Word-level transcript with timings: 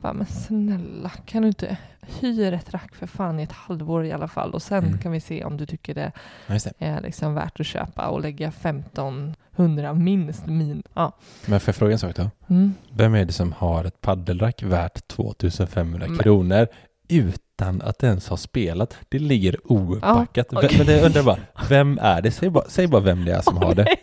Bara, 0.00 0.12
men 0.12 0.26
snälla, 0.26 1.10
kan 1.26 1.42
du 1.42 1.48
inte 1.48 1.76
hyra 2.20 2.56
ett 2.56 2.74
rack 2.74 2.94
för 2.94 3.06
fan 3.06 3.40
i 3.40 3.42
ett 3.42 3.52
halvår 3.52 4.04
i 4.04 4.12
alla 4.12 4.28
fall 4.28 4.54
och 4.54 4.62
sen 4.62 4.84
Mm. 4.84 4.98
kan 4.98 5.12
vi 5.12 5.20
se 5.20 5.44
om 5.44 5.56
du 5.56 5.66
tycker 5.66 5.94
det 5.94 6.12
det. 6.46 6.72
är 6.78 7.00
liksom 7.00 7.34
värt 7.34 7.60
att 7.60 7.66
köpa 7.66 8.06
och 8.08 8.20
lägga 8.20 8.50
1500 8.50 9.92
minst 9.94 10.46
min. 10.46 10.82
Ja. 10.94 11.12
Men 11.46 11.60
får 11.60 11.68
jag 11.68 11.76
fråga 11.76 11.92
en 11.92 11.98
sak 11.98 12.16
då? 12.16 12.30
Mm. 12.48 12.74
Vem 12.92 13.14
är 13.14 13.24
det 13.24 13.32
som 13.32 13.52
har 13.52 13.84
ett 13.84 14.00
paddelrack 14.00 14.62
värt 14.62 15.08
2500 15.08 16.06
Men- 16.08 16.18
kronor 16.18 16.66
utan 17.08 17.82
att 17.82 18.02
ens 18.02 18.28
ha 18.28 18.36
spelat? 18.36 18.96
Det 19.08 19.18
ligger 19.18 19.56
opackat. 19.72 20.46
Ja, 20.50 20.58
okej. 20.58 20.74
Men 20.78 20.86
det 20.86 21.02
undrar 21.06 21.22
bara, 21.22 21.38
vem 21.68 21.98
är 22.02 22.22
det? 22.22 22.30
Säg 22.30 22.50
bara, 22.50 22.64
säg 22.68 22.86
bara 22.86 23.02
vem 23.02 23.24
det 23.24 23.32
är 23.32 23.42
som 23.42 23.56
har 23.56 23.74
det. 23.74 23.84
Nej. 23.84 23.96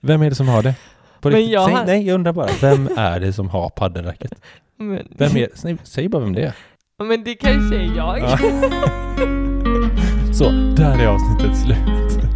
Vem 0.00 0.22
är 0.22 0.28
det 0.30 0.36
som 0.36 0.48
har 0.48 0.62
det? 0.62 0.74
På 1.20 1.28
Men 1.28 1.36
riktigt, 1.38 1.52
jag 1.52 1.64
säg, 1.66 1.74
har- 1.74 1.84
nej, 1.86 2.06
jag 2.06 2.14
undrar 2.14 2.32
bara, 2.32 2.48
vem 2.60 2.88
är 2.96 3.20
det 3.20 3.32
som 3.32 3.48
har 3.48 3.68
paddelracket? 3.70 4.32
Men, 4.88 5.08
Vem 5.10 5.36
är, 5.36 5.48
säg, 5.54 5.76
säg 5.82 6.08
bara 6.08 6.22
vem 6.22 6.32
det 6.32 6.42
är. 6.42 6.54
men 7.04 7.24
det 7.24 7.34
kanske 7.34 7.76
är 7.76 7.96
jag. 7.96 8.18
Ja. 8.18 8.38
Så, 10.32 10.50
där 10.76 10.98
är 11.02 11.06
avsnittet 11.06 11.56
slut. 11.56 12.31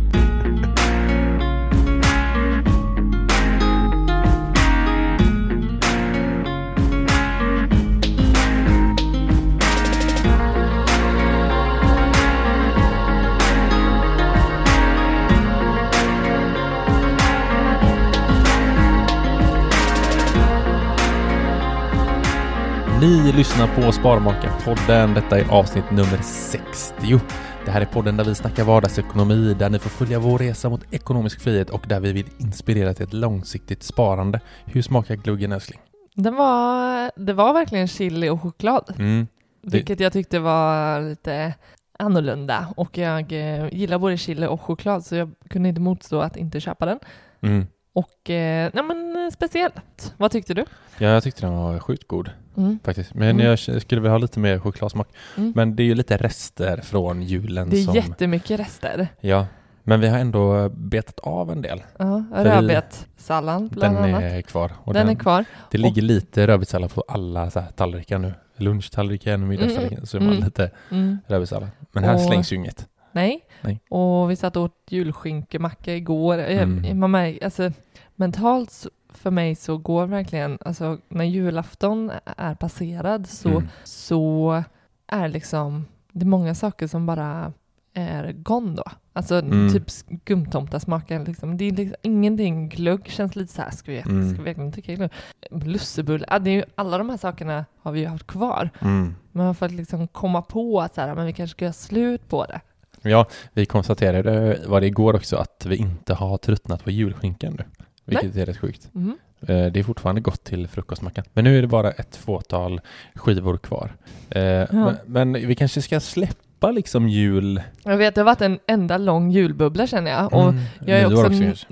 Ni 23.06 23.33
lyssnar 23.33 23.67
på 23.67 23.93
Sparmakarpodden. 23.93 25.15
Detta 25.15 25.39
är 25.39 25.49
avsnitt 25.50 25.91
nummer 25.91 26.19
60. 26.22 27.21
Det 27.65 27.71
här 27.71 27.81
är 27.81 27.84
podden 27.84 28.17
där 28.17 28.25
vi 28.25 28.34
snackar 28.34 28.65
vardagsekonomi, 28.65 29.55
där 29.55 29.71
ni 29.71 29.78
får 29.78 29.91
följa 29.91 30.19
vår 30.19 30.39
resa 30.39 30.69
mot 30.69 30.94
ekonomisk 30.94 31.41
frihet 31.41 31.71
och 31.71 31.84
där 31.89 32.00
vi 32.00 32.12
vill 32.12 32.27
inspirera 32.39 32.94
till 32.94 33.05
ett 33.06 33.12
långsiktigt 33.12 33.83
sparande. 33.83 34.41
Hur 34.65 34.83
smakar 34.83 35.15
gluggen 35.17 35.53
älskling? 35.53 35.81
Den 36.15 36.34
var, 36.34 37.11
det 37.17 37.33
var 37.33 37.53
verkligen 37.53 37.89
chili 37.89 38.28
och 38.28 38.43
choklad, 38.43 38.94
Mm. 38.99 39.27
vilket 39.62 40.00
jag 40.00 40.12
tyckte 40.12 40.38
var 40.38 41.00
lite 41.00 41.55
annorlunda 41.99 42.67
och 42.77 42.99
jag 42.99 43.33
eh, 43.33 43.75
gillar 43.75 43.99
både 43.99 44.17
chili 44.17 44.47
och 44.47 44.61
choklad 44.61 45.05
så 45.05 45.17
jag 45.17 45.31
kunde 45.50 45.69
inte 45.69 45.81
motstå 45.81 46.21
att 46.21 46.37
inte 46.37 46.61
köpa 46.61 46.87
den. 46.87 46.99
Mm. 47.41 47.67
Och 47.97 48.31
eh, 48.31 48.71
nej 48.75 48.84
men 48.84 49.17
eh, 49.25 49.31
speciellt. 49.31 50.15
Vad 50.17 50.31
tyckte 50.31 50.55
du? 50.55 50.65
Ja, 50.99 51.09
jag 51.09 51.23
tyckte 51.23 51.47
den 51.47 51.57
var 51.57 51.79
sjukt 51.79 52.09
god 52.09 52.31
Mm. 52.57 52.79
faktiskt. 52.84 53.15
Men 53.15 53.29
Mm. 53.31 53.47
jag 53.47 53.59
skulle 53.59 54.01
vilja 54.01 54.11
ha 54.11 54.19
lite 54.19 54.41
mer 54.41 54.59
chokladsmak. 54.59 55.09
Mm. 55.37 55.53
Men 55.57 55.77
det 55.77 55.83
är 55.83 55.84
ju 55.84 55.95
lite 55.95 56.17
rester 56.17 56.77
från 56.77 57.23
julen 57.23 57.71
Det 57.71 57.77
är 57.81 57.83
som... 57.85 57.95
jättemycket 57.95 58.61
rester. 58.61 59.09
Ja, 59.21 59.47
men 59.83 60.01
vi 60.01 60.09
har 60.09 60.19
ändå 60.19 60.69
betat 60.69 61.19
av 61.21 61.51
en 61.53 61.62
del. 61.62 61.83
Ja, 61.99 62.25
rödbetssallad 62.35 63.71
bland 63.71 63.97
Den 63.97 64.05
annat. 64.05 64.23
är 64.23 64.43
kvar. 64.43 64.73
Och 64.85 64.95
den, 64.95 65.09
är 65.09 65.15
kvar. 65.15 65.45
Det 65.71 65.79
ligger 65.79 66.03
lite 66.03 66.47
rödbetssallad 66.47 66.95
på 66.95 67.05
alla 67.09 67.51
så 67.51 67.61
här 67.61 67.71
tallrikar 67.71 68.19
nu. 68.19 68.35
Lunchtallriken, 68.56 69.49
middagstallriken, 69.49 70.06
så 70.06 70.17
är 70.17 70.21
man 70.21 70.33
Mm. 70.33 70.45
lite 70.45 70.71
Mm. 70.91 71.19
rödbetssallad. 71.27 71.69
Men 71.93 72.05
här 72.05 72.15
Och- 72.15 72.21
slängs 72.21 72.53
ju 72.53 72.56
inget. 72.56 72.87
Nej. 73.12 73.41
Nej. 73.61 73.81
Och 73.91 74.31
vi 74.31 74.37
satt 74.37 74.56
och 74.56 74.62
åt 74.62 74.75
julskinkemacka 74.91 75.95
igår. 75.95 76.39
Eh, 76.39 76.62
Mm. 76.62 76.99
Man 77.01 77.11
märker, 77.11 77.45
alltså, 77.45 77.71
mentalt 78.16 78.87
för 79.09 79.31
mig 79.31 79.54
så 79.54 79.78
går 79.78 80.06
verkligen, 80.06 80.59
alltså 80.65 80.99
när 81.09 81.25
julafton 81.25 82.12
är 82.37 82.54
passerad 82.54 83.27
så, 83.28 83.49
Mm. 83.49 83.69
så 83.84 84.65
är 85.06 85.28
liksom, 85.28 85.87
det 86.12 86.25
är 86.25 86.28
många 86.28 86.55
saker 86.55 86.87
som 86.87 87.06
bara 87.06 87.53
är 87.94 88.32
gone 88.32 88.75
då. 88.76 88.84
Alltså 89.12 89.34
Mm. 89.38 89.72
typ 89.72 89.91
skumtomtasmaken 89.91 91.25
liksom. 91.25 91.56
Det 91.56 91.65
är 91.65 91.72
liksom 91.72 91.97
ingenting, 92.03 92.69
glögg 92.69 93.09
känns 93.09 93.37
lite 93.37 93.53
så 93.53 93.62
här, 93.62 93.71
ska 93.71 93.93
vi, 93.93 93.99
Mm. 94.00 94.28
ska 94.31 94.38
vi 94.38 94.44
verkligen 94.44 94.72
tycka 94.72 94.94
glögg? 94.94 95.10
Lussebulle, 95.50 96.26
ja, 96.31 96.38
det 96.38 96.50
är 96.50 96.55
ju, 96.55 96.65
alla 96.75 96.99
de 96.99 97.10
här 97.10 97.16
sakerna 97.16 97.65
har 97.82 97.93
vi 97.93 98.00
ju 98.00 98.06
haft 98.06 98.26
kvar. 98.26 98.71
Mm. 98.81 99.15
Men 99.32 99.55
för 99.55 99.66
att 99.66 99.72
liksom 99.72 100.09
komma 100.09 100.43
på 100.43 100.81
att 100.81 100.94
så 100.94 101.00
här, 101.00 101.15
men 101.15 101.26
vi 101.26 101.32
kanske 101.32 101.55
ska 101.55 101.65
göra 101.65 101.72
slut 101.72 102.28
på 102.28 102.44
det. 102.44 102.60
Ja, 103.03 103.26
vi 103.53 103.66
konstaterade, 103.66 104.59
var 104.66 104.81
det 104.81 104.87
igår 104.87 105.15
också, 105.16 105.37
att 105.37 105.66
vi 105.66 105.76
inte 105.76 106.15
har 106.15 106.37
tröttnat 106.38 106.84
på 106.84 106.91
julskinkan 106.91 107.53
nu. 107.59 107.65
Vilket 108.06 108.37
är 108.37 108.47
rätt 108.47 108.59
sjukt. 108.59 108.89
Eh, 108.94 109.67
Det 109.67 109.77
är 109.78 109.83
fortfarande 109.83 110.21
gott 110.21 110.44
till 110.44 110.69
frukostmackan. 110.69 111.25
Men 111.33 111.44
nu 111.44 111.59
är 111.59 111.62
det 111.62 111.69
bara 111.69 111.91
ett 111.91 112.17
fåtal 112.17 112.81
skivor 113.15 113.56
kvar. 113.59 113.93
Eh, 114.31 114.65
men, 114.71 114.97
men 115.06 115.33
vi 115.33 115.55
kanske 115.55 115.83
ska 115.83 116.00
släppa 116.00 116.71
liksom 116.71 117.09
jul... 117.09 117.62
Jag 117.84 117.97
vet, 117.97 118.15
det 118.15 118.21
har 118.21 118.27
varit 118.27 118.41
en 118.41 118.59
enda 118.67 118.99
lång 118.99 119.31
julbubbla 119.31 119.87
känner 119.87 120.11
jag. 120.11 120.33
Och 120.33 120.43
Mm, 120.49 120.62
jag 120.87 120.99
är 121.00 121.06
också... 121.06 121.27
också 121.50 121.67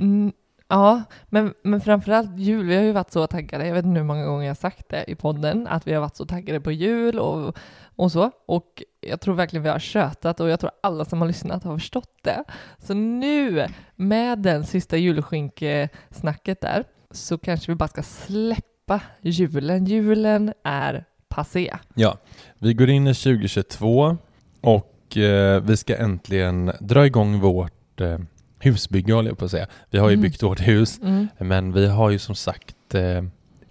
ja, 0.69 1.03
men, 1.28 1.55
men 1.62 1.81
framförallt 1.81 2.39
jul. 2.39 2.66
Vi 2.66 2.77
har 2.77 2.83
ju 2.83 2.93
varit 2.93 3.12
så 3.12 3.27
taggade. 3.27 3.66
Jag 3.66 3.75
vet 3.75 3.84
inte 3.84 3.99
hur 3.99 4.06
många 4.06 4.25
gånger 4.27 4.45
jag 4.45 4.51
har 4.51 4.54
sagt 4.54 4.89
det 4.89 5.04
i 5.09 5.15
podden, 5.15 5.66
att 5.66 5.86
vi 5.86 5.92
har 5.95 6.01
varit 6.01 6.16
så 6.16 6.27
taggade 6.27 6.60
på 6.60 6.72
jul 6.72 7.19
och, 7.19 7.57
och 7.97 8.13
så. 8.13 8.31
Och 8.47 8.83
jag 9.01 9.21
tror 9.21 9.35
verkligen 9.35 9.63
vi 9.63 9.69
har 9.69 9.79
tjötat 9.79 10.41
och 10.41 10.49
jag 10.49 10.61
tror 10.61 10.71
alla 10.83 11.05
som 11.05 11.21
har 11.21 11.29
lyssnat 11.29 11.65
har 11.65 11.79
förstått 11.79 12.11
det. 12.23 12.45
Så 12.79 12.95
nu, 12.95 13.67
med 13.97 14.39
den 14.39 14.65
sista 14.65 14.97
julskinkesnacket 14.97 16.61
där, 16.61 16.85
så 17.11 17.39
kanske 17.39 17.73
vi 17.73 17.77
bara 17.77 17.89
ska 17.89 18.03
släppa 18.03 19.01
julen. 19.21 19.85
Julen 19.87 20.53
är 20.65 21.05
passé. 21.29 21.75
Ja, 21.95 22.19
vi 22.59 22.75
går 22.75 22.91
in 22.91 23.07
i 23.07 23.15
2022 23.15 24.17
och 24.61 25.17
eh, 25.17 25.63
vi 25.63 25.77
ska 25.77 25.97
äntligen 25.97 26.73
dra 26.81 27.07
igång 27.07 27.41
vårt 27.41 28.01
eh, 28.01 28.19
husbygge 28.59 29.13
håller 29.13 29.31
jag 29.31 29.39
på 29.39 29.45
att 29.45 29.51
säga. 29.51 29.67
Vi 29.91 29.99
har 29.99 30.09
ju 30.09 30.15
Mm. 30.15 30.23
byggt 30.23 30.43
vårt 30.43 30.61
hus, 30.61 30.99
Mm. 31.03 31.29
men 31.39 31.73
vi 31.73 31.87
har 31.87 32.11
ju 32.11 32.19
som 32.19 32.35
sagt 32.35 32.95
eh, 32.95 33.23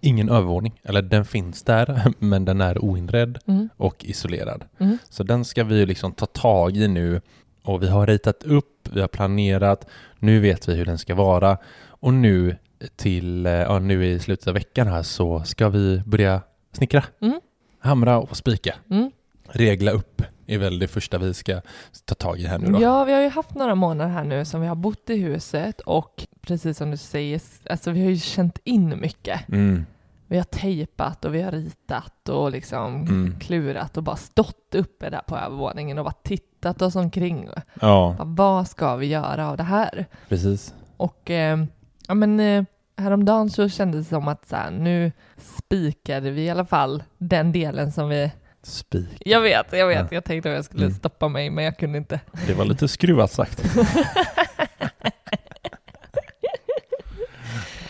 ingen 0.03 0.29
övervåning. 0.29 0.79
Eller 0.83 1.01
den 1.01 1.25
finns 1.25 1.63
där, 1.63 2.13
men 2.19 2.45
den 2.45 2.61
är 2.61 2.83
oinredd 2.83 3.37
Mm. 3.47 3.69
och 3.77 4.05
isolerad. 4.05 4.65
Mm. 4.79 4.97
Så 5.09 5.23
den 5.23 5.45
ska 5.45 5.63
vi 5.63 5.85
liksom 5.85 6.11
ta 6.11 6.25
tag 6.25 6.77
i 6.77 6.87
nu 6.87 7.21
och 7.63 7.83
vi 7.83 7.87
har 7.89 8.07
ritat 8.07 8.43
upp, 8.43 8.89
vi 8.93 9.01
har 9.01 9.07
planerat, 9.07 9.87
nu 10.19 10.39
vet 10.39 10.69
vi 10.69 10.73
hur 10.75 10.85
den 10.85 10.97
ska 10.97 11.15
vara 11.15 11.57
och 11.87 12.13
nu 12.13 12.55
till, 12.95 13.45
eh, 13.45 13.51
ja, 13.51 13.79
nu 13.79 14.05
i 14.05 14.19
slutet 14.19 14.47
av 14.47 14.53
veckan 14.53 14.87
här 14.87 15.03
så 15.03 15.43
ska 15.43 15.69
vi 15.69 16.01
börja 16.05 16.41
snickra. 16.71 17.03
Mm. 17.21 17.39
Hamra 17.79 18.19
och 18.19 18.37
spika. 18.37 18.75
Mm. 18.89 19.11
Regla 19.49 19.91
upp 19.91 20.21
är 20.47 20.57
väl 20.57 20.79
det 20.79 20.87
första 20.87 21.17
vi 21.17 21.33
ska 21.33 21.61
ta 22.05 22.15
tag 22.15 22.39
i 22.39 22.45
här 22.47 22.59
nu 22.59 22.71
då. 22.71 22.81
Ja, 22.81 23.03
vi 23.03 23.13
har 23.13 23.21
ju 23.21 23.29
haft 23.29 23.55
några 23.55 23.75
månader 23.75 24.11
här 24.11 24.23
nu 24.23 24.45
som 24.45 24.61
vi 24.61 24.67
har 24.67 24.75
bott 24.75 25.09
i 25.09 25.15
huset 25.15 25.81
och 25.81 26.27
precis 26.41 26.77
som 26.77 26.91
du 26.91 26.97
säger, 26.97 27.41
alltså 27.69 27.91
vi 27.91 28.03
har 28.03 28.09
ju 28.09 28.17
känt 28.17 28.59
in 28.63 28.99
mycket. 29.01 29.49
Mm. 29.49 29.85
Vi 30.27 30.37
har 30.37 30.43
tejpat 30.43 31.25
och 31.25 31.35
vi 31.35 31.41
har 31.41 31.51
ritat 31.51 32.29
och 32.29 32.51
liksom 32.51 32.95
Mm. 32.95 33.39
klurat 33.39 33.97
och 33.97 34.03
bara 34.03 34.15
stått 34.15 34.75
uppe 34.75 35.09
där 35.09 35.21
på 35.27 35.37
övervåningen 35.37 35.97
och 35.97 36.05
bara 36.05 36.13
tittat 36.23 36.81
oss 36.81 36.95
omkring. 36.95 37.49
Ja, 37.81 38.15
Bara, 38.17 38.25
vad 38.27 38.67
ska 38.67 38.95
vi 38.95 39.05
göra 39.07 39.49
av 39.49 39.57
det 39.57 39.63
här? 39.63 40.05
precis. 40.29 40.73
Och 40.97 41.31
eh, 41.31 41.63
ja, 42.07 42.13
men 42.13 42.39
eh, 42.39 42.63
häromdagen 42.97 43.49
så 43.49 43.69
kändes 43.69 44.05
det 44.07 44.09
som 44.15 44.27
att 44.27 44.47
så 44.47 44.55
här, 44.55 44.71
nu 44.71 45.11
spikade 45.37 46.31
vi 46.31 46.41
i 46.43 46.49
alla 46.49 46.65
fall 46.65 47.03
den 47.17 47.51
delen 47.51 47.91
som 47.91 48.09
vi... 48.09 48.31
Spik. 48.63 49.07
Jag 49.25 49.41
vet, 49.41 49.73
jag 49.73 49.87
vet, 49.87 49.97
Ja. 49.97 50.07
jag 50.11 50.23
tänkte 50.23 50.49
att 50.49 50.55
jag 50.55 50.65
skulle 50.65 50.83
Mm. 50.85 50.95
stoppa 50.97 51.27
mig 51.27 51.49
men 51.49 51.63
jag 51.65 51.77
kunde 51.77 51.97
inte. 51.97 52.19
Det 52.47 52.53
var 52.53 52.65
lite 52.65 52.87
skruvat 52.87 53.31
sagt. 53.31 53.63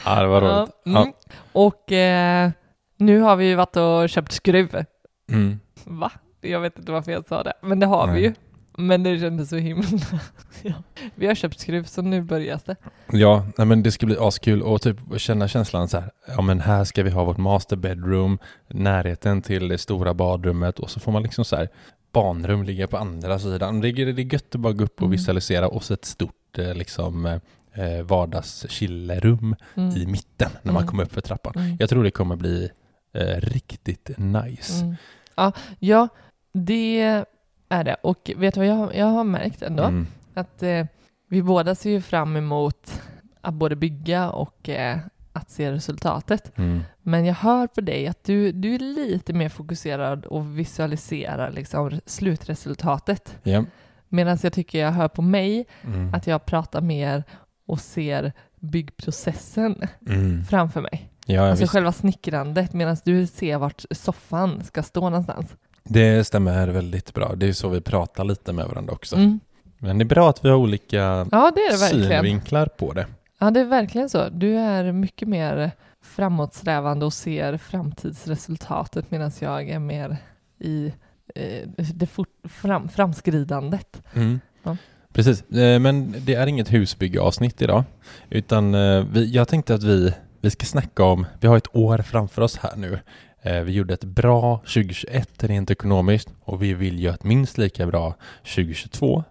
ja, 0.06 0.22
det 0.22 0.28
var 0.28 0.42
roligt. 0.42 0.72
Ja, 0.84 0.92
mm. 1.02 1.14
Ja. 1.30 1.36
Och 1.52 1.92
eh, 1.92 2.50
nu 2.98 3.20
har 3.20 3.36
vi 3.36 3.46
ju 3.46 3.56
varit 3.56 3.76
och 3.78 4.10
köpt 4.10 4.32
skruv. 4.32 4.86
Mm. 5.32 5.60
Va? 5.84 6.12
Jag 6.42 6.60
vet 6.60 6.80
inte 6.80 6.92
varför 6.92 7.12
jag 7.12 7.26
sa 7.26 7.44
det, 7.44 7.54
men 7.62 7.80
det 7.80 7.86
har 7.86 8.08
Nej. 8.08 8.16
vi 8.16 8.22
ju. 8.22 8.34
Men 8.78 9.04
det 9.04 9.20
kändes 9.20 9.50
så 9.50 9.56
himla... 9.56 9.88
ja. 10.62 10.74
Vi 11.16 11.28
har 11.28 11.36
köpt 11.36 11.60
skruv 11.60 11.84
så 11.84 12.02
nu 12.02 12.22
börjar 12.22 12.60
det. 12.66 12.76
Ja, 13.12 13.46
nej, 13.58 13.68
men 13.68 13.84
det 13.84 13.92
ska 13.92 14.06
bli 14.06 14.18
askul 14.20 14.62
och 14.62 14.82
typ 14.82 14.98
känna 15.18 15.48
känslan 15.48 15.88
så 15.88 16.00
här, 16.00 16.12
ja 16.28 16.42
men 16.42 16.60
här 16.60 16.84
ska 16.84 17.04
vi 17.04 17.10
ha 17.10 17.24
vårt 17.24 17.38
master 17.38 17.76
bedroom, 17.76 18.38
närheten 18.68 19.42
till 19.42 19.68
det 19.68 19.78
stora 19.78 20.14
badrummet 20.14 20.80
och 20.80 20.90
så 20.90 21.00
får 21.00 21.12
man 21.12 21.24
liksom 21.24 21.46
så 21.46 21.56
här 21.56 21.70
barnrum 22.12 22.64
ligga 22.64 22.88
på 22.88 22.98
andra 22.98 23.40
sidan. 23.40 23.82
Det 23.82 23.90
är, 23.90 24.14
det 24.14 24.22
är 24.22 24.34
gött 24.34 24.56
att 24.56 24.62
bara 24.62 24.74
gå 24.74 24.84
upp 24.84 24.96
och 24.96 25.08
Mm. 25.08 25.12
visualisera 25.12 25.68
och 25.68 25.84
så 25.84 25.94
ett 25.94 26.06
stort 26.06 26.58
eh, 26.58 26.74
liksom 26.74 27.26
eh, 27.74 28.02
vardagschillerum 28.04 29.56
Mm. 29.76 29.98
i 29.98 30.06
mitten 30.06 30.50
när 30.62 30.72
man 30.74 30.82
Mm. 30.82 30.90
kommer 30.90 31.04
upp 31.04 31.14
för 31.14 31.22
trappan. 31.22 31.54
Mm. 31.56 31.78
Jag 31.80 31.90
tror 31.90 32.04
det 32.04 32.12
kommer 32.12 32.36
bli 32.36 32.70
eh, 33.14 33.40
riktigt 33.42 34.10
nice. 34.18 34.84
Mm. 34.84 34.96
Ja, 35.36 35.52
ja, 35.80 36.08
det 36.54 37.26
är 37.74 37.84
det. 37.84 37.96
Och 38.02 38.32
vet 38.38 38.54
du 38.54 38.60
vad 38.60 38.68
jag, 38.68 38.96
jag 38.96 39.06
har 39.06 39.24
märkt 39.24 39.62
ändå? 39.62 39.84
Mm. 39.84 40.08
Att 40.34 40.64
eh, 40.64 40.86
vi 41.30 41.42
båda 41.44 41.76
ser 41.76 41.90
ju 41.90 42.02
fram 42.02 42.36
emot 42.36 43.02
att 43.42 43.54
både 43.54 43.76
bygga 43.76 44.30
och 44.30 44.70
eh, 44.70 44.98
att 45.34 45.50
se 45.52 45.72
resultatet. 45.72 46.58
Mm. 46.58 46.82
Men 47.02 47.26
jag 47.26 47.34
hör 47.36 47.68
på 47.68 47.82
dig 47.82 48.08
att 48.08 48.24
du, 48.24 48.52
du 48.52 48.76
är 48.76 48.80
lite 48.80 49.34
mer 49.34 49.50
fokuserad 49.50 50.26
och 50.26 50.60
visualiserar 50.60 51.52
liksom 51.52 52.00
slutresultatet. 52.06 53.38
Ja. 53.44 53.64
Medan 54.10 54.38
jag 54.44 54.54
tycker 54.54 54.80
jag 54.80 54.92
hör 54.92 55.08
på 55.08 55.22
mig 55.22 55.66
Mm. 55.84 56.14
att 56.14 56.28
jag 56.28 56.46
pratar 56.46 56.82
mer 56.82 57.24
och 57.68 57.80
ser 57.80 58.34
byggprocessen 58.60 59.76
Mm. 60.08 60.44
framför 60.44 60.82
mig. 60.82 61.10
Ja, 61.26 61.50
alltså 61.50 61.64
visst. 61.64 61.72
själva 61.74 61.92
snickrandet 61.92 62.74
medan 62.74 62.98
du 63.06 63.28
ser 63.28 63.58
vart 63.58 63.84
soffan 63.92 64.64
ska 64.64 64.84
stå 64.84 65.02
någonstans. 65.10 65.56
Det 65.84 66.24
stämmer 66.24 66.68
väldigt 66.68 67.14
bra. 67.14 67.36
Det 67.36 67.48
är 67.48 67.54
så 67.54 67.70
vi 67.70 67.82
pratar 67.82 68.24
lite 68.24 68.54
med 68.54 68.66
varandra 68.66 68.94
också. 68.94 69.16
Mm. 69.16 69.40
Men 69.78 69.98
det 69.98 70.04
är 70.04 70.06
bra 70.06 70.30
att 70.30 70.46
vi 70.46 70.50
har 70.50 70.56
olika 70.56 71.28
Ja, 71.32 71.52
det 71.56 71.72
det 71.72 71.78
synvinklar 71.78 72.66
på 72.66 72.94
det. 72.94 73.08
Ja, 73.40 73.52
det 73.52 73.60
är 73.60 73.66
verkligen 73.66 74.10
så. 74.10 74.30
Du 74.30 74.56
är 74.58 74.92
mycket 74.92 75.28
mer 75.28 75.72
framåtsträvande 76.04 77.06
och 77.06 77.14
ser 77.14 77.58
framtidsresultatet 77.58 79.12
medan 79.12 79.32
jag 79.40 79.70
är 79.70 79.80
mer 79.80 80.18
i 80.60 80.94
eh, 81.36 81.68
det 81.94 82.08
fort, 82.08 82.30
fram, 82.44 82.90
framskridandet. 82.90 84.02
Mm. 84.14 84.40
Ja. 84.64 84.78
Precis, 85.14 85.44
Eh, 85.52 85.80
men 85.80 86.16
det 86.20 86.36
är 86.36 86.48
inget 86.48 86.74
husbyggeavsnitt 86.74 87.62
idag. 87.62 87.84
Utan 88.30 88.76
eh, 88.76 89.06
vi, 89.12 89.32
jag 89.32 89.48
tänkte 89.48 89.76
att 89.76 89.84
vi, 89.84 90.14
vi 90.42 90.50
ska 90.50 90.66
snacka 90.66 91.04
om, 91.04 91.26
vi 91.40 91.48
har 91.48 91.58
ett 91.58 91.76
år 91.76 91.98
framför 91.98 92.42
oss 92.42 92.58
här 92.58 92.76
nu. 92.76 93.00
Eh, 93.44 93.60
Vi 93.62 93.72
gjorde 93.72 93.94
ett 93.94 94.04
bra 94.04 94.58
2021 94.58 95.44
rent 95.44 95.72
ekonomiskt 95.72 96.30
och 96.42 96.64
vi 96.64 96.74
vill 96.74 97.04
göra 97.04 97.14
ett 97.16 97.24
minst 97.24 97.58
lika 97.58 97.88
bra 97.88 98.16
2022. 98.56 99.24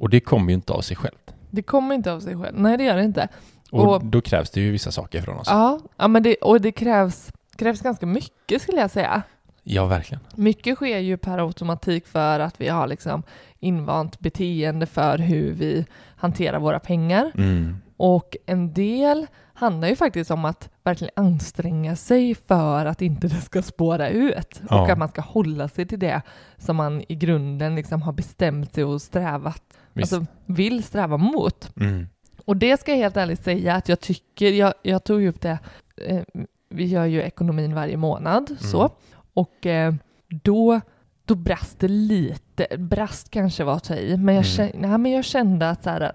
Och 0.00 0.10
det 0.10 0.20
kommer 0.20 0.48
ju 0.48 0.54
inte 0.54 0.72
av 0.72 0.80
sig 0.80 0.96
självt. 0.96 1.34
Det 1.50 1.62
kommer 1.62 1.94
inte 1.94 2.12
av 2.12 2.20
sig 2.20 2.36
själv. 2.36 2.58
Nej, 2.60 2.76
det 2.76 2.84
gör 2.84 2.96
det 2.96 3.04
inte. 3.04 3.28
Och, 3.70 3.94
Och- 3.94 4.04
då 4.04 4.20
krävs 4.20 4.50
det 4.50 4.60
ju 4.60 4.70
vissa 4.70 4.90
saker 4.90 5.22
från 5.22 5.36
oss. 5.38 5.46
Ja, 5.50 5.80
ja 5.96 6.08
men 6.08 6.22
det, 6.22 6.34
och 6.34 6.60
det 6.60 6.72
krävs, 6.72 7.32
krävs 7.56 7.80
ganska 7.80 8.06
mycket 8.06 8.62
skulle 8.62 8.80
jag 8.80 8.90
säga. 8.90 9.22
Ja, 9.62 9.86
verkligen. 9.86 10.20
Mycket 10.34 10.76
sker 10.76 10.98
ju 10.98 11.16
per 11.16 11.38
automatik 11.38 12.06
för 12.06 12.40
att 12.40 12.60
vi 12.60 12.68
har 12.68 12.86
liksom 12.86 13.22
invant 13.60 14.18
beteende 14.20 14.86
för 14.86 15.18
hur 15.18 15.52
vi 15.52 15.86
hanterar 16.16 16.58
våra 16.58 16.78
pengar. 16.80 17.32
Mm. 17.34 17.76
Och 18.04 18.36
en 18.46 18.72
del 18.72 19.26
handlar 19.54 19.88
ju 19.88 19.96
faktiskt 19.96 20.30
om 20.30 20.44
att 20.44 20.70
verkligen 20.82 21.12
anstränga 21.16 21.96
sig 21.96 22.34
för 22.34 22.86
att 22.86 23.02
inte 23.02 23.28
det 23.28 23.40
ska 23.40 23.62
spåra 23.62 24.08
ut. 24.08 24.62
Ja. 24.70 24.82
Och 24.82 24.90
att 24.90 24.98
man 24.98 25.08
ska 25.08 25.20
hålla 25.20 25.68
sig 25.68 25.86
till 25.86 25.98
det 25.98 26.22
som 26.58 26.76
man 26.76 27.02
i 27.08 27.14
grunden 27.14 27.74
liksom 27.74 28.02
har 28.02 28.12
bestämt 28.12 28.74
sig 28.74 28.84
och 28.84 29.02
strävat, 29.02 29.62
Visst. 29.92 30.12
alltså 30.12 30.32
vill 30.46 30.82
sträva 30.82 31.16
mot. 31.16 31.76
Mm. 31.80 32.06
Och 32.44 32.56
det 32.56 32.80
ska 32.80 32.90
jag 32.90 32.98
helt 32.98 33.16
ärligt 33.16 33.44
säga 33.44 33.74
att 33.74 33.88
jag 33.88 34.00
tycker, 34.00 34.52
jag, 34.52 34.74
jag 34.82 35.04
tog 35.04 35.20
ju 35.20 35.28
upp 35.28 35.40
det, 35.40 35.58
eh, 35.96 36.22
vi 36.68 36.84
gör 36.84 37.04
ju 37.04 37.22
ekonomin 37.22 37.74
varje 37.74 37.96
månad 37.96 38.56
så, 38.60 38.90
och 39.34 39.66
eh, 39.66 39.94
då, 40.28 40.80
då 41.24 41.34
brast 41.34 41.78
det 41.80 41.88
lite, 41.88 42.66
brast 42.78 43.30
kanske 43.30 43.64
var 43.64 43.74
att 43.74 43.84
ta 43.84 43.94
i, 43.96 44.16
men 44.16 44.34
jag, 44.34 44.44
Mm. 44.44 44.56
kände, 44.56 44.88
nej, 44.88 44.98
men 44.98 45.12
jag 45.12 45.24
kände 45.24 45.70
att 45.70 45.82
så 45.82 45.90
här, 45.90 46.12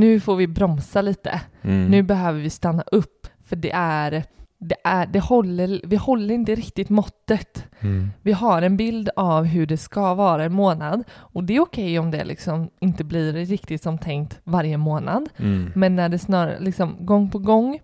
nu 0.00 0.20
får 0.20 0.36
vi 0.36 0.46
bromsa 0.46 1.02
lite, 1.02 1.40
Mm. 1.62 1.86
nu 1.90 2.02
behöver 2.02 2.40
vi 2.40 2.50
stanna 2.50 2.82
upp, 2.92 3.26
för 3.46 3.56
det 3.56 3.70
är, 3.74 4.24
det 4.58 4.76
är, 4.84 5.06
det 5.06 5.20
håller, 5.20 5.80
vi 5.84 5.96
håller 5.96 6.34
inte 6.34 6.54
riktigt 6.54 6.88
måttet. 6.90 7.64
Mm. 7.80 8.10
Vi 8.22 8.32
har 8.32 8.62
en 8.62 8.76
bild 8.76 9.10
av 9.16 9.44
hur 9.44 9.66
det 9.66 9.76
ska 9.76 10.14
vara 10.14 10.44
en 10.44 10.52
månad 10.52 11.04
och 11.12 11.44
det 11.44 11.56
är 11.56 11.60
okej 11.60 11.98
om 11.98 12.10
det 12.10 12.24
liksom 12.24 12.70
inte 12.80 13.04
blir 13.04 13.32
riktigt 13.32 13.82
som 13.82 13.98
tänkt 13.98 14.40
varje 14.44 14.76
månad. 14.76 15.28
Mm. 15.36 15.72
Men 15.74 15.96
när 15.96 16.08
det 16.08 16.18
snarare 16.18 16.60
liksom 16.60 16.96
gång 17.06 17.30
på 17.30 17.38
gång 17.38 17.78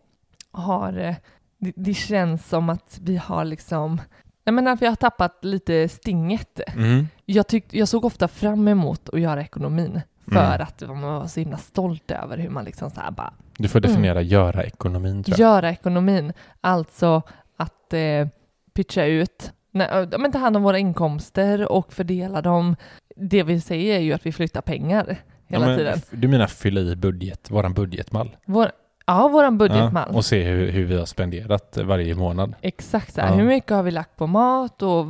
har 0.52 0.98
eh, 0.98 1.14
det, 1.58 1.72
det 1.76 1.94
känns 1.94 2.48
som 2.48 2.70
att 2.70 2.98
vi 3.02 3.16
har 3.16 3.44
liksom 3.44 4.00
jag 4.44 4.54
menar 4.54 4.72
att 4.72 4.82
vi 4.82 4.86
har 4.86 4.94
tappat 4.96 5.38
lite 5.44 5.88
stinget. 5.88 6.60
Mm. 6.76 7.08
Jag, 7.26 7.46
tyck, 7.46 7.64
jag 7.74 7.88
såg 7.88 8.04
ofta 8.04 8.28
fram 8.28 8.68
emot 8.68 9.08
att 9.08 9.20
göra 9.20 9.40
ekonomin 9.40 10.00
för 10.32 10.54
Mm. 10.54 10.60
att 10.62 10.80
man 10.88 11.02
var 11.02 11.26
så 11.26 11.40
himla 11.40 11.56
stolt 11.56 12.10
över 12.10 12.38
hur 12.38 12.48
man 12.50 12.64
liksom 12.64 12.90
så 12.90 13.00
här 13.00 13.10
bara 13.10 13.32
Du 13.58 13.68
får 13.68 13.80
definiera 13.80 14.22
göra 14.22 14.64
ekonomin 14.64 15.24
tror 15.24 15.40
jag. 15.40 15.46
göra 15.54 15.70
ekonomin. 15.70 16.32
Alltså 16.60 17.22
att 17.56 17.92
eh, 17.92 18.28
pitcha 18.74 19.04
ut, 19.04 19.52
nej, 19.70 20.08
men 20.18 20.32
ta 20.32 20.38
hand 20.38 20.56
om 20.56 20.62
våra 20.62 20.78
inkomster 20.78 21.72
och 21.72 21.92
fördela 21.92 22.42
dem. 22.42 22.76
Det 23.16 23.42
vi 23.42 23.60
säger 23.60 23.96
är 23.96 24.00
ju 24.00 24.12
att 24.12 24.26
vi 24.26 24.32
flyttar 24.32 24.60
pengar 24.60 25.16
hela 25.46 25.64
Ja, 25.64 25.68
men 25.68 25.78
tiden. 25.78 26.00
Du 26.10 26.28
menar 26.28 26.46
fylla 26.46 26.80
i 26.80 26.96
budget, 26.96 27.50
våran 27.50 27.74
budgetmall? 27.74 28.36
Vår, 28.44 28.70
ja, 29.10 29.28
våran 29.28 29.58
budgetmall. 29.58 30.08
Ja, 30.10 30.16
och 30.16 30.24
se 30.24 30.42
hur, 30.42 30.70
hur 30.72 30.84
vi 30.84 30.98
har 30.98 31.06
spenderat 31.06 31.78
varje 31.84 32.14
månad. 32.14 32.54
Exakt 32.60 33.14
så 33.14 33.20
här. 33.20 33.28
Ja. 33.28 33.34
Hur 33.34 33.44
mycket 33.44 33.70
har 33.70 33.82
vi 33.82 33.90
lagt 33.90 34.16
på 34.16 34.26
mat 34.26 34.82
och 34.82 35.06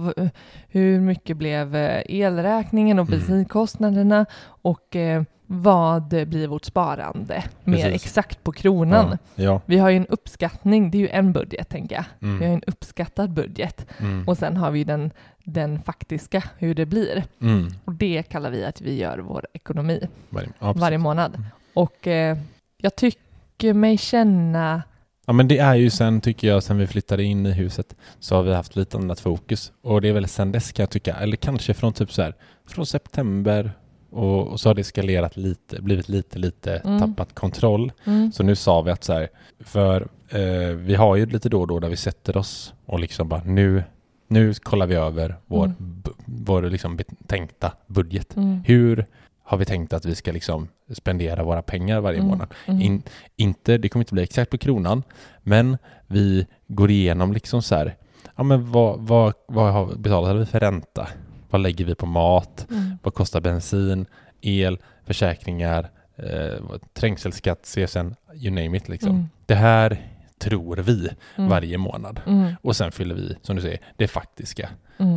hur 0.69 1.01
mycket 1.01 1.37
blev 1.37 1.77
eh, 1.77 2.03
elräkningen 2.09 2.99
och 2.99 3.09
Mm. 3.09 3.19
bensinkostnaderna 3.21 4.27
och 4.63 4.97
eh, 4.97 5.23
vad 5.47 6.09
blir 6.29 6.47
vårt 6.49 6.65
sparande 6.65 7.43
mer 7.65 7.77
Precis. 7.83 7.95
exakt 8.05 8.45
på 8.45 8.53
kronan. 8.53 9.19
Ja. 9.35 9.45
ja. 9.45 9.61
Vi 9.67 9.79
har 9.79 9.91
ju 9.91 9.97
en 9.97 10.07
uppskattning, 10.07 10.91
det 10.91 10.99
är 10.99 11.01
ju 11.01 11.09
en 11.09 11.33
budget 11.33 11.69
tänker 11.69 11.95
jag. 11.97 12.05
Vi 12.19 12.29
har 12.29 12.35
Mm. 12.37 12.53
en 12.53 12.63
uppskattad 12.67 13.31
budget 13.31 13.87
Mm. 13.99 14.29
och 14.29 14.39
sen 14.39 14.57
har 14.57 14.71
vi 14.71 14.85
den, 14.85 15.11
den 15.45 15.83
faktiska, 15.83 16.43
hur 16.59 16.75
det 16.75 16.87
blir. 16.87 17.25
Mm. 17.41 17.69
Och 17.85 17.95
det 17.95 18.23
kallar 18.23 18.51
vi 18.51 18.65
att 18.65 18.81
vi 18.81 18.99
gör 18.99 19.19
vår 19.19 19.47
ekonomi 19.53 20.09
Varje, 20.29 20.49
varje 20.59 20.99
månad. 20.99 21.35
Mm. 21.35 21.47
Och 21.75 22.07
eh, 22.07 22.37
jag 22.79 22.97
tycker 22.97 23.21
mig 23.63 23.99
känna 23.99 24.83
Ja 25.27 25.33
men 25.33 25.49
det 25.49 25.59
är 25.59 25.75
ju 25.75 25.91
sen 25.91 26.21
tycker 26.21 26.49
jag, 26.49 26.63
sen 26.63 26.79
vi 26.79 26.87
flyttade 26.87 27.25
in 27.25 27.47
i 27.47 27.53
huset 27.53 27.97
så 28.21 28.37
har 28.37 28.43
vi 28.43 28.55
haft 28.55 28.77
lite 28.77 28.97
annat 28.97 29.21
fokus. 29.21 29.73
Och 29.83 30.01
det 30.01 30.09
är 30.09 30.13
väl 30.13 30.29
sen 30.29 30.53
dess 30.53 30.73
kan 30.73 30.83
jag 30.83 30.91
tycka, 30.91 31.15
eller 31.17 31.37
kanske 31.37 31.75
från 31.75 31.93
typ 31.93 32.13
så 32.13 32.23
här, 32.23 32.35
från 32.69 32.87
september 32.87 33.73
och, 34.11 34.49
och 34.49 34.61
så 34.61 34.69
har 34.69 34.75
det 34.75 34.81
eskalerat 34.81 35.37
lite, 35.37 35.83
blivit 35.83 36.09
lite, 36.09 36.39
lite 36.39 36.77
Mm. 36.77 36.99
tappat 37.01 37.35
kontroll. 37.35 37.93
mm, 38.05 38.33
Så 38.33 38.43
nu 38.43 38.55
sa 38.57 38.83
vi 38.83 38.91
att 38.91 39.05
så 39.05 39.13
här, 39.13 39.29
för 39.61 40.09
eh, 40.29 40.77
vi 40.77 40.95
har 40.95 41.17
ju 41.17 41.27
lite 41.27 41.49
då 41.49 41.61
och 41.61 41.67
då 41.67 41.79
där 41.79 41.89
vi 41.89 41.97
sätter 41.97 42.37
oss 42.37 42.75
och 42.87 43.01
liksom 43.01 43.29
bara 43.29 43.43
nu, 43.45 43.85
nu 44.29 44.55
kollar 44.55 44.87
vi 44.87 44.95
över 44.95 45.37
vår, 45.47 45.65
Mm. 45.65 45.77
bu- 46.05 46.15
vår 46.25 46.63
liksom 46.63 46.97
bet- 46.97 47.27
tänkta 47.27 47.73
budget. 47.87 48.37
mm, 48.37 48.63
Hur 48.67 49.07
har 49.51 49.59
vi 49.59 49.65
tänkt 49.65 49.93
att 49.93 50.05
vi 50.05 50.15
ska 50.15 50.33
liksom 50.33 50.69
spendera 50.95 51.43
våra 51.45 51.63
pengar 51.63 52.01
varje 52.01 52.19
Mm, 52.19 52.31
månad. 52.31 52.49
mm. 52.67 52.81
In, 52.81 53.03
inte, 53.37 53.79
det 53.79 53.89
kommer 53.89 54.03
inte 54.05 54.15
bli 54.15 54.23
exakt 54.23 54.51
på 54.51 54.59
kronan, 54.59 55.03
men 55.43 55.79
vi 56.07 56.47
går 56.67 56.91
igenom 56.91 57.33
liksom 57.33 57.63
så 57.63 57.75
här, 57.75 57.97
ja 58.37 58.43
men 58.43 58.71
vad, 58.73 59.01
vad, 59.01 59.35
vad 59.49 59.73
har, 59.73 59.95
betalar 59.97 60.35
vi 60.35 60.47
för 60.47 60.61
ränta? 60.61 61.09
Vad 61.51 61.61
lägger 61.61 61.85
vi 61.85 61.95
på 61.95 62.07
mat? 62.07 62.67
Mm. 62.71 62.99
Vad 63.03 63.15
kostar 63.15 63.41
bensin, 63.41 64.07
el, 64.41 64.79
försäkringar, 65.05 65.91
eh, 66.17 66.77
trängselskatt, 66.93 67.63
CSN, 67.67 68.15
you 68.35 68.51
name 68.55 68.77
it 68.77 68.89
liksom. 68.89 69.11
Mm. 69.11 69.29
Det 69.47 69.55
här 69.55 69.99
tror 70.39 70.77
vi 70.77 71.09
Mm. 71.37 71.51
varje 71.51 71.79
månad. 71.79 72.21
Mm. 72.27 72.53
Och 72.63 72.77
sen 72.77 72.93
fyller 72.93 73.15
vi, 73.15 73.37
som 73.43 73.57
du 73.57 73.63
säger, 73.63 73.79
det 73.97 74.09
faktiska 74.09 74.69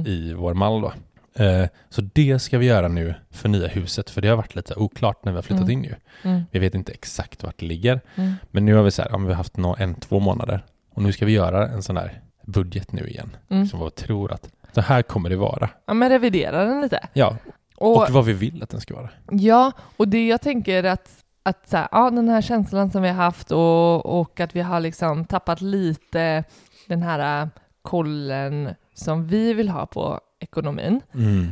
i 0.06 0.34
vår 0.34 0.54
mall 0.54 0.82
då. 0.82 0.94
Eh, 1.36 1.66
så 1.90 2.02
det 2.02 2.40
ska 2.40 2.58
vi 2.58 2.66
göra 2.66 2.88
nu 2.88 3.16
för 3.32 3.50
nya 3.50 3.68
huset, 3.68 4.10
för 4.10 4.22
det 4.22 4.28
har 4.28 4.36
varit 4.36 4.56
lite 4.56 4.76
oklart 4.76 5.26
när 5.26 5.32
vi 5.32 5.36
har 5.38 5.42
flyttat 5.44 5.64
Mm. 5.64 5.72
in 5.72 5.84
ju. 5.84 5.96
Mm. 6.24 6.42
Vi 6.52 6.60
vet 6.60 6.76
inte 6.76 6.92
exakt 6.92 7.44
vart 7.44 7.60
det 7.60 7.66
ligger, 7.66 8.02
Mm. 8.16 8.34
men 8.52 8.66
nu 8.66 8.74
har 8.76 8.84
vi 8.84 8.92
så 8.92 9.02
här, 9.02 9.10
ja, 9.12 9.18
vi 9.18 9.28
har 9.28 9.34
haft 9.34 9.58
en, 9.78 9.96
två 9.96 10.20
månader 10.20 10.66
och 10.94 11.02
nu 11.04 11.12
ska 11.12 11.26
vi 11.26 11.32
göra 11.32 11.68
en 11.68 11.84
sån 11.84 11.98
här 11.98 12.22
budget 12.46 12.92
nu 12.92 13.08
igen. 13.08 13.30
Mm. 13.50 13.66
Som 13.68 13.80
vi 13.84 13.90
tror 13.92 14.32
att 14.34 14.50
så 14.76 14.82
här 14.82 15.02
kommer 15.02 15.30
det 15.30 15.36
vara. 15.36 15.70
Ja, 15.86 15.94
men 15.94 16.10
revidera 16.10 16.66
den 16.66 16.82
lite. 16.82 17.00
Ja, 17.14 17.38
Och, 17.78 17.98
och 18.04 18.10
vad 18.10 18.26
vi 18.26 18.34
vill 18.34 18.64
att 18.64 18.70
den 18.70 18.82
ska 18.82 18.96
vara. 18.96 19.10
ja, 19.32 19.72
och 19.98 20.08
det 20.08 20.28
jag 20.28 20.42
tänker 20.42 20.84
att, 20.84 21.10
att 21.44 21.70
så 21.70 21.78
här, 21.78 21.88
ja, 21.92 22.10
den 22.10 22.30
här 22.30 22.42
känslan 22.42 22.90
som 22.92 23.02
vi 23.02 23.08
har 23.08 23.16
haft 23.16 23.52
och, 23.52 24.06
och 24.22 24.40
att 24.40 24.56
vi 24.56 24.62
har 24.62 24.80
liksom 24.80 25.26
tappat 25.26 25.62
lite 25.62 26.44
den 26.88 27.02
här 27.04 27.42
äh, 27.42 27.48
kollen 27.82 28.76
som 28.94 29.28
vi 29.28 29.54
vill 29.54 29.70
ha 29.70 29.86
på 29.86 30.20
ekonomin. 30.44 31.02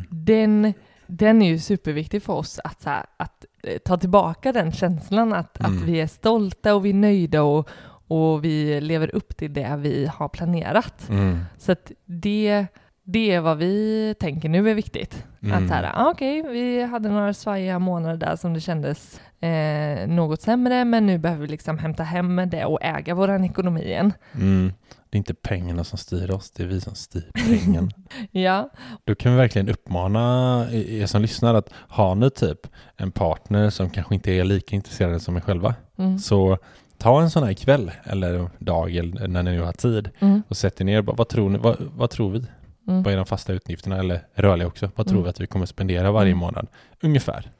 Den, 0.09 0.73
den 1.07 1.41
är 1.41 1.47
ju 1.49 1.59
superviktig 1.59 2.23
för 2.23 2.33
oss 2.33 2.59
att, 2.63 2.83
här, 2.85 3.05
att 3.17 3.45
eh, 3.63 3.77
ta 3.77 3.97
tillbaka 3.97 4.51
den 4.51 4.71
känslan 4.71 5.33
att, 5.33 5.59
Mm. 5.59 5.77
att 5.77 5.83
vi 5.83 6.01
är 6.01 6.07
stolta 6.07 6.75
och 6.75 6.85
vi 6.85 6.89
är 6.89 6.93
nöjda 6.93 7.43
och, 7.43 7.69
och 8.07 8.43
vi 8.45 8.81
lever 8.81 9.15
upp 9.15 9.37
till 9.37 9.53
det 9.53 9.75
vi 9.79 10.05
har 10.13 10.27
planerat. 10.29 11.09
Mm. 11.09 11.39
Så 11.57 11.71
att 11.71 11.91
det, 12.05 12.65
det 13.03 13.31
är 13.31 13.41
vad 13.41 13.57
vi 13.57 14.15
tänker 14.19 14.49
nu 14.49 14.69
är 14.69 14.73
viktigt. 14.73 15.25
Mm. 15.43 15.57
Att 15.63 15.69
så 15.69 15.73
här, 15.75 15.91
ah, 15.95 16.11
okej, 16.11 16.41
vi 16.41 16.83
hade 16.83 17.09
några 17.09 17.33
svajiga 17.33 17.79
månader 17.79 18.17
där 18.17 18.35
som 18.35 18.53
det 18.53 18.61
kändes 18.61 19.21
eh, 19.39 20.07
något 20.07 20.41
sämre, 20.41 20.85
men 20.85 21.05
nu 21.07 21.17
behöver 21.17 21.41
vi 21.41 21.47
liksom 21.47 21.77
hämta 21.77 22.03
hem 22.03 22.41
det 22.51 22.65
och 22.65 22.79
äga 22.81 23.15
vår 23.15 23.45
ekonomi 23.45 23.81
igen. 23.83 24.13
Mm. 24.35 24.73
Det 25.11 25.15
är 25.15 25.17
inte 25.17 25.33
pengarna 25.33 25.83
som 25.83 25.97
styr 25.97 26.31
oss, 26.31 26.51
det 26.51 26.63
är 26.63 26.67
vi 26.67 26.81
som 26.81 26.95
styr 26.95 27.31
pengen. 27.33 27.91
Ja, 28.31 28.69
Då 29.03 29.15
kan 29.15 29.31
vi 29.31 29.37
verkligen 29.37 29.69
uppmana 29.69 30.67
er 30.71 31.05
som 31.05 31.21
lyssnar 31.21 31.53
att 31.55 31.69
har 31.73 32.15
ni 32.15 32.29
typ 32.29 32.67
en 32.97 33.11
partner 33.11 33.69
som 33.69 33.89
kanske 33.89 34.15
inte 34.15 34.31
är 34.31 34.43
lika 34.43 34.75
intresserad 34.75 35.21
som 35.21 35.37
er 35.37 35.41
själva, 35.41 35.75
mm. 35.97 36.19
så 36.19 36.57
ta 36.97 37.21
en 37.21 37.29
sån 37.29 37.43
här 37.43 37.53
kväll 37.53 37.91
eller 38.03 38.49
dag 38.59 38.95
eller 38.95 39.27
när 39.27 39.43
ni 39.43 39.51
nu 39.51 39.61
har 39.61 39.71
tid 39.73 40.09
Mm. 40.19 40.41
och 40.47 40.57
sätt 40.57 40.81
er 40.81 40.85
ner. 40.85 41.01
Vad 41.01 41.27
tror, 41.29 41.49
ni, 41.49 41.57
vad, 41.57 41.75
vad 41.79 42.09
tror 42.09 42.31
vi? 42.31 42.45
Mm. 42.87 43.03
Vad 43.03 43.13
är 43.13 43.17
de 43.17 43.25
fasta 43.25 43.53
utgifterna 43.53 43.97
eller 43.97 44.21
rörliga 44.33 44.67
också? 44.67 44.91
Vad 44.95 45.05
tror 45.07 45.15
Mm. 45.17 45.23
vi 45.23 45.29
att 45.29 45.41
vi 45.41 45.47
kommer 45.47 45.65
spendera 45.65 46.11
varje 46.11 46.31
Mm. 46.31 46.39
månad? 46.39 46.67
Ungefär. 47.01 47.51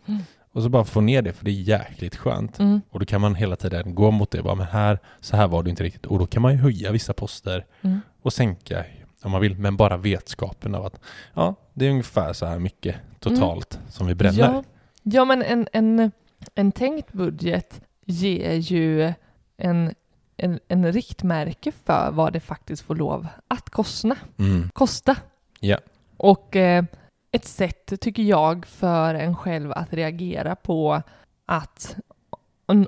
Mm. 0.54 0.58
Och 0.58 0.64
så 0.64 0.70
bara 0.70 0.86
få 0.86 1.02
ner 1.02 1.22
det, 1.22 1.34
för 1.34 1.46
det 1.46 1.52
är 1.52 1.62
jäkligt 1.62 2.16
skönt. 2.16 2.60
Mm. 2.60 2.82
Och 2.90 3.00
då 3.00 3.06
kan 3.06 3.22
man 3.22 3.36
hela 3.36 3.56
tiden 3.56 3.96
gå 3.96 4.12
mot 4.12 4.32
det. 4.32 4.44
Bara, 4.44 4.56
men 4.56 4.68
här, 4.68 5.00
så 5.20 5.38
här 5.38 5.48
var 5.48 5.64
det 5.64 5.70
inte 5.70 5.84
riktigt. 5.84 6.06
Och 6.06 6.20
då 6.20 6.28
kan 6.28 6.42
man 6.42 6.52
ju 6.52 6.58
höja 6.58 6.92
vissa 6.92 7.14
poster 7.14 7.66
Mm. 7.82 8.02
och 8.22 8.34
sänka 8.34 8.84
om 9.24 9.32
man 9.32 9.42
vill. 9.42 9.58
Men 9.58 9.78
bara 9.78 9.98
vetskapen 9.98 10.76
av 10.76 10.86
att 10.86 11.00
ja, 11.34 11.56
det 11.74 11.86
är 11.86 11.90
ungefär 11.92 12.34
så 12.34 12.46
här 12.46 12.60
mycket 12.60 12.96
totalt 13.20 13.80
som 13.90 14.08
vi 14.08 14.16
bränner. 14.16 14.40
Ja, 14.40 14.64
ja 15.04 15.26
men 15.26 15.42
en, 15.42 15.68
en, 15.74 16.12
en 16.56 16.72
tänkt 16.72 17.14
budget 17.14 17.82
ger 18.06 18.54
ju 18.54 19.14
en, 19.58 19.94
en, 20.38 20.60
en 20.68 20.92
riktmärke 20.94 21.72
för 21.86 22.12
vad 22.12 22.34
det 22.34 22.40
faktiskt 22.40 22.82
får 22.82 22.96
lov 22.96 23.28
att 23.48 23.70
kosta. 23.70 24.16
Mm. 24.40 24.70
kosta. 24.74 25.16
Ja. 25.60 25.78
Och 26.18 26.56
eh, 26.56 26.84
ett 27.32 27.46
sätt, 27.46 27.94
tycker 28.02 28.24
jag, 28.24 28.66
för 28.66 29.16
en 29.16 29.36
själv 29.36 29.72
att 29.72 29.94
reagera 29.94 30.56
på 30.56 31.02
att 31.46 31.96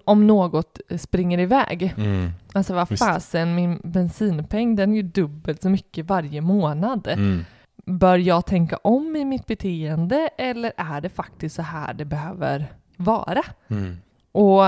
om, 0.06 0.28
något 0.28 0.80
springer 0.98 1.40
iväg. 1.40 1.94
Mm. 1.98 2.32
Alltså 2.54 2.74
vad 2.74 3.00
fasen, 3.00 3.56
min 3.56 3.82
bensinpeng 3.84 4.76
den 4.76 4.92
är 4.92 4.96
ju 4.96 5.02
dubbelt 5.02 5.62
så 5.62 5.70
mycket 5.70 6.06
varje 6.06 6.42
månad. 6.42 7.08
Mm. 7.08 7.46
Bör 7.86 8.18
jag 8.18 8.46
tänka 8.46 8.78
om 8.78 9.16
i 9.16 9.26
mitt 9.26 9.46
beteende 9.48 10.30
eller 10.38 10.74
är 10.78 11.02
det 11.02 11.10
faktiskt 11.10 11.56
så 11.56 11.62
här 11.62 11.94
det 11.94 12.06
behöver 12.06 12.74
vara? 12.98 13.44
Mm. 13.68 13.98
Och, 14.32 14.62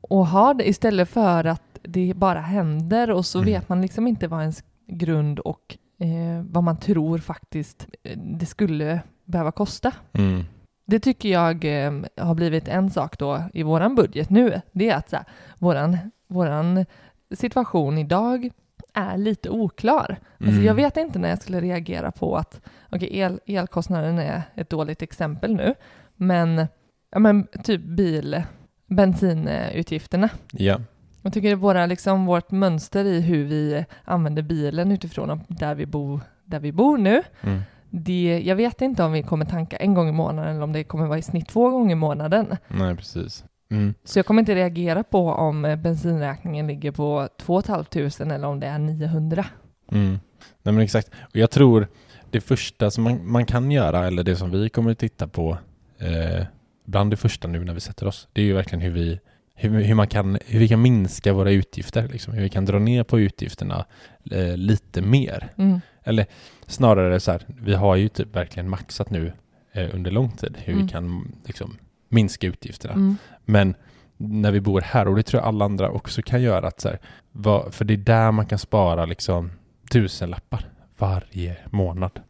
och 0.00 0.26
ha 0.26 0.54
det 0.54 0.68
istället 0.68 1.08
för 1.08 1.44
att 1.44 1.78
det 1.82 2.12
bara 2.16 2.40
händer 2.40 3.10
och 3.10 3.26
så 3.26 3.38
Mm. 3.38 3.52
vet 3.52 3.68
man 3.68 3.82
liksom 3.82 4.06
inte 4.06 4.28
vad 4.28 4.40
ens 4.40 4.64
grund 4.86 5.38
och 5.38 5.78
eh, 6.00 6.42
vad 6.44 6.64
man 6.64 6.76
tror 6.76 7.18
faktiskt 7.18 7.86
eh, 8.02 8.18
det 8.18 8.46
skulle 8.46 9.00
behöva 9.24 9.52
kosta. 9.52 9.92
Mm. 10.12 10.44
Det 10.86 11.00
tycker 11.00 11.28
jag 11.28 11.64
eh, 11.84 11.92
har 12.16 12.34
blivit 12.34 12.68
en 12.68 12.90
sak 12.90 13.18
då 13.18 13.42
i 13.52 13.62
våran 13.62 13.94
budget 13.94 14.30
nu. 14.30 14.60
Det 14.72 14.90
är 14.90 14.96
att 14.96 15.10
så 15.10 15.16
här, 15.16 15.24
våran, 15.58 15.98
våran 16.28 16.86
situation 17.34 17.98
idag 17.98 18.50
är 18.94 19.16
lite 19.16 19.50
oklar. 19.50 20.16
Alltså 20.38 20.52
Mm. 20.52 20.64
jag 20.64 20.74
vet 20.74 20.96
inte 20.96 21.18
när 21.18 21.28
jag 21.28 21.42
skulle 21.42 21.60
reagera 21.60 22.10
på 22.12 22.36
att 22.36 22.60
okej, 22.90 23.18
el, 23.18 23.40
elkostnaden 23.46 24.18
är 24.18 24.42
ett 24.54 24.70
dåligt 24.70 25.02
exempel 25.02 25.54
nu, 25.56 25.74
men, 26.16 26.66
ja, 27.10 27.18
men 27.18 27.46
typ 27.62 27.80
bil, 27.82 28.42
bensinutgifterna. 28.86 30.28
Ja. 30.52 30.80
Jag 31.22 31.32
tycker 31.32 31.54
våra, 31.54 31.86
liksom, 31.86 32.26
vårt 32.26 32.50
mönster 32.50 33.04
i 33.04 33.20
hur 33.20 33.44
vi 33.44 33.84
använder 34.04 34.42
bilen 34.42 34.92
utifrån 34.92 35.40
där 35.48 35.74
vi 35.74 35.86
bor, 35.86 36.20
där 36.44 36.60
vi 36.60 36.72
bor 36.72 36.98
nu. 36.98 37.22
Mm. 37.40 37.60
Det, 37.90 38.42
jag 38.44 38.56
vet 38.56 38.80
inte 38.80 39.02
om 39.04 39.12
vi 39.12 39.22
kommer 39.22 39.44
tanka 39.44 39.76
en 39.76 39.94
gång 39.94 40.08
i 40.08 40.12
månaden 40.12 40.50
eller 40.50 40.62
om 40.62 40.72
det 40.72 40.84
kommer 40.84 41.06
vara 41.06 41.18
i 41.18 41.22
snitt 41.22 41.48
två 41.48 41.70
gånger 41.70 41.92
i 41.92 41.94
månaden. 41.94 42.56
Nej, 42.68 42.96
precis. 42.96 43.44
Mm. 43.70 43.94
Så 44.04 44.18
jag 44.18 44.26
kommer 44.26 44.40
inte 44.40 44.54
reagera 44.54 45.02
på 45.02 45.28
om 45.32 45.78
bensinräkningen 45.82 46.66
ligger 46.66 46.92
på 46.92 47.28
2 47.38 47.62
500 47.62 48.34
eller 48.34 48.48
om 48.48 48.60
det 48.60 48.66
är 48.66 48.78
900. 48.78 49.46
Mm. 49.92 50.18
Nej 50.62 50.74
men 50.74 50.78
exakt. 50.78 51.10
Och 51.22 51.36
jag 51.36 51.50
tror 51.50 51.88
det 52.30 52.40
första 52.40 52.90
som 52.90 53.04
man, 53.04 53.30
man 53.30 53.46
kan 53.46 53.70
göra, 53.70 54.06
eller 54.06 54.22
det 54.22 54.36
som 54.36 54.50
vi 54.50 54.68
kommer 54.68 54.90
att 54.90 54.98
titta 54.98 55.28
på 55.28 55.58
eh, 55.98 56.46
bland 56.84 57.10
det 57.10 57.16
första 57.16 57.48
nu 57.48 57.64
när 57.64 57.74
vi 57.74 57.80
sätter 57.80 58.06
oss, 58.06 58.28
det 58.32 58.40
är 58.40 58.44
ju 58.44 58.52
verkligen 58.52 58.80
hur 58.80 58.90
vi, 58.90 59.20
hur, 59.60 59.82
hur 59.82 59.94
man 59.94 60.08
kan, 60.08 60.38
hur 60.46 60.58
vi 60.58 60.68
kan 60.68 60.82
minska 60.82 61.32
våra 61.32 61.50
utgifter, 61.50 62.08
liksom. 62.08 62.34
hur 62.34 62.42
vi 62.42 62.48
kan 62.48 62.64
dra 62.64 62.78
ner 62.78 63.04
på 63.04 63.20
utgifterna 63.20 63.84
eh, 64.30 64.56
lite 64.56 65.02
mer. 65.02 65.52
Mm. 65.56 65.80
Eller 66.04 66.26
snarare 66.66 67.20
så 67.20 67.32
här, 67.32 67.42
vi 67.46 67.74
har 67.74 67.96
ju 67.96 68.08
typ 68.08 68.36
verkligen 68.36 68.68
maxat 68.68 69.10
nu 69.10 69.32
eh, 69.72 69.94
under 69.94 70.10
lång 70.10 70.30
tid 70.30 70.56
hur 70.58 70.72
Mm. 70.72 70.86
vi 70.86 70.92
kan 70.92 71.32
liksom, 71.44 71.76
minska 72.08 72.46
utgifterna. 72.46 72.94
Mm. 72.94 73.16
Men 73.44 73.74
när 74.16 74.52
vi 74.52 74.60
bor 74.60 74.80
här, 74.80 75.08
och 75.08 75.16
det 75.16 75.22
tror 75.22 75.40
jag 75.42 75.48
alla 75.48 75.64
andra 75.64 75.90
också 75.90 76.22
kan 76.22 76.42
göra, 76.42 76.68
att 76.68 76.80
så 76.80 76.88
här, 76.88 76.98
vad, 77.32 77.74
för 77.74 77.84
det 77.84 77.94
är 77.94 77.98
där 77.98 78.32
man 78.32 78.46
kan 78.46 78.58
spara 78.58 79.06
liksom 79.06 79.50
tusenlappar 79.90 80.68
varje 80.98 81.56
månad. 81.70 82.20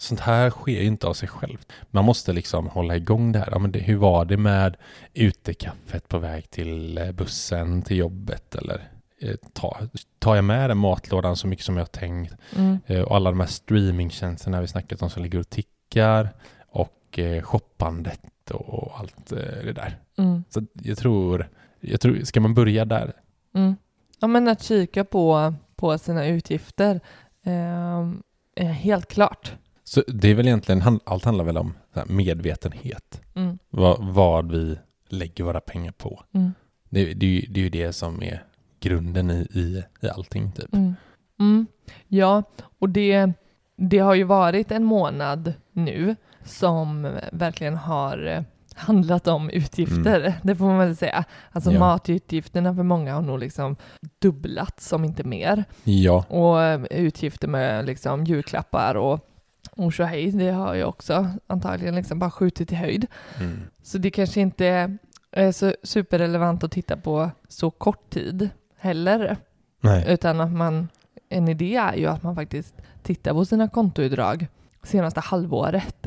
Sånt 0.00 0.20
här 0.20 0.50
sker 0.50 0.80
ju 0.80 0.86
inte 0.86 1.06
av 1.06 1.14
sig 1.14 1.28
självt. 1.28 1.72
Man 1.90 2.04
måste 2.04 2.32
liksom 2.32 2.66
hålla 2.66 2.96
igång 2.96 3.32
det 3.32 3.38
här. 3.38 3.48
Ja, 3.50 3.58
men 3.58 3.72
det, 3.72 3.78
hur 3.78 3.96
var 3.96 4.24
det 4.24 4.36
med 4.36 4.76
utekaffet 5.14 6.08
på 6.08 6.18
väg 6.18 6.50
till 6.50 6.98
eh, 6.98 7.12
bussen, 7.12 7.82
till 7.82 7.96
jobbet? 7.96 8.54
Eller 8.54 8.88
eh, 9.18 9.34
ta, 9.52 9.78
tar 10.18 10.36
jag 10.36 10.44
med 10.44 10.70
den 10.70 10.78
matlådan 10.78 11.36
så 11.36 11.46
mycket 11.46 11.64
som 11.64 11.76
jag 11.76 11.82
har 11.82 11.88
tänkt? 11.88 12.34
Mm. 12.56 12.78
Eh, 12.86 13.02
och 13.02 13.16
alla 13.16 13.30
de 13.30 13.40
här 13.40 13.46
streamingtjänsterna 13.46 14.60
vi 14.60 14.68
snackat 14.68 15.02
om 15.02 15.10
som 15.10 15.22
ligger 15.22 15.38
och 15.38 15.50
tickar. 15.50 16.28
Och 16.68 17.18
eh, 17.18 17.42
shoppandet 17.42 18.50
och, 18.50 18.68
och 18.68 18.98
allt 18.98 19.32
eh, 19.32 19.64
det 19.64 19.72
där. 19.72 19.98
Mm. 20.18 20.44
Så 20.50 20.62
jag 20.72 20.98
tror, 20.98 21.48
jag 21.80 22.00
tror, 22.00 22.24
ska 22.24 22.40
man 22.40 22.54
börja 22.54 22.84
där? 22.84 23.12
Mm. 23.54 23.76
Ja, 24.20 24.26
men 24.26 24.48
att 24.48 24.62
kika 24.62 25.04
på, 25.04 25.54
på 25.76 25.98
sina 25.98 26.26
utgifter, 26.26 27.00
ehm, 27.44 28.22
helt 28.56 29.08
klart. 29.08 29.56
Så 29.90 30.02
det 30.08 30.28
är 30.28 30.34
väl 30.34 30.46
egentligen, 30.46 31.00
allt 31.04 31.24
handlar 31.24 31.44
väl 31.44 31.58
om 31.58 31.74
medvetenhet. 32.06 33.20
Mm. 33.34 33.58
Vad, 33.70 34.04
vad 34.14 34.52
vi 34.52 34.78
lägger 35.08 35.44
våra 35.44 35.60
pengar 35.60 35.92
på. 35.92 36.22
Mm. 36.34 36.52
Det, 36.88 37.04
det, 37.14 37.46
det 37.50 37.60
är 37.60 37.64
ju 37.64 37.70
det 37.70 37.92
som 37.92 38.22
är 38.22 38.44
grunden 38.80 39.30
i, 39.30 39.48
i, 39.54 39.82
i 40.00 40.08
allting 40.08 40.52
typ. 40.52 40.74
Mm. 40.74 40.94
Mm. 41.40 41.66
Ja, 42.08 42.42
och 42.78 42.88
det, 42.88 43.32
det 43.76 43.98
har 43.98 44.14
ju 44.14 44.24
varit 44.24 44.70
en 44.70 44.84
månad 44.84 45.52
nu 45.72 46.16
som 46.44 47.18
verkligen 47.32 47.76
har 47.76 48.26
eh, 48.26 48.42
handlat 48.74 49.28
om 49.28 49.50
utgifter, 49.50 50.34
det 50.42 50.56
får 50.56 50.64
man 50.64 50.78
väl 50.78 50.96
säga. 50.96 51.24
Alltså 51.52 51.72
Ja. 51.72 51.78
matutgifterna 51.78 52.74
för 52.74 52.82
många 52.82 53.14
har 53.14 53.22
nog 53.22 53.38
liksom 53.38 53.76
dubblats, 54.18 54.92
om 54.92 55.04
inte 55.04 55.24
mer. 55.24 55.64
Ja, 55.84 56.24
Och 56.28 56.86
utgifter 56.90 57.48
med 57.48 57.86
liksom 57.86 58.24
julklappar 58.24 58.94
och, 58.94 59.26
och 59.86 59.92
hej, 60.06 60.30
det 60.30 60.50
har 60.50 60.74
jag 60.74 60.88
också 60.88 61.26
antagligen 61.46 61.94
liksom 61.94 62.18
bara 62.18 62.30
skjutit 62.30 62.72
i 62.72 62.74
höjd. 62.74 63.06
Mm. 63.40 63.60
Så 63.82 63.98
det 63.98 64.10
kanske 64.10 64.40
inte 64.40 64.96
är 65.32 65.52
så 65.52 65.74
superrelevant 65.82 66.64
att 66.64 66.72
titta 66.72 66.96
på 66.96 67.30
så 67.48 67.70
kort 67.70 68.10
tid 68.10 68.48
heller. 68.78 69.36
Nej. 69.80 70.04
Utan 70.08 70.40
att 70.40 70.52
man, 70.52 70.88
en 71.28 71.48
idé 71.48 71.76
är 71.76 71.94
ju 71.94 72.06
att 72.06 72.22
man 72.22 72.34
faktiskt 72.34 72.74
tittar 73.02 73.32
på 73.32 73.44
sina 73.44 73.68
kontoutdrag 73.68 74.46
senaste 74.82 75.20
halvåret. 75.20 76.06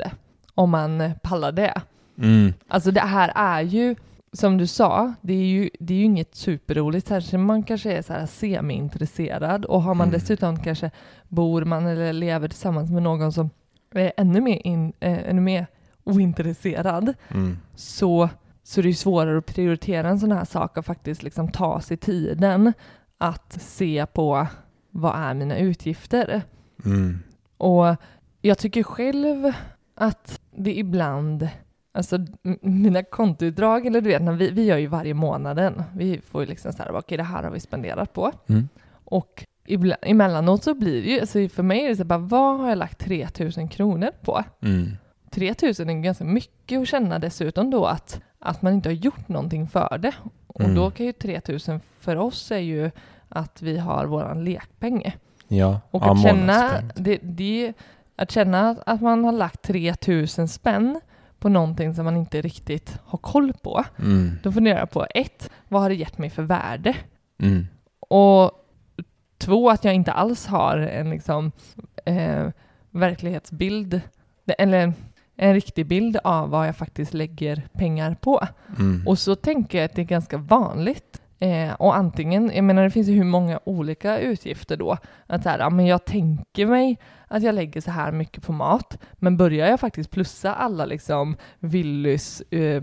Om 0.54 0.70
man 0.70 1.10
pallar 1.22 1.52
det. 1.52 1.82
Mm. 2.18 2.52
Alltså 2.68 2.90
det 2.90 3.00
här 3.00 3.32
är 3.34 3.60
ju, 3.62 3.96
som 4.32 4.58
du 4.58 4.66
sa, 4.66 5.14
det 5.20 5.32
är 5.32 5.46
ju, 5.46 5.70
det 5.80 5.94
är 5.94 5.98
ju 5.98 6.04
inget 6.04 6.34
superroligt, 6.34 7.06
särskilt 7.08 7.40
man 7.42 7.62
kanske 7.62 7.92
är 7.92 8.02
så 8.02 8.12
här 8.12 8.26
semi-intresserad 8.26 9.64
och 9.64 9.82
har 9.82 9.94
man 9.94 10.08
Mm. 10.08 10.20
dessutom 10.20 10.62
kanske 10.62 10.90
bor 11.28 11.64
man 11.64 11.86
eller 11.86 12.12
lever 12.12 12.48
tillsammans 12.48 12.90
med 12.90 13.02
någon 13.02 13.32
som 13.32 13.50
ännu 14.16 14.40
mer, 14.40 14.66
in, 14.66 14.92
eh, 15.00 15.28
ännu 15.28 15.40
mer 15.40 15.66
ointresserad 16.04 17.14
Mm. 17.28 17.58
så, 17.74 18.28
så 18.62 18.82
det 18.82 18.88
är 18.88 18.92
svårare 18.92 19.38
att 19.38 19.46
prioritera 19.46 20.08
en 20.08 20.20
sån 20.20 20.32
här 20.32 20.44
sak 20.44 20.76
och 20.76 20.86
faktiskt 20.86 21.22
liksom 21.22 21.50
ta 21.52 21.80
sig 21.80 21.96
tiden 21.96 22.72
att 23.18 23.52
se 23.62 24.06
på 24.06 24.46
vad 24.90 25.14
är 25.16 25.34
mina 25.34 25.58
utgifter. 25.58 26.42
Mm. 26.84 27.18
Och 27.56 27.96
jag 28.40 28.58
tycker 28.58 28.82
själv 28.82 29.52
att 29.94 30.40
det 30.50 30.78
ibland, 30.78 31.48
alltså 31.92 32.18
mina 32.62 33.02
kontoutdrag, 33.02 33.86
eller 33.86 34.00
du 34.00 34.08
vet, 34.08 34.22
när 34.22 34.32
vi, 34.32 34.50
vi 34.50 34.64
gör 34.64 34.76
ju 34.76 34.86
varje 34.86 35.14
månaden, 35.14 35.82
vi 35.94 36.20
får 36.20 36.42
ju 36.42 36.48
liksom 36.48 36.72
så 36.72 36.82
här, 36.82 36.96
okej 36.96 37.16
det 37.16 37.22
här 37.24 37.42
har 37.42 37.50
vi 37.50 37.60
spenderat 37.60 38.12
på. 38.12 38.32
Mm. 38.46 38.68
Och 39.04 39.44
ibland, 39.66 39.98
emellanåt 40.02 40.64
så 40.64 40.74
blir 40.74 41.02
det 41.02 41.08
ju, 41.10 41.20
alltså 41.20 41.48
för 41.48 41.62
mig 41.62 41.84
är 41.84 41.88
det 41.88 41.96
så 41.96 42.04
bara, 42.04 42.18
vad 42.18 42.58
har 42.58 42.68
jag 42.68 42.78
lagt 42.78 42.98
3000 42.98 43.68
kronor 43.68 44.10
på? 44.22 44.44
Mm. 44.62 44.90
3000 45.30 45.90
är 45.90 45.94
ganska 45.94 46.24
mycket 46.24 46.80
att 46.80 46.88
känna 46.88 47.18
dessutom 47.18 47.70
då 47.70 47.86
att, 47.86 48.20
att 48.38 48.62
man 48.62 48.72
inte 48.72 48.88
har 48.88 48.94
gjort 48.94 49.28
någonting 49.28 49.66
för 49.68 49.98
det. 49.98 50.12
Och 50.46 50.60
Mm. 50.60 50.74
då 50.74 50.90
kan 50.90 51.06
ju 51.06 51.12
3000 51.12 51.80
för 52.00 52.16
oss 52.16 52.50
är 52.50 52.58
ju 52.58 52.90
att 53.28 53.62
vi 53.62 53.78
har 53.78 54.04
våran 54.04 54.44
lekpeng. 54.44 55.16
Ja, 55.48 55.80
Och 55.90 56.06
att, 56.06 56.22
känna, 56.22 56.70
det, 56.94 57.18
det, 57.22 57.72
att 58.16 58.30
känna 58.30 58.76
att 58.86 59.00
man 59.02 59.24
har 59.24 59.32
lagt 59.32 59.62
3000 59.62 60.48
spänn 60.48 61.00
på 61.38 61.48
någonting 61.48 61.94
som 61.94 62.04
man 62.04 62.16
inte 62.16 62.40
riktigt 62.40 62.98
har 63.04 63.18
koll 63.18 63.52
på. 63.52 63.84
Mm. 63.98 64.30
Då 64.42 64.52
funderar 64.52 64.78
jag 64.78 64.90
på 64.90 65.06
ett, 65.14 65.50
vad 65.68 65.82
har 65.82 65.88
det 65.88 65.94
gett 65.94 66.18
mig 66.18 66.30
för 66.30 66.42
värde? 66.42 66.96
Mm. 67.42 67.66
Och 68.08 68.63
två, 69.44 69.70
att 69.70 69.84
jag 69.84 69.94
inte 69.94 70.12
alls 70.12 70.46
har 70.46 70.78
en 70.78 71.10
liksom, 71.10 71.52
eh, 72.04 72.48
verklighetsbild, 72.90 74.00
eller 74.58 74.92
en 75.36 75.54
riktig 75.54 75.86
bild 75.86 76.16
av 76.24 76.50
vad 76.50 76.68
jag 76.68 76.76
faktiskt 76.76 77.14
lägger 77.14 77.62
pengar 77.72 78.16
på. 78.20 78.46
Mm. 78.78 79.06
Och 79.06 79.18
så 79.18 79.34
tänker 79.34 79.78
jag 79.78 79.84
att 79.84 79.94
det 79.94 80.02
är 80.02 80.06
ganska 80.06 80.36
vanligt. 80.36 81.20
Eh, 81.38 81.72
och 81.72 81.96
antingen, 81.96 82.50
jag 82.54 82.64
menar 82.64 82.82
det 82.82 82.90
finns 82.90 83.08
ju 83.08 83.14
hur 83.14 83.24
många 83.24 83.60
olika 83.64 84.18
utgifter 84.18 84.76
då. 84.76 84.96
Att 85.26 85.42
så 85.42 85.48
här, 85.48 85.58
ja, 85.58 85.70
men 85.70 85.86
jag 85.86 86.04
tänker 86.04 86.66
mig 86.66 86.98
att 87.28 87.42
jag 87.42 87.54
lägger 87.54 87.80
så 87.80 87.90
här 87.90 88.12
mycket 88.12 88.46
på 88.46 88.52
mat, 88.52 88.98
men 89.12 89.36
börjar 89.36 89.68
jag 89.68 89.80
faktiskt 89.80 90.10
plussa 90.10 90.54
alla 90.54 90.84
liksom 90.84 91.36
Willys, 91.58 92.40
eh, 92.40 92.82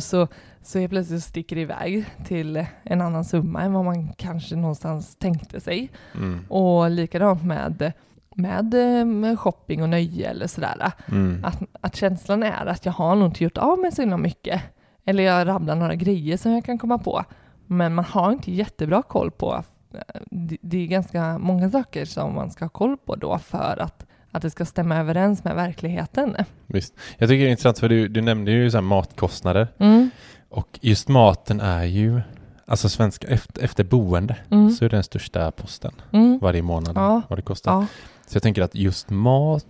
så, 0.00 0.28
så 0.64 0.78
är 0.78 0.88
plötsligt 0.88 1.22
sticker 1.22 1.56
det 1.56 1.62
iväg 1.62 2.04
till 2.26 2.66
en 2.82 3.00
annan 3.00 3.24
summa 3.24 3.62
än 3.62 3.72
vad 3.72 3.84
man 3.84 4.12
kanske 4.12 4.56
någonstans 4.56 5.16
tänkte 5.16 5.60
sig. 5.60 5.90
Mm. 6.14 6.44
Och 6.48 6.90
likadant 6.90 7.44
med, 7.44 7.92
med, 8.34 8.74
med 9.06 9.38
shopping 9.38 9.82
och 9.82 9.88
nöje 9.88 10.30
eller 10.30 10.46
sådär. 10.46 10.92
Mm. 11.08 11.44
Att, 11.44 11.62
att 11.80 11.96
känslan 11.96 12.42
är 12.42 12.66
att 12.66 12.86
jag 12.86 12.92
har 12.92 13.14
nog 13.14 13.28
inte 13.28 13.44
gjort 13.44 13.58
av 13.58 13.78
med 13.78 13.94
så 13.94 14.02
himla 14.02 14.16
mycket. 14.16 14.62
Eller 15.04 15.22
jag 15.22 15.46
rabblar 15.48 15.74
några 15.74 15.94
grejer 15.94 16.36
som 16.36 16.52
jag 16.52 16.64
kan 16.64 16.78
komma 16.78 16.98
på. 16.98 17.24
Men 17.66 17.94
man 17.94 18.04
har 18.04 18.32
inte 18.32 18.52
jättebra 18.52 19.02
koll 19.02 19.30
på. 19.30 19.64
eh, 19.94 20.20
Det, 20.30 20.56
det 20.60 20.78
är 20.82 20.86
ganska 20.86 21.38
många 21.38 21.70
saker 21.70 22.04
som 22.04 22.34
man 22.34 22.50
ska 22.50 22.64
ha 22.64 22.70
koll 22.70 22.96
på 22.96 23.16
då 23.16 23.38
för 23.38 23.82
att, 23.82 24.06
att 24.30 24.42
det 24.42 24.50
ska 24.50 24.64
stämma 24.64 24.96
överens 24.96 25.44
med 25.44 25.54
verkligheten. 25.56 26.36
Visst. 26.66 26.94
Jag 27.18 27.28
tycker 27.28 27.42
det 27.42 27.48
är 27.48 27.50
intressant 27.50 27.78
för 27.78 27.88
du, 27.88 28.08
du 28.08 28.20
nämnde 28.20 28.50
ju 28.50 28.70
så 28.70 28.80
matkostnader 28.80 29.68
Mm, 29.78 30.10
och 30.54 30.78
just 30.82 31.08
maten 31.08 31.60
är 31.60 31.84
ju, 31.84 32.20
alltså 32.66 32.88
svenska, 32.88 33.26
efter, 33.28 33.62
efter 33.64 33.84
boende 33.84 34.36
mm, 34.50 34.70
så 34.70 34.84
är 34.84 34.88
det 34.88 34.96
den 34.96 35.04
största 35.04 35.50
posten 35.50 35.92
mm. 36.12 36.38
varje 36.38 36.62
månad 36.62 36.96
Ja. 36.96 37.22
vad 37.28 37.38
det 37.38 37.42
kostar. 37.42 37.72
Ja, 37.72 37.86
Så 38.26 38.36
jag 38.36 38.42
tänker 38.42 38.62
att 38.62 38.74
just 38.74 39.10
mat 39.10 39.66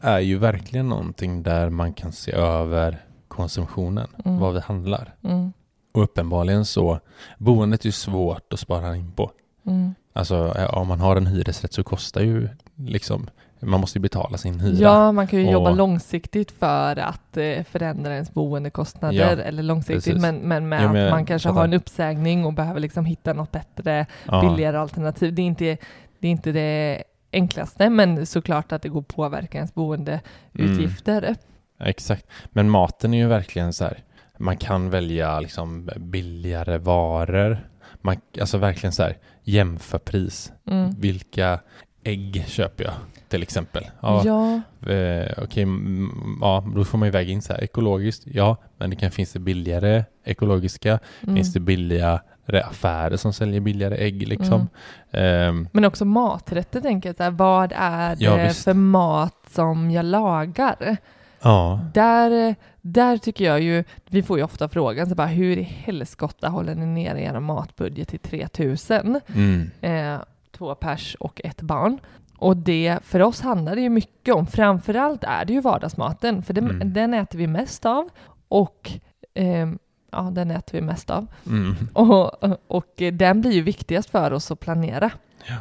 är 0.00 0.18
ju 0.18 0.38
verkligen 0.38 0.88
någonting 0.88 1.42
där 1.42 1.70
man 1.70 1.92
kan 1.92 2.12
se 2.12 2.32
över 2.32 3.04
konsumtionen, 3.28 4.08
Mm. 4.24 4.38
vad 4.38 4.54
vi 4.54 4.60
handlar. 4.60 5.14
mm, 5.24 5.52
Och 5.92 6.02
uppenbarligen 6.02 6.64
så, 6.64 7.00
boendet 7.38 7.80
är 7.80 7.86
ju 7.86 7.92
svårt 7.92 8.52
att 8.52 8.60
spara 8.60 8.96
in 8.96 9.12
på. 9.12 9.30
mm. 9.66 9.94
Alltså 10.14 10.52
om 10.72 10.88
man 10.88 11.00
har 11.00 11.16
en 11.16 11.26
hyresrätt 11.26 11.72
så 11.72 11.84
kostar 11.84 12.20
ju 12.20 12.48
liksom, 12.76 13.30
man 13.62 13.80
måste 13.80 13.98
ju 13.98 14.02
betala 14.02 14.38
sin 14.38 14.60
hyra. 14.60 14.76
Ja, 14.82 15.12
man 15.12 15.26
kan 15.26 15.38
ju 15.38 15.46
Och- 15.46 15.52
jobba 15.52 15.70
långsiktigt 15.70 16.50
för 16.50 16.98
att 16.98 17.36
eh, 17.36 17.62
förändra 17.64 18.12
ens 18.14 18.34
boendekostnader, 18.34 19.36
Ja, 19.36 19.42
eller 19.42 19.62
långsiktigt, 19.62 20.04
precis. 20.04 20.22
men, 20.22 20.36
men 20.36 20.68
med 20.68 20.82
Ja, 20.82 20.92
men 20.92 21.04
att 21.06 21.10
man 21.10 21.26
kanske 21.26 21.48
har 21.48 21.64
en 21.64 21.72
uppsägning 21.72 22.44
och 22.44 22.52
behöver 22.52 22.80
liksom 22.80 23.04
hitta 23.04 23.32
något 23.32 23.52
bättre, 23.52 24.06
Ja. 24.26 24.40
billigare 24.40 24.76
alternativ. 24.78 25.34
Det 25.34 25.42
är, 25.42 25.46
inte, 25.46 25.64
det 26.20 26.28
är 26.28 26.30
inte 26.30 26.52
det 26.52 27.02
enklaste, 27.32 27.90
men 27.90 28.26
såklart 28.26 28.72
att 28.72 28.82
det 28.82 28.88
går 28.88 29.00
att 29.00 29.08
påverka 29.08 29.58
ens 29.58 29.74
boendeutgifter. 29.74 31.36
Ja, 31.78 31.84
Exakt. 31.86 32.26
Men 32.50 32.70
maten 32.70 33.14
är 33.14 33.18
ju 33.18 33.26
verkligen 33.26 33.72
så 33.72 33.84
här, 33.84 33.98
man 34.38 34.56
kan 34.56 34.90
välja 34.90 35.40
liksom 35.40 35.90
billigare 35.96 36.78
varor. 36.78 37.68
Man, 38.00 38.16
alltså 38.40 38.58
verkligen 38.58 38.92
så 38.92 39.02
här, 39.02 39.16
jämför 39.42 39.98
pris. 39.98 40.52
Mm. 40.66 40.90
Vilka 40.90 41.60
ägg 42.04 42.44
köper 42.48 42.84
jag 42.84 42.92
till 43.28 43.42
exempel? 43.42 43.84
Ja, 44.00 44.22
Ja, 44.24 44.60
eh, 44.92 45.56
mm, 45.56 46.10
ja, 46.40 46.64
då 46.76 46.84
får 46.84 46.98
man 46.98 47.08
ju 47.08 47.12
väga 47.12 47.30
in 47.32 47.42
så 47.42 47.52
här, 47.52 47.64
ekologiskt, 47.64 48.22
ja, 48.26 48.56
men 48.78 48.90
det 48.90 48.96
kan 48.96 49.10
finnas 49.10 49.32
det 49.32 49.38
billigare 49.38 50.04
ekologiska, 50.24 50.98
mm. 51.22 51.36
finns 51.36 51.52
det 51.52 51.60
billigare 51.60 52.18
affärer 52.64 53.16
som 53.16 53.32
säljer 53.32 53.60
billigare 53.60 53.96
ägg 53.96 54.28
liksom. 54.28 54.68
Ehm, 55.10 55.68
Men 55.72 55.84
också 55.84 56.04
maträtter 56.04 56.80
tänker 56.80 57.08
jag, 57.08 57.16
så 57.16 57.22
här, 57.22 57.30
vad 57.30 57.72
är 57.76 58.16
det 58.16 58.24
Ja, 58.24 58.48
för 58.50 58.74
mat 58.74 59.36
som 59.50 59.90
jag 59.90 60.04
lagar? 60.04 60.96
ja, 61.42 61.80
Där, 61.94 62.54
där 62.80 63.18
tycker 63.18 63.44
jag 63.44 63.60
ju, 63.60 63.84
vi 64.06 64.22
får 64.22 64.38
ju 64.38 64.44
ofta 64.44 64.68
frågan, 64.68 65.08
så 65.08 65.14
bara, 65.14 65.26
hur 65.26 65.56
i 65.58 65.62
helskotta 65.62 66.48
håller 66.48 66.74
ni 66.74 66.86
nere 66.86 67.20
er 67.22 67.40
matbudget 67.40 68.08
till 68.08 68.18
3000? 68.18 69.20
mm, 69.34 69.70
Eh, 69.80 70.20
två 70.52 70.74
pers 70.74 71.14
och 71.20 71.40
ett 71.44 71.62
barn. 71.62 71.98
Och 72.38 72.56
det, 72.56 72.98
för 73.02 73.22
oss 73.22 73.40
handlar 73.40 73.74
det 73.76 73.82
ju 73.82 73.88
mycket 73.88 74.34
om, 74.34 74.46
framförallt 74.46 75.24
är 75.24 75.44
det 75.44 75.52
ju 75.52 75.60
vardagsmaten, 75.60 76.42
för 76.42 76.54
den, 76.54 76.70
Mm. 76.70 76.92
den 76.92 77.14
äter 77.14 77.38
vi 77.38 77.46
mest 77.46 77.86
av. 77.86 78.08
Och 78.48 78.90
ehm, 79.34 79.78
ja, 80.12 80.20
den 80.32 80.50
äter 80.50 80.78
vi 80.78 80.84
mest 80.86 81.10
av. 81.10 81.26
mm, 81.46 81.74
Och, 81.92 82.44
och 82.66 83.02
den 83.12 83.40
blir 83.40 83.52
ju 83.52 83.62
viktigast 83.62 84.10
för 84.10 84.32
oss 84.32 84.50
att 84.50 84.60
planera 84.60 85.10
Ja, 85.48 85.56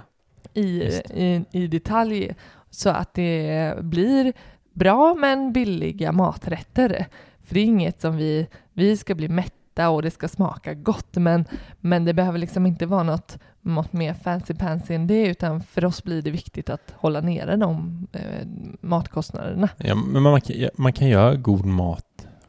i, 0.53 0.81
i, 1.13 1.45
i 1.51 1.67
detalj 1.67 2.35
så 2.69 2.89
att 2.89 3.13
det 3.13 3.73
blir 3.81 4.33
bra 4.73 5.15
men 5.15 5.53
billiga 5.53 6.11
maträtter. 6.11 7.05
För 7.43 7.53
det 7.55 7.59
är 7.61 7.65
inget 7.65 8.01
som 8.01 8.17
vi, 8.17 8.47
vi 8.73 8.97
ska 8.97 9.15
bli 9.15 9.27
mätta 9.29 9.89
och 9.89 10.01
det 10.01 10.11
ska 10.11 10.27
smaka 10.27 10.73
gott 10.73 11.15
men, 11.15 11.45
men 11.79 12.05
det 12.05 12.13
behöver 12.13 12.39
liksom 12.39 12.65
inte 12.65 12.85
vara 12.85 13.03
något, 13.03 13.37
något 13.61 13.93
mer 13.93 14.13
fancy 14.13 14.53
pansy 14.53 14.93
än 14.93 15.07
det 15.07 15.27
utan 15.27 15.61
för 15.61 15.85
oss 15.85 16.03
blir 16.03 16.21
det 16.21 16.31
viktigt 16.31 16.69
att 16.69 16.93
hålla 16.95 17.21
nere 17.21 17.55
de 17.55 18.07
eh, 18.13 18.47
matkostnaderna. 18.81 19.69
Ja, 19.77 19.95
men 19.95 20.21
man 20.23 20.41
kan, 20.41 20.55
man 20.75 20.93
kan 20.93 21.07
göra 21.07 21.35
god 21.35 21.65
mat 21.65 22.05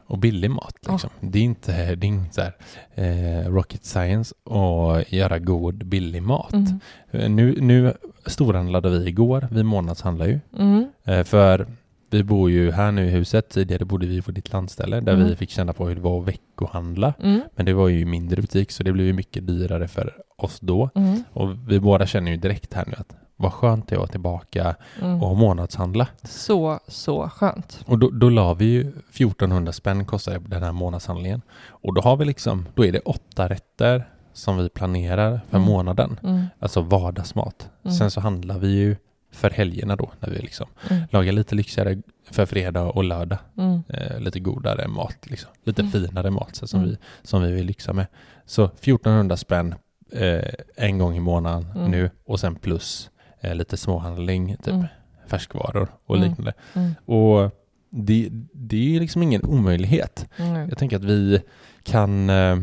och 0.07 0.17
billig 0.17 0.51
mat. 0.51 0.75
Ja. 0.85 0.91
Liksom. 0.91 1.09
Det 1.19 1.39
är 1.39 1.43
inte, 1.43 1.95
det 1.95 2.05
är 2.05 2.09
inte 2.09 2.33
så 2.35 2.41
här, 2.41 2.53
eh, 2.95 3.49
rocket 3.51 3.85
science 3.85 4.35
att 4.45 5.11
göra 5.11 5.39
god 5.39 5.85
billig 5.85 6.23
mat. 6.23 6.53
Mm. 6.53 6.79
Eh, 7.11 7.29
Nu, 7.29 7.57
nu 7.61 7.93
storhandlade 8.25 8.89
vi 8.89 9.07
igår, 9.07 9.47
vi 9.51 9.63
månadshandlar 9.63 10.25
ju. 10.25 10.39
Mm. 10.59 10.85
Eh, 11.03 11.23
för 11.23 11.67
vi 12.09 12.23
bor 12.23 12.51
ju 12.51 12.71
här 12.71 12.91
nu 12.91 13.05
i 13.05 13.09
huset, 13.09 13.49
tidigare 13.49 13.85
bodde 13.85 14.05
vi 14.07 14.21
på 14.21 14.31
ditt 14.31 14.51
landställe 14.53 14.99
där 14.99 15.13
Mm. 15.13 15.27
vi 15.27 15.35
fick 15.35 15.49
känna 15.49 15.73
på 15.73 15.87
hur 15.87 15.95
det 15.95 16.01
var 16.01 16.19
att 16.21 16.27
veckohandla. 16.27 17.13
Mm. 17.23 17.41
Men 17.55 17.65
det 17.65 17.73
var 17.73 17.87
ju 17.87 18.05
mindre 18.05 18.41
butik 18.41 18.71
så 18.71 18.83
det 18.83 18.91
blev 18.91 19.05
ju 19.07 19.13
mycket 19.13 19.47
dyrare 19.47 19.87
för 19.87 20.13
oss 20.43 20.59
då. 20.59 20.89
Mm. 20.95 21.23
Och 21.33 21.49
vi 21.71 21.79
båda 21.79 22.05
känner 22.05 22.31
ju 22.31 22.37
direkt 22.37 22.73
här 22.73 22.83
nu 22.87 22.93
att 22.97 23.15
vad 23.35 23.53
skönt 23.53 23.87
det 23.87 23.93
är 23.93 23.97
att 23.97 23.99
vara 23.99 24.07
tillbaka 24.11 24.75
Mm. 25.01 25.23
och 25.23 25.37
månadshandla. 25.37 26.07
Så, 26.23 26.79
så 26.87 27.29
skönt. 27.29 27.79
Och 27.85 27.99
då, 27.99 28.09
då 28.09 28.29
la 28.29 28.53
vi 28.53 28.65
ju 28.65 28.81
1400 29.11 29.71
spänn 29.73 30.05
kostar 30.05 30.39
den 30.39 30.63
här 30.63 30.71
månadshandlingen. 30.71 31.41
Och 31.67 31.93
då 31.93 32.01
har 32.01 32.17
vi 32.17 32.25
liksom, 32.25 32.67
då 32.75 32.85
är 32.85 32.91
det 32.91 32.99
åtta 32.99 33.49
rätter 33.49 34.09
som 34.33 34.57
vi 34.57 34.69
planerar 34.69 35.41
för 35.49 35.57
Mm. 35.57 35.69
månaden. 35.69 36.19
Mm. 36.23 36.45
Alltså 36.59 36.81
vardagsmat. 36.81 37.69
Mm. 37.83 37.95
Sen 37.97 38.11
så 38.11 38.21
handlar 38.21 38.59
vi 38.59 38.67
ju 38.67 38.95
för 39.31 39.49
helgerna 39.49 39.95
då, 39.95 40.11
när 40.19 40.29
vi 40.29 40.37
liksom 40.37 40.67
Mm. 40.89 41.03
lagar 41.11 41.31
lite 41.33 41.55
lyxigare 41.55 42.01
för 42.31 42.45
fredag 42.45 42.81
och 42.83 43.03
lördag. 43.03 43.37
Mm. 43.57 43.83
Eh, 43.89 44.19
lite 44.19 44.39
godare 44.39 44.87
mat, 44.87 45.17
liksom. 45.23 45.49
lite 45.63 45.81
Mm. 45.81 45.91
finare 45.91 46.29
mat 46.29 46.55
så 46.55 46.67
som, 46.67 46.79
Mm. 46.79 46.89
vi, 46.91 46.97
som 47.27 47.41
vi 47.41 47.51
vill 47.51 47.65
lyxa 47.65 47.93
med. 47.93 48.05
Så 48.45 48.67
1400 48.67 49.37
spänn 49.37 49.75
eh, 50.13 50.43
en 50.75 50.97
gång 50.97 51.15
i 51.15 51.19
månaden 51.19 51.65
Mm. 51.75 51.91
nu 51.91 52.09
och 52.25 52.39
sen 52.39 52.55
plus 52.55 53.09
eh, 53.41 53.55
lite 53.55 53.77
småhandling, 53.77 54.55
typ 54.57 54.67
Mm. 54.73 54.85
färskvaror 55.27 55.87
och 56.05 56.15
Mm. 56.17 56.29
liknande. 56.29 56.53
Mm. 56.73 56.91
Och 57.05 57.51
det, 57.89 58.29
det 58.53 58.75
är 58.77 58.89
ju 58.89 58.99
liksom 58.99 59.23
ingen 59.23 59.45
omöjlighet. 59.45 60.27
Jag 60.69 60.77
tänker 60.77 60.95
att 60.97 61.03
vi 61.03 61.41
kan... 61.83 62.29
eh, 62.29 62.57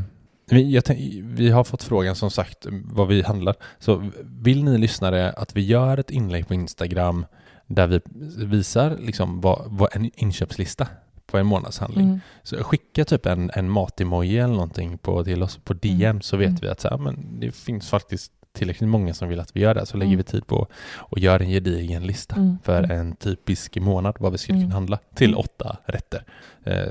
tänk, 0.85 0.99
vi 1.25 1.51
har 1.51 1.65
fått 1.65 1.83
frågan 1.83 2.15
som 2.17 2.31
sagt 2.31 2.67
vad 2.85 3.09
vi 3.09 3.23
handlar. 3.23 3.55
Så 3.79 4.11
vill 4.23 4.65
ni 4.65 4.79
lyssnare 4.79 5.33
att 5.33 5.57
vi 5.57 5.61
gör 5.61 5.99
ett 5.99 6.11
inlägg 6.11 6.49
på 6.49 6.55
Instagram 6.55 7.27
där 7.67 7.87
vi 7.87 8.01
visar 8.47 8.97
liksom 9.01 9.41
vad, 9.41 9.63
vad 9.67 9.97
en 9.97 10.11
inköpslista 10.15 10.87
på 11.31 11.39
en 11.39 11.47
månadshandling. 11.47 12.07
Mm. 12.07 12.21
Så 12.43 12.57
skicka 12.65 13.05
typ 13.05 13.27
en, 13.27 13.51
en 13.55 13.71
matemoji 13.71 14.39
eller 14.39 14.55
någonting 14.55 14.99
på, 14.99 15.25
till 15.25 15.43
oss 15.43 15.57
på 15.65 15.75
DM 15.75 16.01
Mm. 16.11 16.21
så 16.23 16.37
vet 16.37 16.49
Mm. 16.49 16.59
vi 16.63 16.69
att 16.69 16.81
så 16.81 16.89
här, 16.89 16.99
men 16.99 17.41
det 17.41 17.53
finns 17.53 17.91
faktiskt 17.91 18.33
tillräckligt 18.53 18.91
många 18.91 19.15
som 19.15 19.29
vill 19.29 19.41
att 19.41 19.57
vi 19.57 19.61
gör 19.61 19.75
det. 19.75 19.87
Så 19.87 19.97
lägger 19.97 20.13
Mm. 20.13 20.17
vi 20.19 20.23
tid 20.23 20.47
på 20.47 20.67
och 20.97 21.19
gör 21.19 21.41
en 21.41 21.49
gedigen 21.49 22.07
lista 22.07 22.35
Mm. 22.37 22.59
för 22.65 22.79
Mm. 22.85 22.91
en 23.01 23.17
typisk 23.17 23.77
månad 23.77 24.17
vad 24.21 24.33
vi 24.33 24.39
skulle 24.39 24.61
kunna 24.61 24.75
handla 24.75 24.99
till 25.15 25.35
åtta 25.35 25.77
rätter. 25.85 26.25
Eh, 26.65 26.87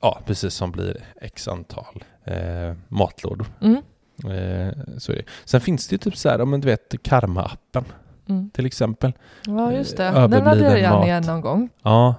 ja, 0.00 0.20
precis 0.26 0.54
som 0.54 0.70
blir 0.72 0.96
x 1.20 1.48
antal 1.48 2.04
eh, 2.24 2.74
matlådor. 2.88 3.46
Eh, 4.24 4.72
så 4.98 5.12
är 5.12 5.16
det. 5.16 5.22
Sen 5.44 5.60
finns 5.60 5.88
det 5.88 5.94
ju 5.94 5.98
typ 5.98 6.16
så 6.16 6.28
här, 6.28 6.40
om 6.40 6.60
du 6.60 6.66
vet 6.68 6.94
Karma-appen 7.02 7.84
Mm. 8.28 8.50
till 8.50 8.66
exempel. 8.66 9.12
Ja, 9.46 9.72
just 9.72 9.96
det. 9.96 10.06
Eh, 10.06 10.28
Den 10.28 10.42
hade 10.46 10.78
jag 10.80 10.90
mat. 10.92 11.06
ner 11.06 11.20
någon 11.20 11.40
gång. 11.40 11.68
Ja, 11.82 12.14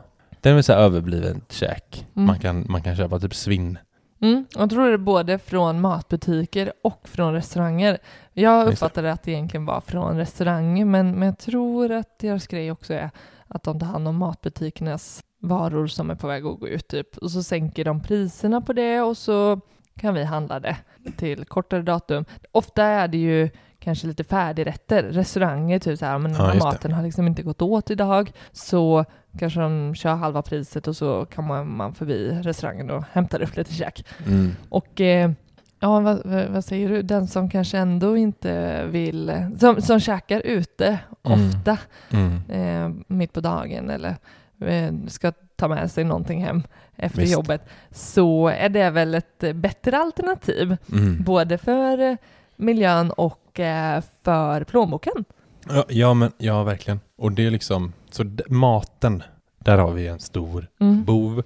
den 0.45 0.51
är 0.51 0.55
väl 0.55 0.63
så 0.63 0.73
här 0.73 0.79
överbliven 0.79 1.41
käk. 1.49 2.08
Mm. 2.15 2.27
Man, 2.27 2.39
kan, 2.39 2.65
man 2.69 2.81
kan 2.81 2.95
köpa 2.95 3.19
typ 3.19 3.36
svinn. 3.36 3.79
Mm. 4.21 4.45
Jag 4.55 4.69
tror 4.69 4.88
det 4.88 4.93
är 4.93 4.97
både 4.97 5.39
från 5.39 5.81
matbutiker 5.81 6.73
och 6.84 7.08
från 7.08 7.34
restauranger. 7.34 7.97
Jag 8.34 8.67
det. 8.67 8.71
uppfattade 8.71 9.12
att 9.12 9.23
det 9.23 9.31
egentligen 9.31 9.65
var 9.65 9.81
från 9.81 10.17
restauranger, 10.17 10.86
men, 10.86 11.12
men 11.12 11.25
jag 11.27 11.38
tror 11.38 11.91
att 11.91 12.19
deras 12.19 12.47
grej 12.47 12.71
också 12.71 12.93
är 12.93 13.10
att 13.47 13.63
de 13.63 13.79
tar 13.79 13.88
hand 13.88 14.08
om 14.08 14.15
matbutikernas 14.15 15.23
varor 15.41 15.88
som 15.88 16.10
är 16.10 16.15
på 16.15 16.27
väg 16.27 16.45
att 16.45 16.60
gå 16.60 16.67
ut 16.67 16.88
typ. 16.88 17.17
Och 17.17 17.31
så 17.31 17.43
sänker 17.43 17.86
de 17.86 18.01
priserna 18.01 18.62
på 18.62 18.73
det 18.73 19.01
och 19.01 19.17
så 19.17 19.60
kan 19.99 20.13
vi 20.13 20.23
handla 20.23 20.60
det 20.60 20.77
till 21.17 21.45
kortare 21.45 21.81
datum. 21.81 22.25
Ofta 22.51 22.84
är 22.84 23.08
det 23.08 23.17
ju 23.17 23.49
kanske 23.79 24.08
lite 24.08 24.23
färdigrätter. 24.23 25.03
Restauranger, 25.03 25.79
typ 25.79 25.99
så 25.99 26.05
här, 26.05 26.17
men 26.17 26.34
Ja, 26.34 26.51
det. 26.51 26.60
maten 26.60 26.93
har 26.93 27.03
liksom 27.03 27.27
inte 27.27 27.43
gått 27.43 27.62
åt 27.62 27.91
idag. 27.91 28.31
Så 28.51 29.05
kanske 29.39 29.60
de 29.60 29.95
kör 29.95 30.15
halva 30.15 30.41
priset 30.41 30.88
och 30.88 30.95
så 30.95 31.26
kan 31.26 31.48
man, 31.48 31.76
man 31.76 31.93
förbi 31.93 32.39
restaurangen 32.43 32.89
och 32.89 33.04
hämtar 33.12 33.41
upp 33.41 33.56
lite 33.58 33.74
käk. 33.74 34.06
Mm. 34.28 34.52
Och 34.69 35.02
eh, 35.02 35.32
ja, 35.80 36.00
vad, 36.00 36.21
vad 36.50 36.65
säger 36.65 36.89
du? 36.89 37.02
Den 37.02 37.28
som 37.28 37.50
kanske 37.50 37.78
ändå 37.78 38.17
inte 38.17 38.84
vill, 38.86 39.45
som, 39.60 39.82
som 39.82 40.00
käkar 40.00 40.39
ute 40.45 41.00
Mm. 41.24 41.48
ofta 41.50 41.78
Mm. 42.12 42.41
eh, 42.50 43.04
mitt 43.08 43.34
på 43.34 43.39
dagen 43.41 43.89
eller 43.89 44.15
eh, 44.62 44.93
ska 45.08 45.32
ta 45.56 45.67
med 45.67 45.91
sig 45.91 46.04
någonting 46.04 46.43
hem 46.43 46.63
efter 46.95 47.21
Visst. 47.21 47.34
jobbet 47.34 47.62
så 47.91 48.48
är 48.48 48.69
det 48.69 48.89
väl 48.89 49.15
ett 49.15 49.43
bättre 49.56 49.98
alternativ 49.98 50.78
Mm. 50.91 51.24
både 51.24 51.58
för 51.58 52.17
miljön 52.56 53.12
och 53.12 53.60
eh, 53.60 54.04
för 54.24 54.63
plånboken. 54.63 55.26
Ja, 55.69 55.86
ja, 55.89 56.13
men 56.13 56.32
ja, 56.38 56.63
verkligen. 56.63 56.99
Och 57.17 57.32
det 57.32 57.45
är 57.45 57.51
liksom, 57.51 57.93
så 58.12 58.23
maten, 58.49 59.23
där 59.60 59.78
har 59.78 59.91
vi 59.91 60.08
en 60.08 60.19
stor 60.19 60.67
Mm. 60.82 61.04
bov. 61.06 61.43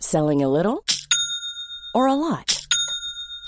Selling 0.00 0.42
a 0.42 0.48
little 0.48 0.84
or 1.94 2.06
a 2.08 2.14
lot? 2.14 2.54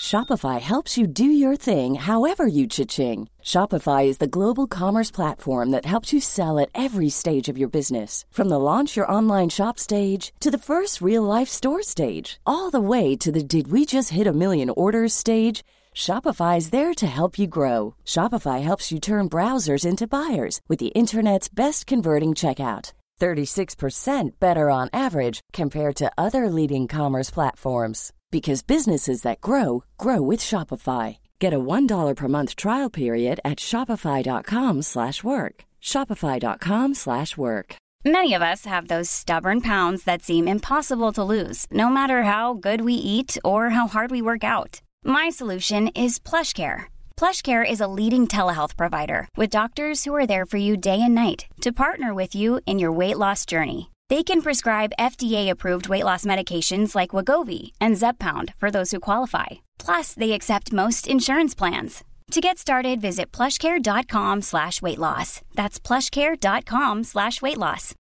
Shopify 0.03 0.59
helps 0.61 0.96
you 0.99 1.07
do 1.07 1.25
your 1.25 1.57
thing 1.57 1.94
however 1.94 2.46
you 2.46 2.66
cha-ching. 2.66 3.29
Shopify 3.42 4.07
is 4.07 4.18
the 4.18 4.27
global 4.27 4.66
commerce 4.66 5.11
platform 5.14 5.70
that 5.73 5.85
helps 5.85 6.12
you 6.12 6.20
sell 6.20 6.59
at 6.59 6.68
every 6.75 7.11
stage 7.11 7.51
of 7.53 7.59
your 7.59 7.68
business. 7.70 8.25
From 8.31 8.49
the 8.49 8.59
launch 8.59 8.96
your 8.96 9.07
online 9.16 9.51
shop 9.51 9.79
stage 9.79 10.33
to 10.40 10.51
the 10.51 10.59
first 10.59 11.01
real 11.03 11.23
life 11.38 11.49
store 11.51 11.83
stage, 11.83 12.40
all 12.46 12.70
the 12.70 12.81
way 12.81 13.14
to 13.16 13.31
the 13.31 13.42
did 13.44 13.70
we 13.70 13.85
just 13.85 14.11
hit 14.11 14.27
a 14.27 14.33
million 14.33 14.70
orders 14.70 15.12
stage. 15.12 15.62
Shopify 15.94 16.57
is 16.57 16.70
there 16.70 16.94
to 16.94 17.07
help 17.07 17.38
you 17.38 17.46
grow. 17.46 17.94
Shopify 18.05 18.62
helps 18.62 18.90
you 18.90 18.98
turn 18.98 19.29
browsers 19.29 19.87
into 19.87 20.07
buyers 20.07 20.61
with 20.68 20.79
the 20.79 20.88
internet's 20.88 21.48
best 21.48 21.87
converting 21.87 22.31
checkout. 22.31 22.92
36% 23.20 24.31
better 24.40 24.70
on 24.70 24.88
average 24.92 25.40
compared 25.53 25.94
to 25.96 26.11
other 26.16 26.48
leading 26.48 26.88
commerce 26.88 27.31
platforms 27.31 28.12
because 28.31 28.62
businesses 28.62 29.22
that 29.22 29.42
grow 29.42 29.85
grow 29.98 30.22
with 30.22 30.40
Shopify. 30.40 31.18
Get 31.38 31.53
a 31.53 31.59
$1 31.59 32.16
per 32.16 32.29
month 32.29 32.57
trial 32.57 32.90
period 32.90 33.40
at 33.44 33.59
shopify.com/work. 33.59 35.64
shopify.com/work. 35.83 37.76
Many 38.05 38.35
of 38.35 38.42
us 38.42 38.64
have 38.64 38.88
those 38.88 39.11
stubborn 39.11 39.61
pounds 39.61 40.05
that 40.05 40.22
seem 40.22 40.48
impossible 40.48 41.12
to 41.12 41.24
lose, 41.24 41.66
no 41.70 41.90
matter 41.90 42.22
how 42.22 42.55
good 42.55 42.81
we 42.81 42.94
eat 42.94 43.37
or 43.44 43.70
how 43.70 43.87
hard 43.88 44.11
we 44.11 44.22
work 44.22 44.42
out. 44.42 44.81
My 45.05 45.29
solution 45.31 45.89
is 45.89 46.19
PlushCare. 46.19 46.85
PlushCare 47.17 47.69
is 47.69 47.81
a 47.81 47.87
leading 47.89 48.27
telehealth 48.27 48.77
provider 48.77 49.29
with 49.37 49.51
doctors 49.51 50.05
who 50.05 50.15
are 50.15 50.27
there 50.27 50.47
for 50.47 50.57
you 50.57 50.77
day 50.77 51.01
and 51.03 51.15
night 51.15 51.47
to 51.61 51.73
partner 51.73 52.15
with 52.15 52.35
you 52.35 52.61
in 52.65 52.79
your 52.79 52.99
weight 52.99 53.19
loss 53.19 53.45
journey. 53.45 53.91
They 54.09 54.23
can 54.23 54.41
prescribe 54.43 54.93
FDA-approved 54.99 55.89
weight 55.89 56.05
loss 56.05 56.25
medications 56.25 56.95
like 56.95 57.11
Wagovi 57.11 57.73
and 57.81 57.97
Zepbound 57.97 58.55
for 58.59 58.71
those 58.71 58.91
who 58.91 59.01
qualify. 59.01 59.47
Plus, 59.79 60.15
they 60.15 60.33
accept 60.33 60.73
most 60.73 61.07
insurance 61.07 61.55
plans. 61.55 62.03
To 62.31 62.41
get 62.41 62.59
started, 62.59 63.01
visit 63.01 63.31
plushcare.com 63.33 64.43
slash 64.43 64.81
weight 64.83 64.99
loss. 64.99 65.41
That's 65.55 65.81
plushcare.com 65.81 67.05
slash 67.05 67.43
weight 67.43 67.59
loss. 67.59 67.95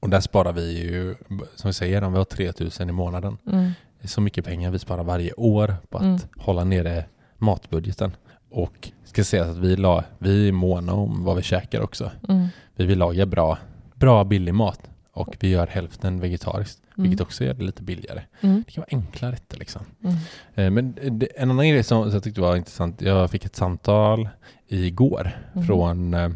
Och 0.00 0.08
där 0.08 0.20
sparar 0.20 0.52
vi 0.52 0.82
ju, 0.82 1.14
som 1.56 1.68
vi 1.68 1.72
säger, 1.72 2.04
om 2.04 2.12
vi 2.12 2.18
har 2.18 2.24
3000 2.24 2.88
i 2.88 2.92
månaden. 2.92 3.38
Mm. 3.52 3.70
Det 4.02 4.06
är 4.06 4.08
så 4.08 4.20
mycket 4.20 4.44
pengar 4.44 4.70
vi 4.70 4.78
sparar 4.78 5.04
varje 5.04 5.32
år 5.32 5.74
på 5.90 5.98
att 5.98 6.02
Mm. 6.04 6.18
hålla 6.36 6.64
nere 6.64 7.04
matbudgeten. 7.38 8.16
Och 8.50 8.90
ska 9.04 9.24
säga 9.24 9.44
att 9.44 9.56
vi, 9.56 9.76
la, 9.76 10.04
vi 10.18 10.48
är 10.48 10.52
måna 10.52 10.92
om 10.94 11.24
vad 11.24 11.36
vi 11.36 11.42
käkar 11.42 11.80
också. 11.80 12.10
Mm. 12.28 12.46
Vi 12.76 12.86
vill 12.86 12.98
laga 12.98 13.26
bra, 13.26 13.58
bra 13.94 14.24
billig 14.24 14.54
mat 14.54 14.80
och 15.12 15.36
vi 15.40 15.48
gör 15.50 15.66
hälften 15.66 16.20
vegetariskt, 16.20 16.78
Mm. 16.98 17.10
vilket 17.10 17.20
också 17.26 17.44
gör 17.44 17.54
det 17.54 17.64
lite 17.64 17.82
billigare. 17.82 18.22
Mm. 18.40 18.62
Det 18.66 18.72
kan 18.72 18.80
vara 18.82 18.98
enkla 18.98 19.32
rätter 19.32 19.58
liksom. 19.58 19.82
Mm. 20.04 20.16
Eh, 20.54 20.70
Men 20.70 21.18
det, 21.18 21.26
en 21.40 21.50
annan 21.50 21.68
grej 21.68 21.82
som 21.82 22.10
jag 22.10 22.22
tyckte 22.22 22.40
var 22.40 22.56
intressant, 22.56 23.00
jag 23.00 23.30
fick 23.30 23.44
ett 23.44 23.56
samtal 23.56 24.28
igår 24.68 25.30
Mm. 25.54 25.66
från 25.66 26.14
eh, 26.14 26.30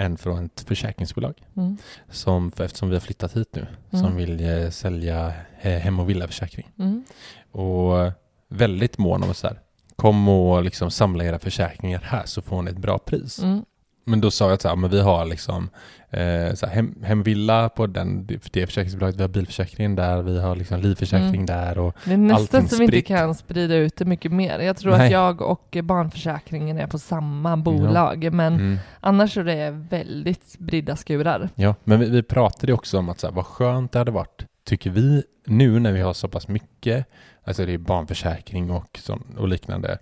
en 0.00 0.16
från 0.18 0.44
ett 0.44 0.60
försäkringsbolag 0.60 1.34
Mm. 1.56 1.76
som, 2.10 2.52
eftersom 2.58 2.88
vi 2.88 2.94
har 2.94 3.00
flyttat 3.00 3.36
hit 3.36 3.48
nu, 3.52 3.66
Mm. 3.92 4.04
som 4.04 4.16
vill 4.16 4.44
eh, 4.44 4.70
sälja 4.70 5.32
eh, 5.60 5.72
hem 5.78 6.00
och 6.00 6.10
villaförsäkring. 6.10 6.70
Mm. 6.78 7.04
Och 7.52 8.12
väldigt 8.48 8.98
mån 8.98 9.22
om 9.22 9.34
så 9.34 9.46
här, 9.46 9.60
kom 9.96 10.28
och 10.28 10.62
liksom 10.64 10.90
samla 10.90 11.24
era 11.24 11.38
försäkringar 11.38 12.00
här 12.04 12.22
så 12.26 12.42
får 12.42 12.62
ni 12.62 12.70
ett 12.70 12.78
bra 12.78 12.98
pris. 12.98 13.38
Mm. 13.42 13.64
Men 14.10 14.20
då 14.20 14.30
sa 14.30 14.44
jag 14.44 14.52
att 14.52 14.62
så 14.62 14.76
men 14.76 14.90
vi 14.90 15.00
har 15.00 15.24
liksom 15.24 15.70
eh, 16.10 16.54
så 16.54 16.66
här, 16.66 16.74
hem, 16.74 16.94
hemvilla 17.02 17.68
på 17.68 17.86
den, 17.86 18.26
det 18.26 18.66
försäkringsbolaget, 18.66 19.16
vi 19.16 19.22
har 19.22 19.28
bilförsäkringen 19.28 19.96
där, 19.96 20.22
vi 20.22 20.40
har 20.40 20.56
liksom 20.56 20.80
livförsäkring 20.80 21.34
Mm. 21.34 21.46
där 21.46 21.78
och 21.78 21.96
Det 22.04 22.12
är 22.12 22.16
nästan 22.16 22.68
som 22.68 22.78
vi 22.78 22.84
inte 22.84 23.02
kan 23.02 23.34
sprida 23.34 23.74
ut 23.74 23.96
det 23.96 24.04
mycket 24.04 24.32
mer. 24.32 24.58
Jag 24.58 24.76
tror 24.76 24.92
Nej. 24.92 25.06
att 25.06 25.12
jag 25.12 25.42
och 25.42 25.76
barnförsäkringen 25.82 26.78
är 26.78 26.86
på 26.86 26.98
samma 26.98 27.56
bolag, 27.56 28.32
men 28.32 28.54
mm, 28.54 28.78
annars 29.00 29.36
är 29.36 29.44
det 29.44 29.70
väldigt 29.70 30.44
spridda 30.44 30.96
skurar. 30.96 31.48
ja, 31.54 31.74
men 31.84 32.00
vi, 32.00 32.10
vi 32.10 32.22
pratade 32.22 32.72
också 32.72 32.98
om 32.98 33.08
att 33.08 33.20
så 33.20 33.26
här, 33.26 33.34
vad 33.34 33.46
skönt 33.46 33.92
det 33.92 33.98
hade 33.98 34.10
varit, 34.10 34.44
tycker 34.64 34.90
vi, 34.90 35.22
nu 35.46 35.78
när 35.78 35.92
vi 35.92 36.00
har 36.00 36.12
så 36.12 36.28
pass 36.28 36.48
mycket, 36.48 37.06
alltså 37.44 37.66
det 37.66 37.72
är 37.72 37.78
barnförsäkring 37.78 38.70
och, 38.70 38.98
sån, 39.02 39.22
och 39.38 39.48
liknande, 39.48 39.98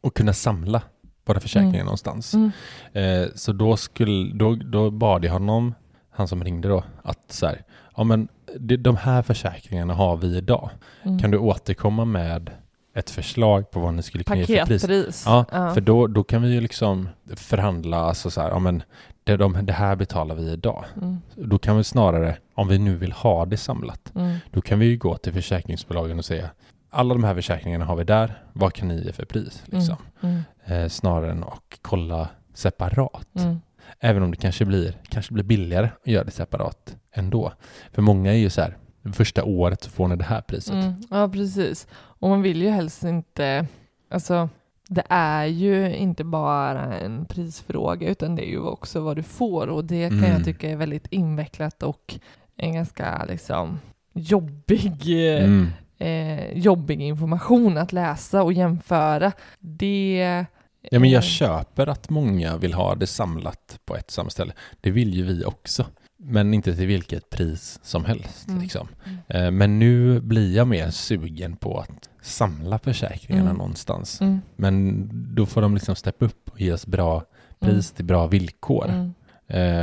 och 0.00 0.16
kunna 0.16 0.32
samla 0.32 0.82
våra 1.24 1.40
försäkringar 1.40 1.74
Mm. 1.74 1.84
någonstans. 1.84 2.34
Mm. 2.34 2.50
Eh, 2.92 3.28
så 3.34 3.52
då, 3.52 3.76
skulle, 3.76 4.32
då, 4.34 4.54
då 4.54 4.90
bad 4.90 5.24
jag 5.24 5.32
honom, 5.32 5.74
han 6.10 6.28
som 6.28 6.44
ringde 6.44 6.68
då, 6.68 6.84
att 7.02 7.32
så 7.32 7.46
här, 7.46 7.62
ja 7.96 8.04
men 8.04 8.28
det, 8.58 8.76
de 8.76 8.96
här 8.96 9.22
försäkringarna 9.22 9.94
har 9.94 10.16
vi 10.16 10.36
idag. 10.36 10.70
Mm. 11.02 11.18
Kan 11.18 11.30
du 11.30 11.38
återkomma 11.38 12.04
med 12.04 12.50
ett 12.94 13.10
förslag 13.10 13.70
på 13.70 13.80
vad 13.80 13.94
ni 13.94 14.02
skulle 14.02 14.24
kunna 14.24 14.36
ge 14.36 14.46
för 14.46 14.66
pris? 14.66 14.82
Paketpris. 14.82 15.22
Ja, 15.26 15.44
för 15.74 15.80
då, 15.80 16.06
då 16.06 16.24
kan 16.24 16.42
vi 16.42 16.52
ju 16.54 16.60
liksom 16.60 17.08
förhandla, 17.36 17.96
alltså 17.96 18.30
så 18.30 18.40
här, 18.40 18.48
ja 18.48 18.58
men 18.58 18.82
det, 19.24 19.36
de, 19.36 19.66
det 19.66 19.72
här 19.72 19.96
betalar 19.96 20.34
vi 20.34 20.50
idag. 20.52 20.84
Mm. 20.96 21.18
Då 21.34 21.58
kan 21.58 21.76
vi 21.76 21.84
snarare, 21.84 22.36
om 22.54 22.68
vi 22.68 22.78
nu 22.78 22.96
vill 22.96 23.12
ha 23.12 23.46
det 23.46 23.56
samlat, 23.56 24.12
Mm. 24.14 24.36
då 24.50 24.60
kan 24.60 24.78
vi 24.78 24.86
ju 24.86 24.96
gå 24.96 25.16
till 25.16 25.32
försäkringsbolagen 25.32 26.18
och 26.18 26.24
säga 26.24 26.50
alla 26.92 27.14
de 27.14 27.24
här 27.24 27.34
försäkringarna 27.34 27.84
har 27.84 27.96
vi 27.96 28.04
där, 28.04 28.42
vad 28.52 28.72
kan 28.72 28.88
ni 28.88 29.04
ge 29.04 29.12
för 29.12 29.24
pris? 29.24 29.62
Liksom. 29.66 29.96
Mm. 30.20 30.40
Eh, 30.64 30.88
snarare 30.88 31.30
än 31.30 31.44
att 31.44 31.78
kolla 31.82 32.28
separat. 32.54 33.28
Mm. 33.34 33.60
Även 34.00 34.22
om 34.22 34.30
det 34.30 34.36
kanske 34.36 34.64
blir, 34.64 34.96
kanske 35.08 35.34
blir 35.34 35.44
billigare 35.44 35.86
att 36.00 36.06
göra 36.06 36.24
det 36.24 36.30
separat 36.30 36.96
ändå. 37.12 37.52
För 37.92 38.02
många 38.02 38.32
är 38.32 38.36
ju 38.36 38.50
så 38.50 38.60
här, 38.60 38.76
första 39.12 39.44
året 39.44 39.82
så 39.82 39.90
får 39.90 40.08
ni 40.08 40.16
det 40.16 40.24
här 40.24 40.40
priset. 40.40 40.74
Mm. 40.74 40.94
Ja, 41.10 41.28
precis. 41.28 41.86
Och 41.94 42.28
man 42.28 42.42
vill 42.42 42.62
ju 42.62 42.68
helst 42.70 43.04
inte, 43.04 43.66
alltså 44.10 44.48
det 44.88 45.04
är 45.08 45.44
ju 45.46 45.96
inte 45.96 46.24
bara 46.24 46.98
en 46.98 47.24
prisfråga 47.24 48.08
utan 48.08 48.36
det 48.36 48.42
är 48.48 48.50
ju 48.50 48.60
också 48.60 49.00
vad 49.00 49.16
du 49.16 49.22
får 49.22 49.66
och 49.66 49.84
det 49.84 50.08
kan 50.08 50.18
Mm. 50.18 50.30
jag 50.32 50.44
tycka 50.44 50.70
är 50.70 50.76
väldigt 50.76 51.06
invecklat 51.10 51.82
och 51.82 52.14
en 52.56 52.74
ganska 52.74 53.24
liksom 53.24 53.78
jobbig, 54.12 54.92
eh, 55.36 55.44
Mm. 55.44 55.68
Eh, 56.02 56.58
jobbig 56.58 57.00
information 57.00 57.78
att 57.78 57.92
läsa 57.92 58.42
och 58.42 58.52
jämföra. 58.52 59.32
Det... 59.60 60.44
Ja, 60.90 60.98
men 60.98 61.10
jag 61.10 61.22
eh, 61.22 61.28
köper 61.28 61.86
att 61.86 62.10
många 62.10 62.56
vill 62.56 62.74
ha 62.74 62.94
det 62.94 63.06
samlat 63.06 63.78
på 63.84 63.96
ett 63.96 64.10
samma 64.10 64.30
ställe. 64.30 64.52
Det 64.80 64.90
vill 64.90 65.14
ju 65.14 65.22
vi 65.24 65.44
också. 65.44 65.86
Men 66.24 66.54
inte 66.54 66.76
till 66.76 66.86
vilket 66.86 67.30
pris 67.30 67.80
som 67.82 68.04
helst. 68.04 68.48
Mm. 68.48 68.62
Liksom. 68.62 68.88
Eh, 69.28 69.50
Men 69.50 69.78
nu 69.78 70.20
blir 70.20 70.56
jag 70.56 70.66
mer 70.68 70.90
sugen 70.90 71.56
på 71.56 71.78
att 71.80 72.08
samla 72.22 72.78
försäkringarna 72.78 73.50
Mm. 73.50 73.56
någonstans. 73.58 74.20
Mm. 74.20 74.40
Men 74.56 75.08
då 75.34 75.46
får 75.46 75.62
de 75.62 75.74
liksom 75.74 75.94
steppa 75.96 76.24
upp 76.24 76.48
och 76.52 76.60
ge 76.60 76.72
oss 76.72 76.86
bra 76.86 77.24
pris 77.60 77.92
till 77.92 78.04
bra 78.04 78.26
villkor. 78.26 78.88
Mm. 78.88 79.12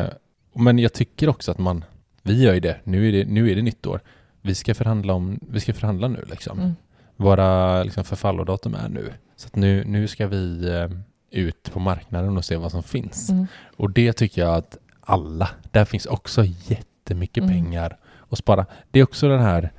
Eh, 0.04 0.10
men 0.54 0.80
jag 0.80 0.94
tycker 0.94 1.30
också 1.30 1.52
att 1.52 1.58
man, 1.60 1.84
vi 2.24 2.44
gör 2.44 2.54
ju 2.54 2.60
det, 2.60 2.78
nu 2.84 3.08
är 3.08 3.12
det, 3.12 3.26
nu 3.26 3.52
är 3.52 3.56
det 3.56 3.62
nytt 3.62 3.86
år. 3.86 4.02
Vi 4.42 4.56
ska 4.56 4.76
förhandla, 4.76 5.14
om, 5.14 5.40
vi 5.42 5.60
ska 5.60 5.74
förhandla 5.74 6.08
nu 6.08 6.26
liksom. 6.30 6.60
Mm. 6.60 6.76
Våra 7.16 7.84
liksom, 7.84 8.04
förfallodatum 8.04 8.74
är 8.76 8.90
nu. 8.90 9.14
Så 9.36 9.50
nu, 9.54 9.84
nu 9.86 10.08
ska 10.08 10.28
vi 10.28 10.70
eh, 10.70 10.90
ut 11.32 11.72
på 11.74 11.80
marknaden 11.80 12.38
och 12.38 12.46
se 12.46 12.56
vad 12.56 12.72
som 12.72 12.84
finns. 12.84 13.30
Mm. 13.30 13.48
Och 13.78 13.92
det 13.92 14.14
tycker 14.14 14.42
jag 14.42 14.56
att 14.56 14.78
alla, 15.02 15.50
där 15.72 15.86
finns 15.86 16.06
också 16.06 16.44
jättemycket 16.46 17.44
Mm. 17.44 17.50
pengar 17.56 17.98
att 18.30 18.38
spara. 18.38 18.66
Det 18.92 19.00
är 19.00 19.04
också 19.04 19.28
den 19.28 19.40
här 19.42 19.72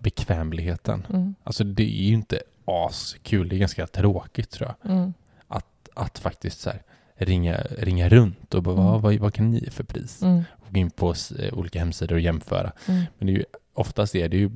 bekvämligheten. 0.00 1.06
Mm. 1.10 1.34
Alltså 1.44 1.64
det 1.64 1.82
är 1.82 2.02
ju 2.06 2.14
inte 2.14 2.40
askul, 2.64 3.48
det 3.48 3.56
är 3.56 3.58
ganska 3.58 3.86
tråkigt 3.86 4.50
tror 4.50 4.74
jag. 4.82 4.92
Mm. 4.92 5.12
Att, 5.48 5.88
att 5.94 6.18
faktiskt 6.18 6.60
så 6.60 6.70
här, 6.70 6.82
ringa, 7.16 7.56
ringa 7.78 8.08
runt 8.08 8.54
och 8.54 8.62
bara, 8.62 8.74
Mm. 8.74 8.86
vad, 8.86 9.02
vad, 9.02 9.14
vad 9.14 9.34
kan 9.34 9.50
ni 9.50 9.68
för 9.70 9.84
pris? 9.84 10.22
Mm. 10.22 10.44
Och 10.50 10.72
gå 10.72 10.78
in 10.78 10.90
på 10.90 11.14
olika 11.52 11.78
hemsidor 11.78 12.14
och 12.14 12.20
jämföra. 12.20 12.72
Mm. 12.86 13.02
Men 13.18 13.26
det 13.26 13.32
är 13.32 13.36
ju, 13.36 13.44
oftast 13.76 14.14
är 14.14 14.28
det 14.28 14.36
ju 14.36 14.50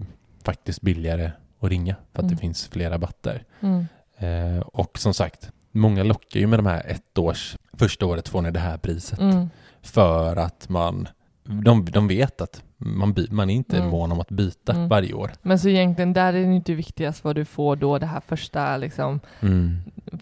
faktiskt 0.45 0.81
billigare 0.83 1.31
att 1.61 1.69
ringa 1.71 1.95
för 2.13 2.19
att 2.19 2.23
Mm. 2.25 2.35
det 2.35 2.41
finns 2.41 2.69
fler 2.69 2.91
rabatter. 2.91 3.45
Mm. 3.61 3.87
Eh, 4.19 4.61
och 4.61 4.99
som 4.99 5.15
sagt, 5.15 5.51
många 5.73 6.03
lockar 6.03 6.41
ju 6.41 6.47
med 6.47 6.59
de 6.59 6.67
här 6.67 6.83
ett 6.87 7.19
års, 7.19 7.57
första 7.73 8.07
året 8.07 8.29
får 8.29 8.43
ni 8.43 8.51
det 8.51 8.59
här 8.61 8.79
priset. 8.79 9.19
Mm. 9.21 9.51
För 9.83 10.37
att 10.37 10.69
man, 10.69 11.09
de, 11.45 11.85
de 11.85 12.09
vet 12.09 12.41
att 12.41 12.63
man, 12.77 13.13
by, 13.13 13.27
man 13.31 13.51
är 13.51 13.55
inte 13.55 13.77
Mm. 13.77 13.89
mån 13.89 14.13
om 14.13 14.21
att 14.21 14.29
byta 14.31 14.73
Mm. 14.73 14.89
varje 14.89 15.13
år. 15.15 15.31
Men 15.43 15.59
så 15.59 15.69
egentligen 15.69 16.13
där 16.13 16.33
är 16.35 16.47
det 16.47 16.55
inte 16.55 16.75
viktigast 16.75 17.25
vad 17.25 17.35
du 17.37 17.45
får 17.45 17.77
då 17.77 17.99
det 17.99 18.07
här 18.07 18.21
första, 18.27 18.77
liksom, 18.77 19.21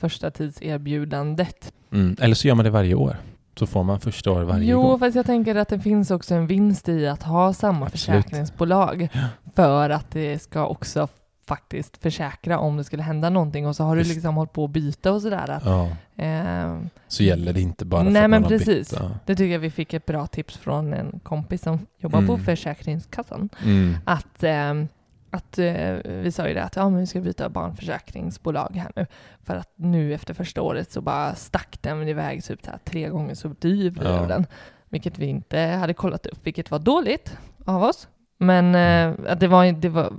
första 0.01 0.31
tidserbjudandet. 0.31 1.73
Mm. 1.93 2.17
Eller 2.21 2.35
så 2.35 2.49
gör 2.49 2.55
man 2.55 2.65
det 2.65 2.71
varje 2.71 2.95
år. 2.95 3.17
Så 3.59 3.67
får 3.67 3.83
man 3.85 4.01
första 4.01 4.31
år 4.33 4.43
varje 4.43 4.71
jo, 4.71 4.83
gång. 4.83 4.99
fast 4.99 5.17
jag 5.17 5.27
tänker 5.27 5.55
att 5.55 5.69
det 5.69 5.79
finns 5.81 6.11
också 6.11 6.35
en 6.35 6.47
vinst 6.47 6.89
i 6.89 7.07
att 7.09 7.23
ha 7.23 7.53
samma 7.53 7.87
Absolut. 7.87 7.93
försäkringsbolag 7.93 9.09
för 9.55 9.91
att 9.91 10.11
det 10.11 10.43
ska 10.43 10.67
också 10.67 11.09
faktiskt 11.47 11.97
försäkra 11.97 12.59
om 12.59 12.77
det 12.77 12.85
skulle 12.85 13.03
hända 13.03 13.31
någonting 13.31 13.67
och 13.67 13.77
så 13.77 13.85
har 13.85 13.97
du 13.97 14.05
liksom 14.05 14.35
hållit 14.37 14.53
på 14.53 14.65
att 14.65 14.71
byta 14.71 15.13
och 15.13 15.23
sådär. 15.23 15.61
Ja, 15.65 15.89
eh, 16.25 16.77
så 17.09 17.23
gäller 17.23 17.53
det 17.53 17.61
inte 17.61 17.85
bara 17.85 18.05
för 18.05 18.11
Nej, 18.11 18.25
att 18.25 18.31
men 18.31 18.43
man 18.43 18.43
har 18.53 18.59
precis. 18.59 18.91
bytt. 18.91 19.01
Ja. 19.01 19.11
det 19.27 19.37
tycker 19.37 19.53
jag 19.53 19.59
vi 19.59 19.71
fick 19.71 19.95
ett 19.95 20.07
bra 20.07 20.27
tips 20.27 20.57
från 20.57 20.93
en 20.93 21.21
kompis 21.23 21.63
som 21.63 21.87
jobbar 21.99 22.19
på 22.27 22.33
Mm. 22.33 22.45
Försäkringskassan. 22.45 23.49
Mm. 23.65 23.97
att, 24.05 24.43
eh, 24.43 24.75
att 25.31 25.59
eh, 25.59 25.93
vi 26.05 26.33
sa 26.33 26.49
ju 26.49 26.55
det 26.55 26.65
att 26.65 26.77
ja, 26.77 26.89
men 26.89 27.01
vi 27.01 27.07
ska 27.07 27.21
byta 27.21 27.49
barnförsäkringsbolag 27.49 28.71
här 28.75 28.93
nu. 28.97 29.07
För 29.43 29.57
att 29.57 29.73
nu 29.77 30.15
efter 30.15 30.35
första 30.35 30.63
året 30.63 30.93
så 30.93 31.01
bara 31.01 31.35
stack 31.35 31.79
den 31.83 32.09
iväg 32.09 32.45
typ 32.45 32.65
så 32.65 32.71
här, 32.71 32.79
tre 32.85 33.09
gånger 33.09 33.35
så 33.35 33.49
dyr 33.49 33.91
blev 33.91 34.07
Ja. 34.13 34.27
den. 34.27 34.47
Vilket 34.89 35.19
vi 35.19 35.27
inte 35.27 35.59
hade 35.61 35.95
kollat 35.95 36.27
upp, 36.27 36.39
vilket 36.47 36.71
var 36.71 36.79
dåligt 36.79 37.39
av 37.65 37.83
oss. 37.83 38.09
Men 38.39 38.75
eh, 38.75 39.33
att 39.33 39.41
det 39.41 39.49
var, 39.49 39.73
det 39.73 39.89
var, 39.89 40.13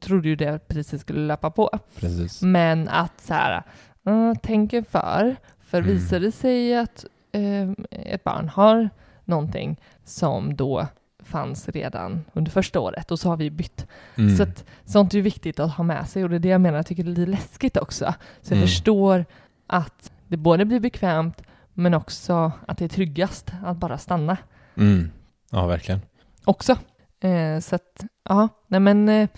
trodde 0.00 0.28
ju 0.28 0.36
det 0.36 0.68
priset 0.68 1.00
skulle 1.00 1.20
löpa 1.26 1.50
på. 1.50 1.70
Precis. 1.96 2.42
Men 2.42 2.88
att 2.88 3.20
så 3.20 3.34
här, 3.34 3.62
uh, 4.08 4.32
tänk 4.42 4.72
er 4.72 4.82
för. 4.82 5.36
För 5.60 5.78
Mm. 5.78 5.90
visar 5.90 6.20
det 6.20 6.32
sig 6.32 6.76
att 6.76 7.04
eh, 7.32 7.70
ett 7.90 8.24
barn 8.24 8.48
har 8.48 8.90
någonting 9.24 9.80
som 10.04 10.56
då 10.56 10.86
fanns 11.30 11.68
redan 11.68 12.24
under 12.32 12.50
första 12.50 12.80
året 12.80 13.10
och 13.10 13.18
så 13.18 13.28
har 13.28 13.36
vi 13.36 13.50
bytt. 13.50 13.86
Mm. 14.18 14.36
Så 14.36 14.42
att, 14.42 14.64
sånt 14.84 15.12
är 15.12 15.16
ju 15.16 15.22
viktigt 15.22 15.60
att 15.60 15.70
ha 15.72 15.84
med 15.84 16.08
sig 16.08 16.24
och 16.24 16.30
det 16.30 16.36
är 16.36 16.40
det 16.40 16.48
jag 16.48 16.60
menar, 16.60 16.76
jag 16.78 16.86
tycker 16.86 17.04
det 17.04 17.10
är 17.10 17.14
lite 17.16 17.30
läskigt 17.30 17.76
också. 17.76 18.14
Så 18.42 18.52
jag 18.52 18.56
Mm. 18.56 18.66
förstår 18.68 19.24
att 19.66 20.12
det 20.28 20.36
både 20.36 20.64
blir 20.64 20.80
bekvämt 20.80 21.42
men 21.74 21.94
också 21.94 22.52
att 22.66 22.78
det 22.78 22.84
är 22.84 22.88
tryggast 22.88 23.52
att 23.64 23.76
bara 23.76 23.98
stanna 23.98 24.36
Mm. 24.76 25.10
Ja, 25.50 25.66
verkligen. 25.66 26.00
också. 26.44 26.76
Eh, 27.20 27.58
så 27.60 27.74
att, 27.74 28.04
ja, 28.28 28.48
nej 28.66 28.80
men 28.80 29.08
eh, 29.08 29.28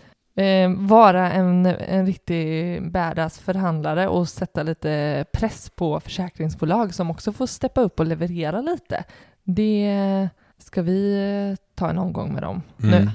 eh, 0.46 0.70
vara 0.76 1.32
en, 1.32 1.66
en 1.66 2.06
riktig 2.06 2.82
badass 2.92 3.38
förhandlare 3.38 4.08
och 4.08 4.28
sätta 4.28 4.62
lite 4.62 5.24
press 5.32 5.70
på 5.76 6.00
försäkringsbolag 6.00 6.94
som 6.94 7.10
också 7.10 7.32
får 7.32 7.46
steppa 7.46 7.80
upp 7.80 8.00
och 8.00 8.06
leverera 8.06 8.60
lite. 8.60 9.04
Det 9.44 10.28
ska 10.62 10.82
vi 10.82 11.14
eh, 11.50 11.56
ta 11.74 11.90
en 11.90 11.98
omgång 11.98 12.34
med 12.34 12.42
dem 12.42 12.62
nu. 12.76 12.96
Mm. 12.96 13.10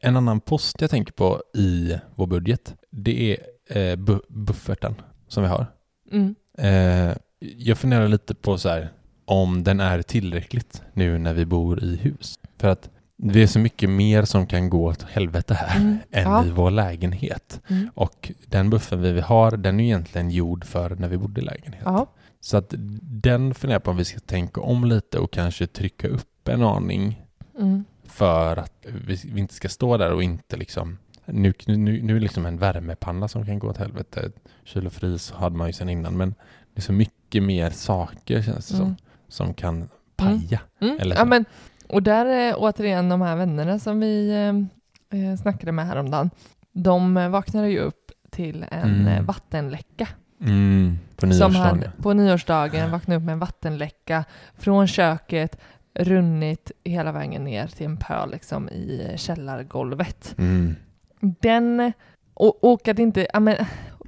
En 0.00 0.16
annan 0.16 0.40
post 0.40 0.80
jag 0.80 0.90
tänker 0.90 1.12
på 1.12 1.42
i 1.54 1.98
vår 2.14 2.26
budget, 2.26 2.74
det 2.90 3.32
är 3.32 3.36
eh, 3.76 3.96
bu- 3.96 4.24
bufferten 4.28 4.94
som 5.28 5.42
vi 5.42 5.48
har. 5.48 5.66
Mm. 6.12 6.34
Eh, 6.58 7.16
jag 7.56 7.78
funderar 7.78 8.08
lite 8.08 8.34
på 8.34 8.58
så 8.58 8.68
här, 8.68 8.92
om 9.24 9.62
den 9.64 9.80
är 9.80 10.02
tillräckligt 10.02 10.82
nu 10.92 11.18
när 11.18 11.34
vi 11.34 11.46
bor 11.46 11.84
i 11.84 11.96
hus. 11.96 12.38
För 12.58 12.68
att 12.68 12.90
det 13.24 13.42
är 13.42 13.46
så 13.46 13.58
mycket 13.58 13.90
mer 13.90 14.24
som 14.24 14.46
kan 14.46 14.70
gå 14.70 14.84
åt 14.86 15.02
helvete 15.02 15.54
här 15.54 15.76
Mm. 15.80 15.98
än 16.10 16.22
Ja. 16.22 16.44
i 16.46 16.50
vår 16.50 16.70
lägenhet. 16.70 17.60
Mm. 17.68 17.90
Och 17.94 18.32
den 18.46 18.70
buffen 18.70 19.02
vi 19.02 19.20
har, 19.20 19.56
den 19.56 19.80
är 19.80 19.84
egentligen 19.84 20.30
gjord 20.30 20.64
för 20.64 20.90
när 20.90 21.08
vi 21.08 21.16
bodde 21.18 21.40
i 21.40 21.44
lägenhet. 21.44 21.82
Ja. 21.84 22.06
Så 22.40 22.56
att 22.56 22.74
den 23.02 23.54
funderar 23.54 23.74
jag 23.74 23.82
på 23.82 23.90
om 23.90 23.96
vi 23.96 24.04
ska 24.04 24.18
tänka 24.20 24.60
om 24.60 24.84
lite 24.84 25.18
och 25.18 25.30
kanske 25.32 25.66
trycka 25.66 26.08
upp 26.08 26.48
en 26.48 26.62
aning 26.62 27.22
Mm. 27.58 27.84
för 28.04 28.56
att 28.56 28.86
vi, 29.06 29.20
vi 29.24 29.40
inte 29.40 29.54
ska 29.54 29.68
stå 29.68 29.96
där 29.96 30.12
och 30.12 30.22
inte 30.22 30.56
liksom 30.56 30.98
nu, 31.24 31.52
nu, 31.66 31.76
nu 31.76 32.10
är 32.10 32.14
det 32.14 32.20
liksom 32.20 32.46
en 32.46 32.58
värmepanna 32.58 33.28
som 33.28 33.46
kan 33.46 33.58
gå 33.58 33.68
åt 33.68 33.76
helvete. 33.76 34.30
Kyl 34.64 34.86
och 34.86 34.92
frys 34.92 35.30
hade 35.32 35.56
man 35.56 35.66
ju 35.66 35.72
sedan 35.72 35.88
innan 35.88 36.16
men 36.16 36.34
det 36.74 36.80
är 36.80 36.82
så 36.82 36.92
mycket 36.92 37.42
mer 37.42 37.70
saker 37.70 38.42
känns 38.42 38.68
det 38.68 38.74
Mm. 38.76 38.86
som 38.86 38.96
som 39.28 39.54
kan 39.54 39.88
paja. 40.16 40.60
Mm. 40.80 40.98
Eller 41.00 41.16
Ja, 41.16 41.24
men, 41.24 41.44
och 41.92 42.02
där 42.02 42.26
är 42.26 42.54
återigen 42.58 43.08
de 43.08 43.20
här 43.20 43.36
vännerna 43.36 43.78
som 43.78 44.00
vi 44.00 44.30
eh, 44.30 45.20
eh, 45.20 45.36
snackade 45.36 45.72
med 45.72 45.86
häromdagen. 45.86 46.30
De 46.72 47.14
vaknade 47.30 47.68
ju 47.68 47.78
upp 47.78 48.12
till 48.30 48.66
en 48.70 48.90
Mm. 48.90 49.06
eh, 49.08 49.22
vattenläcka. 49.22 50.08
Mm, 50.40 50.98
på 51.16 51.20
Som 51.20 51.28
nyårsdagen. 51.28 51.56
hade, 51.78 51.92
på 52.02 52.12
nyårsdagen 52.12 52.90
vaknade 52.90 53.16
upp 53.18 53.24
med 53.24 53.32
en 53.32 53.38
vattenläcka 53.38 54.24
från 54.58 54.86
köket, 54.86 55.60
runnit 55.94 56.72
hela 56.84 57.12
vägen 57.12 57.44
ner 57.44 57.66
till 57.66 57.86
en 57.86 57.96
pöl 57.96 58.30
liksom 58.30 58.68
i 58.68 59.14
källargolvet. 59.16 60.34
Mm. 60.38 60.74
Den, 61.20 61.92
och, 62.34 62.64
och 62.72 62.88
att 62.88 62.98
inte, 62.98 63.26
ja 63.32 63.40
men, 63.40 63.56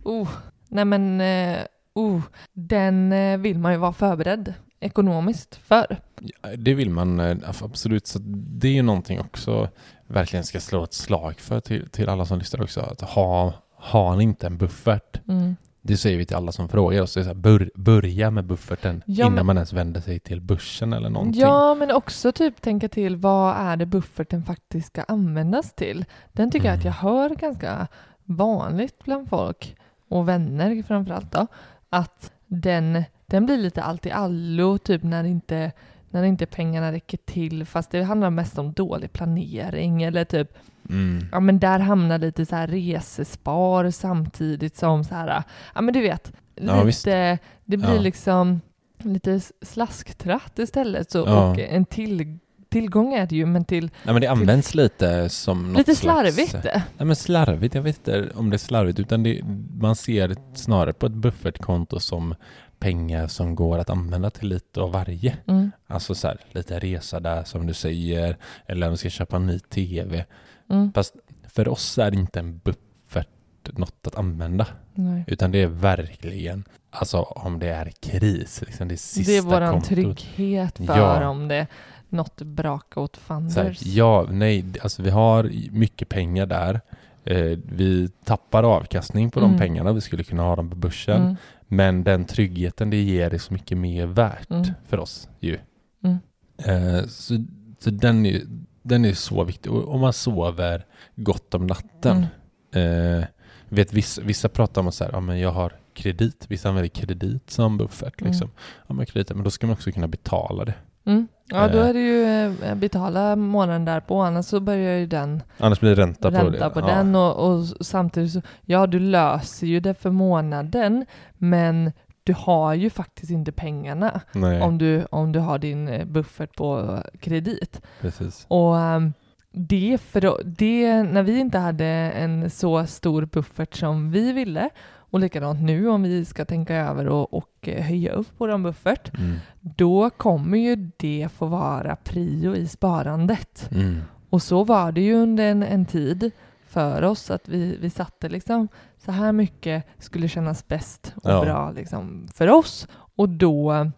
oh, 0.04 0.28
nej 0.68 0.84
men, 0.84 1.20
eh, 1.20 1.58
oh, 1.94 2.20
den 2.52 3.14
vill 3.42 3.58
man 3.58 3.72
ju 3.72 3.78
vara 3.78 3.92
förberedd 3.92 4.54
ekonomiskt 4.84 5.54
för. 5.56 5.96
Ja, 6.20 6.48
Det 6.56 6.74
vill 6.74 6.90
man 6.90 7.20
eh, 7.20 7.36
absolut. 7.62 8.06
Så 8.06 8.18
det 8.24 8.68
är 8.68 8.72
ju 8.72 8.82
någonting 8.82 9.20
också 9.20 9.68
verkligen 10.06 10.44
ska 10.44 10.60
slå 10.60 10.84
ett 10.84 10.94
slag 10.94 11.40
för 11.40 11.60
till, 11.60 11.88
till 11.90 12.08
alla 12.08 12.26
som 12.26 12.38
lyssnar 12.38 12.62
också. 12.62 12.80
Att 12.80 13.00
ha, 13.00 13.52
har 13.76 14.16
ni 14.16 14.22
inte 14.24 14.46
en 14.46 14.58
buffert, 14.58 15.20
Mm. 15.28 15.56
det 15.82 15.96
säger 15.96 16.18
vi 16.18 16.26
till 16.26 16.36
alla 16.36 16.52
som 16.52 16.68
frågar 16.68 17.02
oss, 17.02 17.14
det 17.14 17.20
är 17.20 17.22
så 17.24 17.28
här, 17.28 17.34
bör, 17.34 17.70
börja 17.74 18.30
med 18.30 18.44
bufferten 18.46 19.02
Ja, 19.06 19.24
innan 19.26 19.34
men- 19.34 19.46
man 19.46 19.56
ens 19.56 19.72
vänder 19.72 20.00
sig 20.00 20.18
till 20.18 20.40
börsen 20.40 20.92
eller 20.92 21.10
någonting. 21.10 21.40
Ja, 21.40 21.74
men 21.74 21.90
också 21.90 22.32
typ 22.32 22.60
tänka 22.60 22.88
till 22.88 23.16
vad 23.16 23.56
är 23.56 23.76
det 23.76 23.86
bufferten 23.86 24.42
faktiskt 24.42 24.86
ska 24.86 25.02
användas 25.02 25.72
till? 25.72 26.04
Den 26.32 26.50
tycker 26.50 26.66
jag 26.68 26.76
att 26.78 26.84
jag 26.84 26.94
Mm. 27.00 27.02
hör 27.14 27.30
ganska 27.30 27.86
vanligt 28.24 29.04
bland 29.04 29.28
folk 29.28 29.76
och 30.08 30.28
vänner 30.28 30.82
framförallt 30.82 31.32
då, 31.32 31.46
att 31.90 32.32
den, 32.46 33.04
den 33.26 33.46
blir 33.46 33.56
lite 33.58 33.82
allt 33.82 34.06
i 34.06 34.10
allo, 34.10 34.78
typ 34.78 35.02
när 35.02 35.24
inte 35.24 35.72
när 36.10 36.22
inte 36.22 36.46
pengarna 36.46 36.92
räcker 36.92 37.18
till, 37.24 37.64
fast 37.66 37.90
det 37.90 38.02
handlar 38.02 38.30
mest 38.30 38.58
om 38.58 38.72
dålig 38.72 39.12
planering 39.12 40.02
eller 40.02 40.24
typ, 40.24 40.48
Mm. 40.90 41.26
ja 41.32 41.40
men 41.40 41.58
där 41.58 41.78
hamnar 41.78 42.18
lite 42.18 42.46
så 42.46 42.56
här 42.56 42.66
resespar 42.66 43.90
samtidigt 43.90 44.76
som 44.76 45.04
så 45.04 45.14
här, 45.14 45.42
ja 45.74 45.80
men 45.80 45.94
du 45.94 46.00
vet, 46.00 46.32
Ja, 46.54 46.82
visst. 46.82 47.06
lite, 47.06 47.38
det 47.64 47.76
blir 47.76 47.94
Ja. 47.94 48.00
liksom 48.00 48.60
lite 48.98 49.40
slasktratt 49.62 50.58
istället 50.58 51.10
så, 51.10 51.18
Ja. 51.18 51.50
och 51.50 51.58
en 51.58 51.84
till, 51.84 52.38
tillgång 52.68 53.14
är 53.14 53.26
det 53.26 53.36
ju, 53.36 53.46
men 53.46 53.64
till 53.64 53.84
Nej 54.04 54.12
men 54.14 54.20
det 54.20 54.26
används 54.26 54.74
lite 54.74 55.28
som 55.28 55.68
något 55.68 55.78
lite 55.78 55.94
slags... 55.94 56.34
slarvigt. 56.34 56.64
Nej 56.74 57.06
men 57.06 57.16
slarvigt, 57.16 57.74
jag 57.74 57.82
vet 57.82 58.08
inte 58.08 58.30
om 58.34 58.50
det 58.50 58.56
är 58.56 58.58
slarvigt 58.58 58.98
utan 58.98 59.22
det, 59.22 59.40
man 59.80 59.96
ser 59.96 60.36
snarare 60.54 60.92
på 60.92 61.06
ett 61.06 61.12
buffertkonto 61.12 62.00
som 62.00 62.34
pengar 62.78 63.26
som 63.26 63.54
går 63.54 63.78
att 63.78 63.90
använda 63.90 64.30
till 64.30 64.48
lite 64.48 64.80
av 64.80 64.92
varje. 64.92 65.36
Mm, 65.46 65.70
Alltså 65.86 66.14
så 66.14 66.28
här, 66.28 66.40
lite 66.52 66.78
resa 66.78 67.20
där 67.20 67.44
som 67.44 67.66
du 67.66 67.74
säger, 67.74 68.36
eller 68.66 68.86
om 68.86 68.90
vi 68.92 68.96
ska 68.96 69.10
köpa 69.10 69.36
en 69.36 69.46
ny 69.46 69.58
TV. 69.58 70.24
mm, 70.70 70.92
Fast 70.92 71.14
för 71.48 71.68
oss 71.68 71.98
är 71.98 72.10
det 72.10 72.16
inte 72.16 72.38
en 72.40 72.58
buffert 72.58 73.28
något 73.72 74.06
att 74.06 74.14
använda, 74.14 74.66
nej. 74.94 75.24
utan 75.26 75.50
det 75.50 75.58
är 75.62 75.66
verkligen, 75.66 76.64
alltså 76.90 77.20
om 77.20 77.58
det 77.58 77.68
är 77.68 77.90
kris, 78.00 78.62
liksom 78.66 78.88
det 78.88 78.96
sista 78.96 79.32
Det 79.32 79.36
är 79.38 79.42
våran 79.42 79.72
kontot. 79.72 79.88
trygghet 79.88 80.76
för 80.76 80.84
Ja. 80.98 81.28
om 81.28 81.48
det 81.48 81.66
något 82.08 82.42
brakar 82.42 83.00
åt 83.00 83.16
fanders. 83.16 83.82
ja, 83.82 84.26
nej, 84.30 84.64
alltså 84.82 85.02
vi 85.02 85.10
har 85.10 85.50
mycket 85.70 86.08
pengar 86.08 86.46
där. 86.46 86.80
Eh, 87.26 87.58
vi 87.64 88.08
tappar 88.24 88.62
avkastning 88.62 89.30
på 89.30 89.40
de 89.40 89.46
Mm. 89.46 89.58
pengarna, 89.60 89.92
vi 89.92 90.00
skulle 90.00 90.24
kunna 90.24 90.42
ha 90.42 90.56
dem 90.56 90.70
på 90.70 90.76
börsen. 90.76 91.22
Mm, 91.22 91.36
Men 91.68 92.04
den 92.04 92.24
tryggheten 92.24 92.90
det 92.90 93.02
ger 93.02 93.34
är 93.34 93.38
så 93.38 93.52
mycket 93.52 93.78
mer 93.78 94.06
värt 94.06 94.50
Mm. 94.50 94.64
för 94.88 94.98
oss 94.98 95.28
ju. 95.40 95.58
Mm. 96.04 96.18
Eh, 96.58 97.06
så 97.06 97.44
så 97.78 97.90
den, 97.90 98.26
är, 98.26 98.42
den 98.82 99.04
är 99.04 99.12
så 99.12 99.44
viktig. 99.44 99.72
Och 99.72 99.94
om 99.94 100.00
man 100.00 100.12
sover 100.12 100.86
gott 101.16 101.54
om 101.54 101.66
natten. 101.66 102.26
Mm. 102.72 103.18
Eh, 103.20 103.26
vet, 103.68 103.92
vissa, 103.92 104.22
vissa 104.22 104.48
pratar 104.48 104.80
om 104.80 104.88
att 104.88 104.94
så 104.94 105.04
här, 105.04 105.10
ja, 105.12 105.20
men 105.20 105.38
jag 105.38 105.50
har 105.52 105.72
kredit. 105.94 106.46
Vissa 106.48 106.68
använder 106.68 106.88
kredit 106.88 107.50
som 107.50 107.78
buffert. 107.78 108.20
Mm. 108.20 108.30
Liksom. 108.32 108.50
Ja, 108.86 108.94
men, 108.94 109.06
kredit, 109.06 109.30
men 109.34 109.44
då 109.44 109.50
ska 109.50 109.66
man 109.66 109.74
också 109.74 109.92
kunna 109.92 110.08
betala 110.08 110.64
det. 110.64 110.74
Mm. 111.06 111.28
Ja, 111.48 111.68
då 111.68 111.78
Eh. 111.78 111.86
är 111.88 111.94
det 111.94 112.00
ju 112.00 112.24
eh, 112.64 112.74
betala 112.74 113.36
månaden 113.36 113.84
därpå, 113.84 114.20
annars 114.20 114.46
så 114.46 114.60
börjar 114.60 114.98
ju 114.98 115.06
den 115.06 115.42
Annars 115.58 115.80
blir 115.80 115.96
det 115.96 116.02
ränta, 116.02 116.30
på 116.30 116.36
ränta 116.36 116.70
på 116.70 116.80
Ja. 116.80 116.86
den 116.86 117.14
och, 117.16 117.36
och 117.54 117.64
samtidigt 117.80 118.32
så, 118.32 118.42
ja 118.62 118.86
du 118.86 118.98
löser 119.00 119.66
ju 119.66 119.80
det 119.80 119.94
för 119.94 120.10
månaden, 120.10 121.06
men 121.38 121.92
du 122.24 122.34
har 122.38 122.74
ju 122.74 122.90
faktiskt 122.90 123.30
inte 123.32 123.52
pengarna 123.52 124.20
Nej, 124.32 124.60
om 124.62 124.78
du, 124.78 125.04
om 125.10 125.32
du 125.32 125.38
har 125.38 125.58
din 125.58 125.88
eh, 125.88 126.04
buffert 126.04 126.56
på 126.56 126.98
kredit. 127.20 127.80
precis. 128.00 128.44
Och 128.48 128.78
ehm, 128.78 129.12
det, 129.52 129.98
för, 130.00 130.42
det, 130.44 131.02
när 131.02 131.22
vi 131.22 131.38
inte 131.38 131.58
hade 131.58 131.86
en 131.86 132.50
så 132.50 132.86
stor 132.86 133.24
buffert 133.26 133.74
som 133.76 134.10
vi 134.10 134.32
ville, 134.32 134.70
och 135.14 135.20
likadant 135.20 135.60
nu 135.60 135.88
om 135.88 136.02
vi 136.02 136.24
ska 136.24 136.44
tänka 136.44 136.74
över 136.76 137.08
och, 137.08 137.34
och 137.34 137.68
eh, 137.68 137.82
höja 137.84 138.12
upp 138.12 138.26
vår 138.38 138.58
buffert, 138.58 139.10
Mm. 139.18 139.36
då 139.60 140.10
kommer 140.10 140.58
ju 140.58 140.90
det 140.96 141.28
få 141.36 141.46
vara 141.46 141.96
prio 141.96 142.56
i 142.56 142.66
sparandet. 142.68 143.68
Mm. 143.72 144.00
Och 144.30 144.42
så 144.42 144.64
var 144.64 144.92
det 144.92 145.00
ju 145.00 145.14
under 145.14 145.46
en, 145.50 145.62
en 145.62 145.86
tid 145.86 146.30
för 146.66 147.02
oss 147.02 147.30
att 147.30 147.48
vi, 147.48 147.76
vi 147.80 147.90
satte 147.90 148.28
liksom 148.28 148.68
så 148.98 149.12
här 149.12 149.32
mycket 149.32 149.84
skulle 149.98 150.28
kännas 150.28 150.68
bäst 150.68 151.14
och 151.22 151.30
Ja. 151.30 151.44
bra 151.44 151.70
liksom 151.70 152.28
för 152.34 152.48
oss. 152.50 152.88
Och 153.16 153.28
då, 153.28 153.90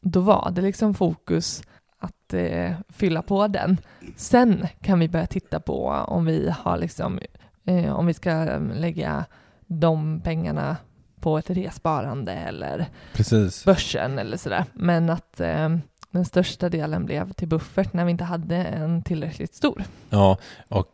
då 0.00 0.20
var 0.20 0.50
det 0.54 0.62
liksom 0.62 0.94
fokus 0.94 1.62
att 1.98 2.34
eh, 2.34 2.72
fylla 2.88 3.22
på 3.22 3.46
den. 3.48 3.76
Sen 4.16 4.66
kan 4.80 4.98
vi 4.98 5.08
börja 5.08 5.26
titta 5.26 5.60
på 5.60 5.88
om 5.88 6.24
vi 6.24 6.50
har 6.58 6.76
liksom, 6.78 7.18
eh, 7.64 7.92
om 7.92 8.06
vi 8.06 8.14
ska 8.14 8.30
mm, 8.30 8.70
lägga 8.76 9.24
de 9.68 10.20
pengarna 10.20 10.76
på 11.20 11.38
ett 11.38 11.50
resparande 11.50 12.32
eller 12.32 12.86
Precis. 13.12 13.64
börsen 13.64 14.18
eller 14.18 14.36
sådär. 14.36 14.64
Men 14.74 15.10
att 15.10 15.40
eh, 15.40 15.68
den 16.10 16.24
största 16.24 16.68
delen 16.68 17.06
blev 17.06 17.32
till 17.32 17.48
buffert 17.48 17.92
när 17.92 18.04
vi 18.04 18.10
inte 18.10 18.24
hade 18.24 18.56
en 18.56 19.02
tillräckligt 19.02 19.54
stor. 19.54 19.84
Ja, 20.10 20.38
och 20.68 20.86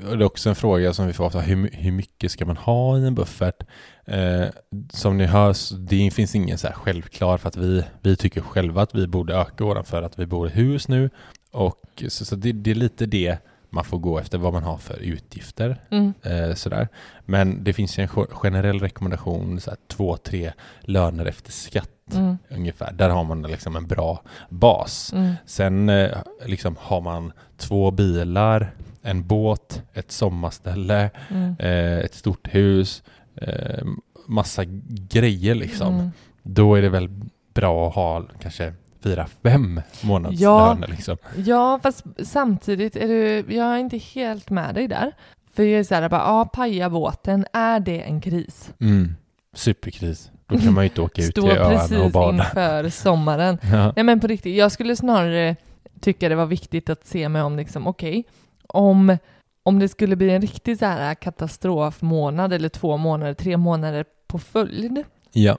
det 0.00 0.12
är 0.12 0.22
också 0.22 0.48
en 0.48 0.54
fråga 0.54 0.92
som 0.92 1.06
vi 1.06 1.12
får 1.12 1.24
ofta, 1.24 1.40
hur, 1.40 1.70
hur 1.72 1.92
mycket 1.92 2.32
ska 2.32 2.46
man 2.46 2.56
ha 2.56 2.98
i 2.98 3.06
en 3.06 3.14
buffert? 3.14 3.62
Eh, 4.04 4.46
som 4.90 5.16
ni 5.16 5.26
hör, 5.26 5.56
det 5.88 6.10
finns 6.10 6.34
ingen 6.34 6.58
så 6.58 6.66
här 6.66 6.74
självklar 6.74 7.38
för 7.38 7.48
att 7.48 7.56
vi, 7.56 7.84
vi 8.00 8.16
tycker 8.16 8.40
själva 8.40 8.82
att 8.82 8.94
vi 8.94 9.06
borde 9.06 9.34
öka 9.34 9.64
våran 9.64 9.84
för 9.84 10.02
att 10.02 10.18
vi 10.18 10.26
bor 10.26 10.48
i 10.48 10.50
hus 10.50 10.88
nu. 10.88 11.10
Och 11.50 12.04
så, 12.08 12.24
så 12.24 12.36
det, 12.36 12.52
det 12.52 12.70
är 12.70 12.74
lite 12.74 13.06
det 13.06 13.38
man 13.74 13.84
får 13.84 13.98
gå 13.98 14.18
efter 14.18 14.38
vad 14.38 14.52
man 14.52 14.62
har 14.62 14.76
för 14.78 14.98
utgifter. 14.98 15.76
Mm. 15.90 16.12
Eh, 16.22 16.54
sådär. 16.54 16.88
Men 17.24 17.64
det 17.64 17.72
finns 17.72 17.98
ju 17.98 18.02
en 18.02 18.08
ge- 18.16 18.26
generell 18.30 18.80
rekommendation, 18.80 19.60
så 19.60 19.70
här, 19.70 19.78
två, 19.88 20.16
tre 20.16 20.52
löner 20.80 21.26
efter 21.26 21.52
skatt 21.52 21.90
Mm. 22.12 22.38
ungefär. 22.50 22.92
Där 22.92 23.08
har 23.08 23.24
man 23.24 23.42
liksom 23.42 23.76
en 23.76 23.86
bra 23.86 24.22
bas. 24.48 25.12
Mm. 25.12 25.32
Sen 25.46 25.88
eh, 25.88 26.10
liksom 26.46 26.76
har 26.80 27.00
man 27.00 27.32
två 27.56 27.90
bilar, 27.90 28.74
en 29.02 29.26
båt, 29.26 29.82
ett 29.94 30.12
sommarställe, 30.12 31.10
Mm. 31.30 31.56
eh, 31.58 31.98
ett 31.98 32.14
stort 32.14 32.48
hus, 32.54 33.02
eh, 33.36 33.84
massa 34.26 34.62
grejer 35.10 35.54
liksom. 35.54 35.94
Mm. 35.94 36.10
Då 36.42 36.74
är 36.74 36.82
det 36.82 36.88
väl 36.88 37.08
bra 37.54 37.88
att 37.88 37.94
ha 37.94 38.22
kanske 38.40 38.72
fyra, 39.04 39.26
fem 39.42 39.80
månadslöner 40.02 40.78
Ja. 40.80 40.86
liksom. 40.88 41.16
Ja, 41.36 41.80
fast 41.82 42.04
samtidigt 42.22 42.96
är 42.96 43.08
du, 43.08 43.44
jag 43.54 43.66
är 43.74 43.78
inte 43.78 43.98
helt 43.98 44.50
med 44.50 44.74
dig 44.74 44.88
där. 44.88 45.12
För 45.54 45.62
jag 45.62 45.80
är 45.80 45.84
så 45.84 45.94
här, 45.94 46.08
bara, 46.08 46.20
ja, 46.20 46.44
paja 46.52 46.90
båten, 46.90 47.46
är 47.52 47.80
det 47.80 48.00
en 48.00 48.20
kris? 48.20 48.72
Mm. 48.80 49.14
Superkris. 49.54 50.30
Då 50.46 50.58
kan 50.58 50.72
man 50.74 50.84
ju 50.84 50.88
inte 50.88 51.00
åka 51.00 51.22
ut 51.22 51.30
Stå 51.30 51.42
till 51.42 51.50
öarna 51.58 51.74
och 51.74 51.88
precis 51.88 52.12
bada. 52.12 52.44
inför 52.44 52.88
sommaren. 52.88 53.58
Ja. 53.72 53.92
Nej 53.96 54.04
men 54.04 54.20
på 54.20 54.26
riktigt, 54.26 54.56
jag 54.56 54.72
skulle 54.72 54.96
snarare 54.96 55.56
tycka 56.00 56.28
det 56.28 56.34
var 56.34 56.46
viktigt 56.46 56.90
att 56.90 57.06
se 57.06 57.28
mig 57.28 57.42
om 57.42 57.56
liksom, 57.56 57.86
okej, 57.86 58.24
om, 58.68 59.16
om 59.62 59.78
det 59.78 59.88
skulle 59.88 60.16
bli 60.16 60.30
en 60.30 60.40
riktig 60.40 60.78
så 60.78 60.84
här 60.86 61.14
katastrofmånad 61.14 62.52
eller 62.52 62.68
två 62.68 62.96
månader, 62.96 63.34
tre 63.34 63.56
månader 63.56 64.04
på 64.26 64.38
följd, 64.38 65.04
ja. 65.32 65.58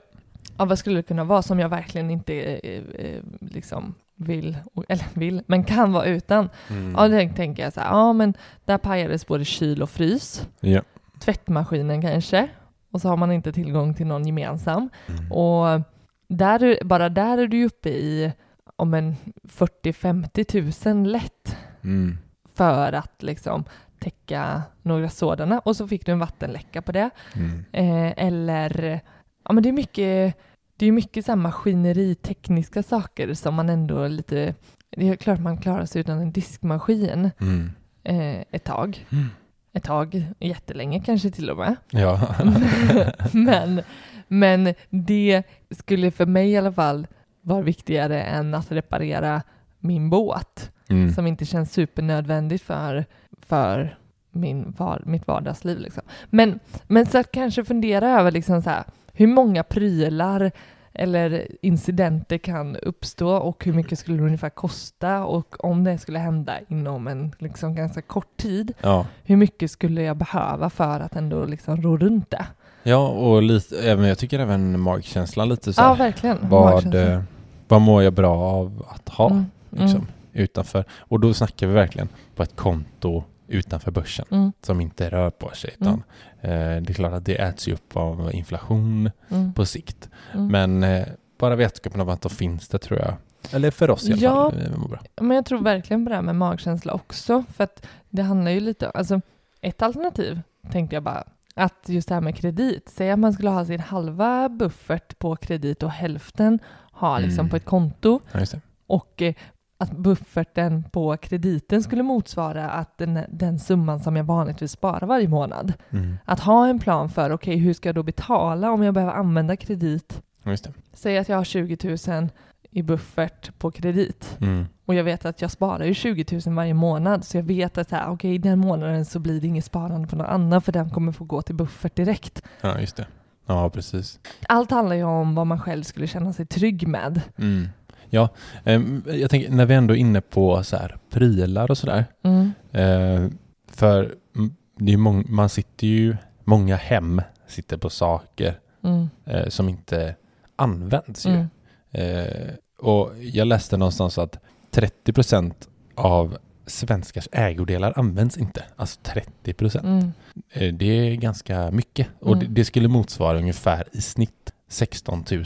Ja, 0.58 0.64
vad 0.64 0.78
skulle 0.78 0.96
det 0.98 1.02
kunna 1.02 1.24
vara 1.24 1.42
som 1.42 1.58
jag 1.58 1.68
verkligen 1.68 2.10
inte 2.10 2.34
eh, 2.34 2.80
eh, 3.06 3.22
liksom 3.40 3.94
vill, 4.14 4.56
eller 4.88 5.04
vill, 5.14 5.42
men 5.46 5.64
kan 5.64 5.92
vara 5.92 6.04
utan? 6.04 6.48
Mm. 6.70 6.94
Ja, 6.98 7.08
då 7.08 7.34
tänker 7.34 7.62
jag 7.62 7.72
så 7.72 7.80
här, 7.80 7.88
ja 7.90 8.12
men 8.12 8.34
där 8.64 8.78
pajades 8.78 9.26
både 9.26 9.44
kyl 9.44 9.82
och 9.82 9.90
frys, 9.90 10.48
ja. 10.60 10.82
tvättmaskinen 11.20 12.02
kanske, 12.02 12.48
och 12.90 13.00
så 13.00 13.08
har 13.08 13.16
man 13.16 13.32
inte 13.32 13.52
tillgång 13.52 13.94
till 13.94 14.06
någon 14.06 14.26
gemensam. 14.26 14.88
Mm. 15.08 15.32
Och 15.32 15.80
där, 16.28 16.62
är- 16.62 16.84
bara 16.84 17.08
där 17.08 17.38
är 17.38 17.46
du 17.46 17.64
uppe 17.64 17.88
i 17.88 18.32
om 18.76 18.94
en 18.94 19.16
40-50 19.48 20.88
000 20.94 21.06
lätt 21.06 21.56
Mm. 21.84 22.18
för 22.54 22.92
att 22.92 23.22
liksom 23.22 23.64
täcka 23.98 24.62
några 24.82 25.08
sådana. 25.08 25.58
Och 25.58 25.76
så 25.76 25.88
fick 25.88 26.06
du 26.06 26.12
en 26.12 26.18
vattenläcka 26.18 26.82
på 26.82 26.92
det. 26.92 27.10
Mm. 27.34 27.64
Eh, 27.72 28.14
eller, 28.26 29.00
ja 29.48 29.52
men 29.52 29.62
det 29.62 29.68
är 29.68 29.72
mycket, 29.72 30.34
det 30.76 30.86
är 30.86 30.92
mycket 30.92 31.26
så 31.26 31.36
maskineritekniska 31.36 32.82
saker 32.82 33.34
som 33.34 33.54
man 33.54 33.68
ändå 33.68 34.08
lite, 34.08 34.54
det 34.96 35.08
är 35.08 35.16
klart 35.16 35.40
man 35.40 35.58
klarar 35.58 35.84
sig 35.84 36.00
utan 36.00 36.18
en 36.18 36.32
diskmaskin 36.32 37.30
Mm. 37.40 37.70
eh, 38.04 38.44
ett 38.50 38.64
tag. 38.64 39.06
Mm. 39.12 39.26
Ett 39.72 39.84
tag, 39.84 40.26
jättelänge 40.40 41.00
kanske 41.00 41.30
till 41.30 41.50
och 41.50 41.56
med. 41.56 41.76
Ja. 41.90 42.34
men, 43.32 43.82
men 44.28 44.74
det 44.90 45.42
skulle 45.70 46.10
för 46.10 46.26
mig 46.26 46.50
i 46.50 46.56
alla 46.56 46.72
fall 46.72 47.06
vara 47.40 47.62
viktigare 47.62 48.22
än 48.22 48.54
att 48.54 48.72
reparera 48.72 49.42
min 49.78 50.10
båt 50.10 50.70
Mm. 50.88 51.12
som 51.12 51.26
inte 51.26 51.44
känns 51.44 51.72
supernödvändigt 51.72 52.62
för, 52.62 53.04
för 53.46 53.98
min, 54.30 54.74
var, 54.78 55.02
mitt 55.06 55.26
vardagsliv. 55.26 55.78
Liksom. 55.78 56.02
Men, 56.30 56.58
men 56.86 57.06
så 57.06 57.18
att 57.18 57.32
kanske 57.32 57.64
fundera 57.64 58.20
över 58.20 58.30
liksom 58.30 58.62
så 58.62 58.70
här, 58.70 58.84
hur 59.16 59.26
många 59.26 59.62
prylar 59.62 60.50
eller 60.92 61.46
incidenter 61.62 62.38
kan 62.38 62.76
uppstå 62.76 63.28
och 63.36 63.64
hur 63.64 63.72
mycket 63.72 63.98
skulle 63.98 64.16
det 64.16 64.22
ungefär 64.24 64.50
kosta 64.50 65.24
och 65.24 65.64
om 65.64 65.84
det 65.84 65.98
skulle 65.98 66.18
hända 66.18 66.52
inom 66.68 67.08
en 67.08 67.34
liksom 67.38 67.74
ganska 67.74 68.02
kort 68.02 68.36
tid, 68.36 68.72
ja. 68.82 69.06
hur 69.24 69.36
mycket 69.36 69.70
skulle 69.70 70.02
jag 70.02 70.16
behöva 70.16 70.70
för 70.70 71.00
att 71.00 71.16
ändå 71.16 71.44
liksom 71.44 71.82
ro 71.82 71.96
runt 71.96 72.30
det? 72.30 72.46
Ja, 72.82 73.08
och 73.08 73.42
lite, 73.42 73.78
även, 73.90 74.04
jag 74.04 74.18
tycker 74.18 74.38
även 74.38 74.80
magkänslan 74.80 75.48
lite 75.48 75.72
så 75.72 75.80
här, 75.82 75.88
Ja, 75.88 75.94
verkligen. 75.94 76.38
vad, 76.42 76.94
eh, 76.94 77.22
vad 77.68 77.80
mår 77.80 78.02
jag 78.02 78.12
bra 78.12 78.36
av 78.36 78.82
att 78.88 79.08
ha 79.08 79.30
Mm, 79.30 79.44
liksom, 79.70 79.90
mm, 80.00 80.06
utanför? 80.32 80.84
Och 80.98 81.20
då 81.20 81.34
snackar 81.34 81.66
vi 81.66 81.72
verkligen 81.74 82.08
på 82.36 82.42
ett 82.42 82.56
konto 82.56 83.24
utanför 83.48 83.90
börsen 83.90 84.26
mm, 84.30 84.52
som 84.62 84.80
inte 84.80 85.10
rör 85.10 85.30
på 85.30 85.50
sig. 85.50 85.70
Utan, 85.80 86.02
eh, 86.40 86.50
det 86.50 86.88
är 86.90 86.94
klart 86.94 87.12
att 87.12 87.24
det 87.24 87.34
äts 87.42 87.68
ju 87.68 87.72
upp 87.74 87.96
av 87.96 88.30
inflation 88.34 89.10
mm, 89.28 89.52
på 89.54 89.66
sikt. 89.66 90.08
mm. 90.34 90.46
Men 90.46 90.82
eh, 90.82 91.06
bara 91.38 91.56
vetskapen 91.56 92.00
om 92.00 92.08
att 92.08 92.22
då 92.22 92.28
finns 92.28 92.68
det 92.68 92.78
tror 92.78 92.98
jag 93.00 93.14
Eller 93.52 93.70
för 93.70 93.90
oss 93.90 94.08
i 94.08 94.12
alla 94.12 94.22
Ja. 94.22 94.50
fall. 94.50 94.88
Bra. 94.88 94.98
Men 95.20 95.36
jag 95.36 95.46
tror 95.46 95.62
verkligen 95.62 96.04
på 96.04 96.08
det 96.08 96.14
här 96.14 96.22
med 96.22 96.36
magkänsla 96.36 96.92
också, 96.92 97.44
för 97.54 97.64
att 97.64 97.86
det 98.10 98.22
handlar 98.22 98.50
ju 98.50 98.60
lite, 98.60 98.90
alltså 98.90 99.20
ett 99.60 99.82
alternativ 99.82 100.40
tänkte 100.72 100.96
jag 100.96 101.02
bara, 101.02 101.24
att 101.54 101.84
just 101.88 102.08
det 102.08 102.14
här 102.14 102.20
med 102.22 102.36
kredit, 102.36 102.88
säg 102.88 103.10
att 103.10 103.18
man 103.18 103.32
skulle 103.32 103.50
ha 103.50 103.64
sin 103.64 103.80
halva 103.80 104.48
buffert 104.48 105.18
på 105.18 105.36
kredit 105.36 105.82
och 105.82 105.90
hälften 105.90 106.58
ha 106.92 107.18
liksom 107.18 107.40
Mm. 107.40 107.50
på 107.50 107.56
ett 107.56 107.64
konto 107.64 108.20
Ja, 108.32 108.40
och 108.86 109.22
eh, 109.22 109.34
att 109.78 109.92
bufferten 109.92 110.84
på 110.92 111.16
krediten 111.16 111.82
skulle 111.82 112.02
motsvara 112.02 112.70
att 112.70 112.98
den, 112.98 113.20
den 113.28 113.58
summan 113.58 114.00
som 114.00 114.16
jag 114.16 114.24
vanligtvis 114.24 114.72
sparar 114.72 115.06
varje 115.06 115.28
månad. 115.28 115.72
Mm. 115.90 116.16
Att 116.24 116.40
ha 116.40 116.66
en 116.66 116.78
plan 116.78 117.08
för, 117.08 117.30
okej 117.32 117.56
hur 117.56 117.72
ska 117.74 117.88
jag 117.88 117.94
då 117.96 118.02
betala 118.02 118.70
om 118.70 118.82
jag 118.82 118.94
behöver 118.94 119.12
använda 119.12 119.56
kredit? 119.56 120.22
Ja, 120.42 120.50
just 120.50 120.64
det. 120.64 120.72
Säg 120.92 121.18
att 121.18 121.28
jag 121.28 121.36
har 121.36 121.44
20 121.44 121.96
000 122.08 122.28
i 122.70 122.82
buffert 122.82 123.58
på 123.58 123.70
kredit 123.70 124.36
Mm. 124.40 124.66
och 124.84 124.94
jag 124.94 125.04
vet 125.04 125.24
att 125.24 125.42
jag 125.42 125.50
sparar 125.50 125.84
ju 125.84 125.94
20 125.94 126.40
000 126.46 126.54
varje 126.54 126.74
månad 126.74 127.24
så 127.24 127.36
jag 127.36 127.42
vet 127.42 127.78
att 127.78 127.92
okej 128.08 128.38
den 128.38 128.58
månaden 128.58 129.04
så 129.04 129.18
blir 129.18 129.40
det 129.40 129.46
inget 129.46 129.64
sparande 129.64 130.08
på 130.08 130.16
någon 130.16 130.26
annan 130.26 130.62
för 130.62 130.72
den 130.72 130.90
kommer 130.90 131.12
få 131.12 131.24
gå 131.24 131.42
till 131.42 131.54
buffert 131.54 131.96
direkt. 131.96 132.42
Ja, 132.60 132.80
just 132.80 132.96
det. 132.96 133.06
Ja, 133.46 133.70
precis. 133.70 134.20
Allt 134.48 134.70
handlar 134.70 134.96
ju 134.96 135.04
om 135.04 135.34
vad 135.34 135.46
man 135.46 135.60
själv 135.60 135.82
skulle 135.82 136.06
känna 136.06 136.32
sig 136.32 136.46
trygg 136.46 136.88
med. 136.88 137.20
Mm. 137.38 137.68
Ja, 138.16 138.28
ehm, 138.64 139.02
jag 139.06 139.30
tänker 139.30 139.50
när 139.50 139.66
vi 139.66 139.74
ändå 139.74 139.94
är 139.94 139.98
inne 139.98 140.20
på 140.20 140.62
så 140.64 140.76
här 140.76 140.96
prylar 141.10 141.70
och 141.70 141.78
sådär. 141.78 142.04
Mm. 142.22 142.52
Eh, 142.72 143.30
för 143.70 144.14
mm, 144.36 144.54
det 144.78 144.92
är 144.92 144.96
mång- 144.96 145.24
man 145.28 145.48
sitter 145.48 145.86
ju, 145.86 146.16
många 146.44 146.76
hem 146.76 147.22
sitter 147.46 147.76
på 147.76 147.90
saker 147.90 148.58
Mm. 148.84 149.08
eh, 149.24 149.48
som 149.48 149.68
inte 149.68 150.14
används 150.56 151.26
ju. 151.26 151.30
Mm. 151.30 151.46
Eh, 151.90 152.48
och 152.78 153.12
jag 153.20 153.46
läste 153.46 153.76
någonstans 153.76 154.18
att 154.18 154.38
30% 154.70 155.68
av 155.94 156.36
svenskars 156.66 157.28
ägodelar 157.32 157.92
används 157.96 158.36
inte. 158.38 158.64
Alltså 158.76 159.00
30 159.02 159.78
Mm. 159.84 160.12
Eh, 160.52 160.74
Det 160.74 160.86
är 160.86 161.14
ganska 161.14 161.70
mycket. 161.70 162.06
Och 162.20 162.32
Mm. 162.36 162.38
det, 162.38 162.46
det 162.60 162.64
skulle 162.64 162.88
motsvara 162.88 163.38
ungefär 163.38 163.84
i 163.92 164.00
snitt 164.00 164.52
16 164.68 165.24
000 165.30 165.44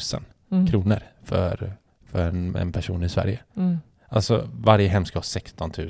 Mm. 0.53 0.67
kronor 0.67 0.99
för, 1.25 1.73
för 2.11 2.29
en, 2.29 2.57
en 2.57 2.73
person 2.73 3.03
i 3.03 3.09
Sverige. 3.09 3.39
Mm. 3.57 3.79
Alltså 4.09 4.49
varje 4.53 4.89
hem 4.89 5.05
ska 5.05 5.19
ha 5.19 5.23
16 5.25 5.73
000 5.79 5.89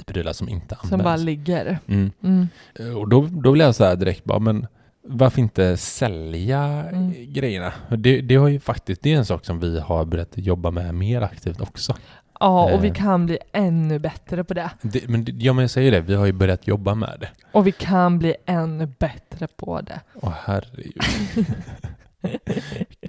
i 0.00 0.02
prylar 0.06 0.32
som 0.32 0.48
inte 0.48 0.74
används. 0.74 0.88
Som 0.90 0.98
bara 1.04 1.16
ligger. 1.16 1.78
mm. 1.86 2.10
Mm. 2.22 2.48
Eh, 2.80 2.96
Och 2.98 3.08
då, 3.08 3.28
då 3.30 3.50
vill 3.50 3.60
jag 3.60 3.74
säga 3.74 3.96
direkt 3.96 4.24
bara, 4.24 4.38
men 4.38 4.66
varför 5.08 5.40
inte 5.40 5.76
sälja 5.76 6.62
Mm. 6.64 7.32
grejerna? 7.32 7.72
Det, 7.88 8.20
det 8.20 8.36
har 8.36 8.48
ju 8.48 8.60
faktiskt, 8.60 9.02
det 9.02 9.12
är 9.12 9.16
en 9.16 9.24
sak 9.26 9.44
som 9.44 9.60
vi 9.60 9.80
har 9.80 10.04
börjat 10.04 10.30
jobba 10.34 10.70
med 10.70 10.94
mer 10.94 11.20
aktivt 11.22 11.60
också. 11.60 11.96
Ja, 12.40 12.74
och 12.74 12.84
vi 12.84 12.88
Eh. 12.88 12.94
kan 12.94 13.26
bli 13.26 13.38
ännu 13.52 13.98
bättre 13.98 14.44
på 14.44 14.54
det. 14.54 14.70
Det, 14.82 15.08
men 15.08 15.26
ja, 15.38 15.52
men 15.52 15.62
jag 15.62 15.70
säger 15.70 15.90
det, 15.92 16.00
vi 16.00 16.14
har 16.14 16.26
ju 16.26 16.32
börjat 16.32 16.66
jobba 16.66 16.94
med 16.94 17.16
det. 17.20 17.28
Och 17.52 17.66
vi 17.66 17.72
kan 17.72 18.18
bli 18.18 18.34
ännu 18.46 18.86
bättre 18.98 19.46
på 19.56 19.80
det. 19.80 20.00
Åh 20.14 20.32
herregud. 20.44 21.02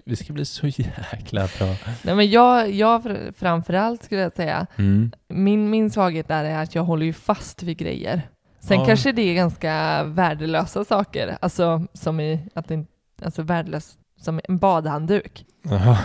vi 0.05 0.15
ska 0.15 0.33
bli 0.33 0.45
så 0.45 0.67
jäkla 0.67 1.47
bra. 1.59 1.67
Nej, 2.03 2.15
men 2.15 2.29
jag, 2.29 2.71
jag 2.71 3.01
fr- 3.03 3.33
framförallt 3.37 4.03
skulle 4.03 4.21
jag 4.21 4.33
säga, 4.35 4.67
Mm. 4.77 5.11
min, 5.29 5.69
min 5.69 5.89
svaghet 5.91 6.27
där 6.27 6.43
är 6.43 6.63
att 6.63 6.75
jag 6.75 6.83
håller 6.83 7.05
ju 7.05 7.13
fast 7.13 7.63
vid 7.63 7.77
grejer. 7.77 8.21
Sen 8.59 8.79
Ja. 8.79 8.85
kanske 8.85 9.11
det 9.11 9.21
är 9.21 9.33
ganska 9.35 10.03
värdelösa 10.03 10.85
saker, 10.85 11.37
alltså 11.41 11.85
som 11.93 12.19
i 12.19 12.39
att 12.55 12.67
det 12.67 12.85
alltså 13.21 13.41
värdelöst 13.41 13.99
som 14.21 14.39
en 14.43 14.57
badhandduk. 14.57 15.45
Jaha. 15.63 15.97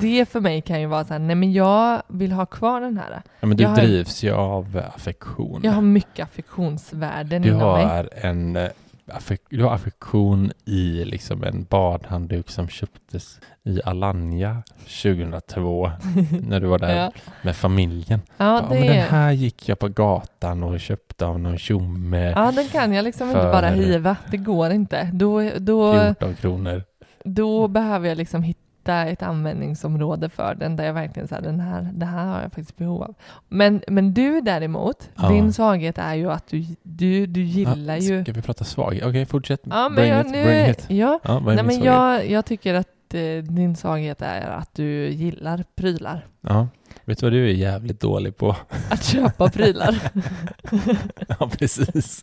Det 0.00 0.28
för 0.28 0.40
mig 0.40 0.60
kan 0.62 0.80
ju 0.80 0.86
vara 0.86 1.04
så 1.04 1.12
här, 1.12 1.18
nej 1.18 1.36
men 1.36 1.52
jag 1.52 2.02
vill 2.08 2.32
ha 2.32 2.46
kvar 2.46 2.80
den 2.80 2.96
här. 2.98 3.22
Ja, 3.40 3.46
men 3.46 3.56
du 3.56 3.62
Jag 3.62 3.70
har- 3.70 3.76
drivs 3.76 4.22
ju 4.22 4.32
av 4.32 4.82
affektion. 4.94 5.60
Jag 5.64 5.72
har 5.72 5.82
mycket 5.82 6.24
affektionsvärden 6.24 7.42
du 7.42 7.48
inom 7.48 7.72
mig. 7.72 7.84
har 7.84 8.08
en 8.12 8.56
eh, 8.56 8.68
affek- 9.10 9.46
du 9.50 9.64
har 9.64 9.74
affektion 9.74 10.52
i 10.64 11.04
liksom 11.04 11.44
en 11.44 11.64
badhandduk 11.70 12.50
som 12.50 12.68
köptes 12.68 13.40
i 13.64 13.80
Alanya 13.84 14.62
2002 15.02 15.90
när 16.48 16.60
du 16.60 16.66
var 16.66 16.78
där 16.78 16.96
Ja, 16.96 17.12
med 17.42 17.56
familjen. 17.56 18.20
ja, 18.36 18.44
Ja, 18.56 18.66
men 18.70 18.80
den 18.86 18.96
är, 18.96 19.00
här 19.06 19.32
gick 19.32 19.68
jag 19.68 19.78
på 19.78 19.88
gatan 19.88 20.62
och 20.62 20.80
köpte 20.80 21.26
av 21.26 21.40
någon 21.40 21.58
tjomme. 21.58 22.30
ja, 22.36 22.52
den 22.52 22.68
kan 22.68 22.92
jag 22.92 23.02
liksom 23.04 23.28
inte 23.28 23.40
bara 23.42 23.68
hiva. 23.68 24.16
Det 24.30 24.36
går 24.36 24.70
inte. 24.70 25.10
Då, 25.12 25.50
då, 25.58 25.92
14 26.04 26.34
kronor. 26.34 26.82
då 27.24 27.68
behöver 27.68 28.08
jag 28.08 28.18
liksom 28.18 28.42
hitta 28.42 28.60
ett 28.88 29.22
användningsområde 29.22 30.28
för 30.28 30.54
den 30.54 30.76
där 30.76 30.84
jag 30.84 30.94
verkligen 30.94 31.28
säger 31.28 31.42
den 31.42 31.60
här, 31.60 31.90
det 31.94 32.06
här 32.06 32.26
har 32.26 32.42
jag 32.42 32.52
faktiskt 32.52 32.76
behov 32.76 33.02
av. 33.02 33.14
Men, 33.48 33.82
men 33.86 34.14
du 34.14 34.40
däremot, 34.40 35.10
Ja. 35.16 35.28
din 35.28 35.52
svaghet 35.52 35.98
är 35.98 36.14
ju 36.14 36.30
att 36.30 36.46
du, 36.48 36.64
du, 36.82 37.26
du 37.26 37.42
gillar 37.42 37.94
ja, 37.96 38.00
ju... 38.00 38.22
Ska 38.24 38.32
vi 38.32 38.42
prata 38.42 38.64
svag? 38.64 39.00
Okej, 39.04 39.26
fortsätt. 39.26 39.60
Ja, 39.64 39.88
men 39.88 39.94
bring 39.94 40.08
jag, 40.08 40.26
it, 40.26 40.32
nu, 40.32 40.44
bring 40.44 40.70
it. 40.70 40.84
Ja, 40.88 41.20
Ja, 41.22 41.40
nej, 41.40 41.56
men 41.56 41.64
svaghet? 41.66 41.84
jag, 41.84 42.30
jag 42.30 42.44
tycker 42.44 42.74
att 42.74 43.14
eh, 43.14 43.20
din 43.42 43.76
svaghet 43.76 44.22
är 44.22 44.40
att 44.50 44.74
du 44.74 45.08
gillar 45.08 45.64
prylar. 45.76 46.26
Ja. 46.40 46.68
Vet 47.04 47.18
du 47.18 47.26
vad 47.26 47.32
du 47.32 47.44
är 47.50 47.52
jävligt 47.52 48.00
dålig 48.00 48.36
på? 48.36 48.56
Att 48.90 49.04
köpa 49.04 49.50
prylar. 49.50 49.98
ja, 51.28 51.50
precis. 51.58 52.22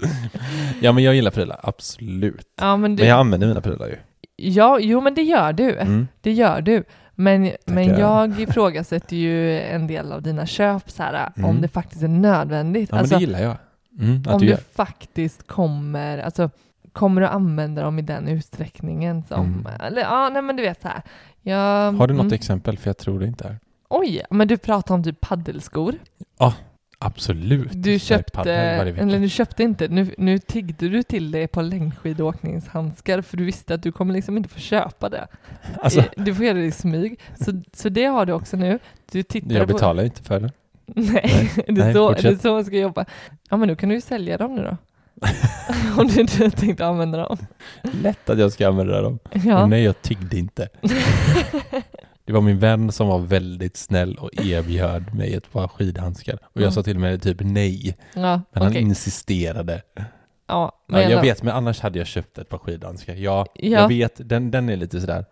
Ja, 0.82 0.92
men 0.92 1.04
jag 1.04 1.16
gillar 1.16 1.32
prylar, 1.32 1.60
absolut. 1.64 2.48
ja, 2.62 2.78
men 2.78 2.96
du, 2.96 3.02
Men 3.04 3.10
jag 3.10 3.20
använder 3.20 3.48
mina 3.48 3.62
prylar 3.62 3.88
ju. 3.88 3.96
Ja, 4.38 4.80
jo 4.80 5.02
men 5.02 5.14
det 5.16 5.22
gör 5.24 5.54
du. 5.54 5.76
Mm. 5.78 6.08
Det 6.22 6.32
gör 6.32 6.62
du. 6.62 6.84
Men, 7.16 7.52
men 7.66 8.00
jag 8.00 8.40
ifrågasätter 8.40 9.16
ju 9.16 9.60
en 9.62 9.88
del 9.88 10.12
av 10.12 10.22
dina 10.22 10.46
köp 10.46 10.90
så 10.92 11.04
här, 11.04 11.30
Mm. 11.38 11.50
om 11.50 11.62
det 11.62 11.68
faktiskt 11.68 12.04
är 12.04 12.08
nödvändigt. 12.08 12.90
Ja, 12.92 12.98
Alltså, 12.98 13.14
men 13.16 13.20
det 13.20 13.26
gillar 13.26 13.40
jag. 13.40 13.58
Mm, 14.00 14.24
om 14.28 14.40
du 14.42 14.48
du 14.48 14.58
faktiskt 14.58 15.48
kommer, 15.48 16.18
alltså 16.18 16.50
kommer 16.94 17.22
du 17.22 17.28
använda 17.28 17.84
dem 17.84 18.00
i 18.00 18.02
den 18.02 18.28
utsträckningen 18.28 19.24
som, 19.24 19.46
Mm. 19.46 19.68
eller 19.82 20.02
ja, 20.02 20.30
nej 20.30 20.42
men 20.42 20.56
du 20.56 20.64
vet 20.64 20.82
så 20.82 20.88
här. 20.88 21.02
Jag, 21.42 21.92
Har 21.92 22.08
du 22.08 22.14
något 22.14 22.22
mm, 22.22 22.34
exempel? 22.34 22.78
För 22.78 22.90
jag 22.90 22.98
tror 22.98 23.20
det 23.20 23.26
inte 23.28 23.48
är. 23.48 23.58
Oj, 23.90 24.22
men 24.30 24.48
du 24.48 24.58
pratar 24.58 24.96
om 24.96 25.04
typ 25.04 25.22
paddelskor. 25.22 25.96
Absolut. 27.00 27.70
Du 27.74 28.00
köpte, 28.00 28.52
eller 28.54 29.20
du 29.20 29.30
köpte 29.30 29.64
inte, 29.64 29.88
nu, 29.88 30.14
nu 30.18 30.38
tiggde 30.40 30.90
du 30.90 31.04
till 31.04 31.32
det 31.32 31.48
på 31.48 31.62
längdskidåkningshandskar 31.62 33.22
för 33.22 33.38
du 33.38 33.46
visste 33.46 33.74
att 33.74 33.84
du 33.84 33.92
kommer 33.92 34.14
liksom 34.14 34.38
inte 34.38 34.50
få 34.50 34.60
köpa 34.60 35.10
det. 35.10 35.28
Alltså, 35.82 36.00
Eh, 36.00 36.06
Du 36.16 36.36
får 36.36 36.46
göra 36.46 36.58
det 36.58 36.66
i 36.66 36.72
smyg. 36.72 37.20
Så, 37.46 37.62
så 37.74 37.90
det 37.90 38.06
har 38.06 38.26
du 38.26 38.34
också 38.34 38.58
nu. 38.58 38.80
Du 39.12 39.24
tittar 39.24 39.56
jag 39.56 39.68
på... 39.68 39.74
betalar 39.74 40.04
ju 40.04 40.08
inte 40.08 40.24
för 40.24 40.40
det. 40.40 40.52
Nej, 40.86 41.52
det 41.68 41.82
är, 41.82 41.86
Nej, 41.86 41.94
så, 41.94 42.12
det 42.14 42.28
är 42.28 42.36
så 42.36 42.54
man 42.54 42.66
ska 42.66 42.78
jobba. 42.78 43.06
Ja 43.50 43.58
men 43.58 43.68
då 43.68 43.76
kan 43.76 43.90
du 43.90 43.96
ju 43.96 44.02
sälja 44.02 44.38
dem 44.38 44.56
nu 44.56 44.64
då. 44.64 44.78
Om 46.02 46.08
du 46.08 46.22
inte 46.22 46.52
tänkte 46.52 46.86
använda 46.86 47.18
dem. 47.18 47.38
Lätt 48.04 48.30
att 48.30 48.40
jag 48.40 48.52
ska 48.52 48.68
använda 48.68 49.02
dem. 49.02 49.20
Ja. 49.32 49.62
Och 49.64 49.70
nej, 49.70 49.84
jag 49.84 50.02
tiggde 50.02 50.38
inte. 50.38 50.70
Det 52.28 52.34
var 52.34 52.42
min 52.42 52.60
vän 52.60 52.92
som 52.92 53.08
var 53.08 53.20
väldigt 53.20 53.78
snäll 53.78 54.16
och 54.16 54.30
erbjöd 54.46 55.14
mig 55.16 55.34
ett 55.34 55.52
par 55.52 55.68
skidhandskar. 55.68 56.34
Och 56.44 56.52
jag 56.54 56.62
Mm. 56.62 56.72
sa 56.72 56.84
till 56.84 56.96
och 56.98 57.02
med 57.02 57.22
typ 57.22 57.38
nej. 57.40 57.98
ja, 58.14 58.42
Men 58.52 58.64
han 58.64 58.68
okej. 58.72 58.82
insisterade. 58.82 59.82
Ja, 59.96 60.04
Ja, 60.48 60.80
men 60.88 61.02
jag 61.02 61.12
ändå. 61.12 61.22
vet, 61.22 61.44
men 61.44 61.54
annars 61.56 61.80
hade 61.82 61.98
jag 61.98 62.08
köpt 62.08 62.38
ett 62.38 62.50
par 62.50 62.58
skidhandskar. 62.58 63.14
Ja, 63.16 63.46
Ja. 63.56 63.70
jag 63.82 63.88
vet. 63.88 64.30
Den, 64.30 64.52
den 64.52 64.70
är 64.70 64.76
lite 64.78 65.02
sådär. 65.02 65.26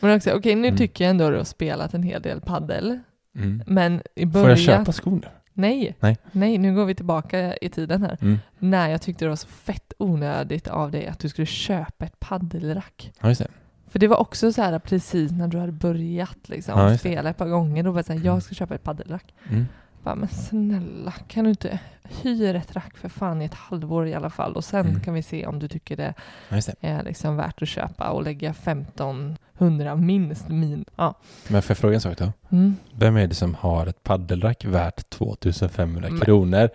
Men 0.00 0.16
också, 0.16 0.30
okej 0.30 0.54
nu 0.54 0.68
Mm. 0.68 0.78
tycker 0.78 1.04
jag 1.04 1.10
ändå 1.10 1.24
att 1.24 1.30
du 1.32 1.36
har 1.36 1.44
spelat 1.44 1.94
en 1.94 2.02
hel 2.02 2.22
del 2.22 2.40
paddel. 2.40 2.98
Mm. 3.36 3.62
Men 3.66 4.02
i 4.14 4.22
Får 4.22 4.26
början... 4.32 4.48
jag 4.48 4.58
köpa 4.58 4.92
skor 4.92 5.10
nu? 5.10 5.28
Nej. 5.52 5.94
Nej. 6.00 6.16
Nej, 6.32 6.58
nu 6.58 6.74
går 6.74 6.84
vi 6.84 6.94
tillbaka 6.94 7.56
i 7.56 7.68
tiden 7.68 8.02
här. 8.02 8.18
Mm. 8.20 8.38
Nej, 8.58 8.90
jag 8.92 9.02
tyckte 9.02 9.24
det 9.24 9.28
var 9.28 9.36
så 9.36 9.48
fett 9.48 9.92
onödigt 9.98 10.68
av 10.68 10.90
dig 10.90 11.06
att 11.06 11.18
du 11.18 11.28
skulle 11.28 11.46
köpa 11.46 12.04
ett 12.04 12.20
paddelrack. 12.20 13.12
Ja, 13.20 13.28
just 13.28 13.40
det. 13.40 13.48
För 13.90 13.98
det 13.98 14.08
var 14.08 14.16
också 14.16 14.52
så 14.52 14.62
här 14.62 14.78
precis 14.78 15.32
när 15.32 15.48
du 15.48 15.58
hade 15.58 15.72
börjat 15.72 16.48
liksom, 16.48 16.80
Ja, 16.80 16.98
spela 16.98 17.30
ett 17.30 17.36
par 17.36 17.46
gånger. 17.48 17.82
Då 17.82 17.90
var 17.90 17.98
det 17.98 18.04
så 18.06 18.12
här, 18.12 18.16
Mm. 18.20 18.26
jag 18.26 18.42
ska 18.42 18.54
köpa 18.54 18.74
ett 18.74 18.82
paddelrack. 18.82 19.34
Mm. 19.50 19.66
Bara, 20.02 20.14
men 20.14 20.28
snälla, 20.28 21.12
kan 21.28 21.44
du 21.44 21.50
inte 21.50 21.78
hyra 22.22 22.58
ett 22.58 22.76
rack 22.76 22.96
för 22.96 23.08
fan 23.08 23.42
i 23.42 23.44
ett 23.44 23.54
halvår 23.54 24.06
i 24.06 24.14
alla 24.14 24.30
fall 24.30 24.52
och 24.56 24.64
sen 24.64 24.86
Mm. 24.86 25.00
kan 25.00 25.14
vi 25.14 25.22
se 25.22 25.46
om 25.46 25.58
du 25.58 25.68
tycker 25.68 25.96
det 25.96 26.14
det. 26.48 26.72
är 26.80 27.02
liksom 27.02 27.36
värt 27.36 27.62
att 27.62 27.68
köpa 27.68 28.10
och 28.10 28.22
lägga 28.22 28.52
1500 28.52 29.96
minst 29.96 30.48
min. 30.48 30.84
Ja. 30.96 31.14
Men 31.48 31.62
får 31.62 31.70
jag 31.70 31.78
fråga 31.78 31.94
en 31.94 32.00
sak 32.00 32.18
då? 32.18 32.32
Mm. 32.50 32.76
Vem 32.92 33.16
är 33.16 33.26
det 33.26 33.34
som 33.34 33.54
har 33.54 33.86
ett 33.86 34.02
paddelrack 34.02 34.64
värt 34.64 35.10
2500 35.10 36.08
Men- 36.10 36.20
kronor 36.20 36.68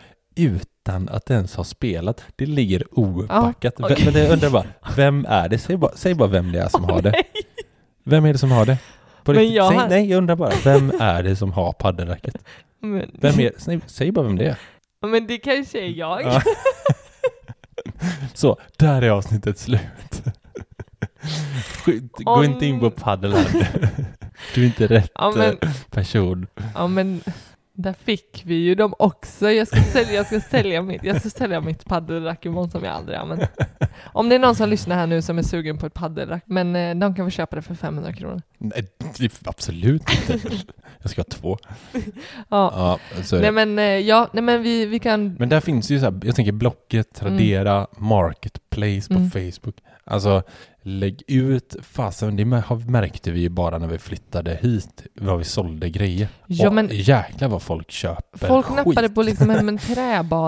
utan 0.86 1.10
att 1.10 1.30
ens 1.30 1.56
ha 1.56 1.64
spelat? 1.64 2.24
Det 2.36 2.46
ligger 2.46 2.84
oupackat. 3.00 3.74
Ja, 3.78 3.88
okej. 3.92 4.06
Men 4.06 4.22
jag 4.24 4.32
undrar 4.32 4.50
bara, 4.50 4.66
vem 4.96 5.26
är 5.30 5.50
det? 5.50 5.58
Säg 5.58 5.78
bara, 5.78 5.92
säg 5.96 6.14
bara 6.16 6.28
vem 6.30 6.52
det 6.52 6.60
är 6.60 6.70
som 6.70 6.84
har 6.84 7.02
det. 7.02 7.12
Nej. 7.12 7.24
Vem 8.04 8.26
är 8.26 8.32
det 8.34 8.40
som 8.40 8.52
har 8.52 8.66
det? 8.66 8.78
På 9.24 9.34
riktigt, 9.34 9.56
jag 9.56 9.68
säg, 9.70 9.78
har- 9.78 9.90
nej, 9.90 10.10
jag 10.10 10.18
undrar 10.18 10.36
bara, 10.36 10.52
vem 10.64 10.92
är 11.00 11.24
det 11.24 11.36
som 11.36 11.52
har 11.52 11.74
paddelracket? 11.74 12.36
Men, 12.80 13.12
Vem 13.14 13.40
är, 13.40 13.52
säg, 13.58 13.80
säg 13.86 14.12
bara 14.12 14.26
vem 14.26 14.38
det 14.38 14.46
är. 14.46 14.58
men 15.08 15.28
det 15.28 15.38
kanske 15.38 15.80
är 15.80 15.90
jag. 15.90 16.24
Ja. 16.24 16.42
Så, 18.34 18.58
där 18.78 19.02
är 19.02 19.10
avsnittet 19.10 19.58
slut. 19.60 20.24
Gå 22.16 22.32
Om- 22.32 22.44
inte 22.44 22.66
in 22.66 22.80
på 22.80 22.92
paddel 22.92 23.34
här. 23.34 23.70
Du 24.56 24.62
är 24.62 24.66
inte 24.66 24.88
rätt 24.88 25.12
Ja, 25.16 25.34
men- 25.38 25.58
eh, 25.62 25.70
person. 25.92 26.48
Ja 26.76 26.88
men 26.88 27.22
där 27.74 27.94
fick 27.94 28.44
vi 28.46 28.56
ju 28.56 28.76
dem 28.76 28.94
också. 29.00 29.52
Jag 29.52 29.68
ska 29.68 29.82
sälja, 29.82 30.14
jag 30.14 30.26
ska 30.26 30.40
sälja 30.40 30.82
mitt, 30.82 31.04
jag 31.04 31.20
ska 31.20 31.30
sälja 31.30 31.62
mitt 31.62 31.86
paddelrackemon 31.86 32.72
som 32.72 32.84
jag 32.84 32.94
aldrig 32.94 33.18
använt. 33.18 33.42
Om 34.14 34.30
det 34.30 34.36
är 34.36 34.40
någon 34.40 34.56
som 34.56 34.70
lyssnar 34.70 34.96
här 34.96 35.08
nu 35.08 35.22
som 35.22 35.38
är 35.38 35.44
sugen 35.44 35.78
på 35.78 35.86
ett 35.86 35.94
paddelrack, 35.94 36.44
men 36.46 36.76
eh, 36.76 36.96
de 36.96 37.16
kan 37.16 37.26
få 37.26 37.30
köpa 37.30 37.56
det 37.56 37.62
för 37.62 37.76
500 37.76 38.14
kronor. 38.14 38.42
Nej, 38.64 38.88
absolut 39.46 40.02
inte. 40.10 40.40
Jag 41.02 41.12
ska 41.12 41.20
ha 41.22 41.26
två. 41.30 41.58
Ja. 42.50 42.98
Ja. 43.30 43.40
Nej 43.40 43.52
men 43.52 43.80
eh, 43.80 43.86
ja, 43.86 44.30
nej 44.34 44.44
men 44.44 44.62
vi, 44.64 44.86
vi 44.86 45.00
kan... 45.00 45.34
Men 45.34 45.50
där 45.50 45.60
finns 45.60 45.92
ju 45.92 46.00
så 46.00 46.06
här, 46.06 46.20
jag 46.24 46.36
tänker 46.36 46.52
Blocket, 46.52 47.14
Tradera, 47.16 47.88
Marketplace 47.98 49.08
på 49.08 49.14
Mm. 49.20 49.32
Facebook. 49.32 49.76
Alltså 50.06 50.44
lägg 50.82 51.24
ut, 51.28 51.76
fasen 51.82 52.36
det 52.36 52.46
märkte 52.46 53.32
vi 53.32 53.40
ju 53.40 53.50
bara 53.50 53.78
när 53.78 53.88
vi 53.88 53.98
flyttade 53.98 54.56
hit, 54.62 55.04
vad 55.16 55.38
vi 55.38 55.44
sålde 55.44 55.90
grejer. 55.90 56.28
Ja, 56.48 56.68
Och 56.68 56.74
men- 56.74 56.90
jäklar 56.92 57.48
vad 57.48 57.62
folk 57.62 57.92
köper 57.92 58.48
Folk 58.48 58.66
skit. 58.66 58.76
nappade 58.86 59.10
på 59.10 59.22
liksom 59.24 59.50
en, 59.50 59.70
en 59.70 59.78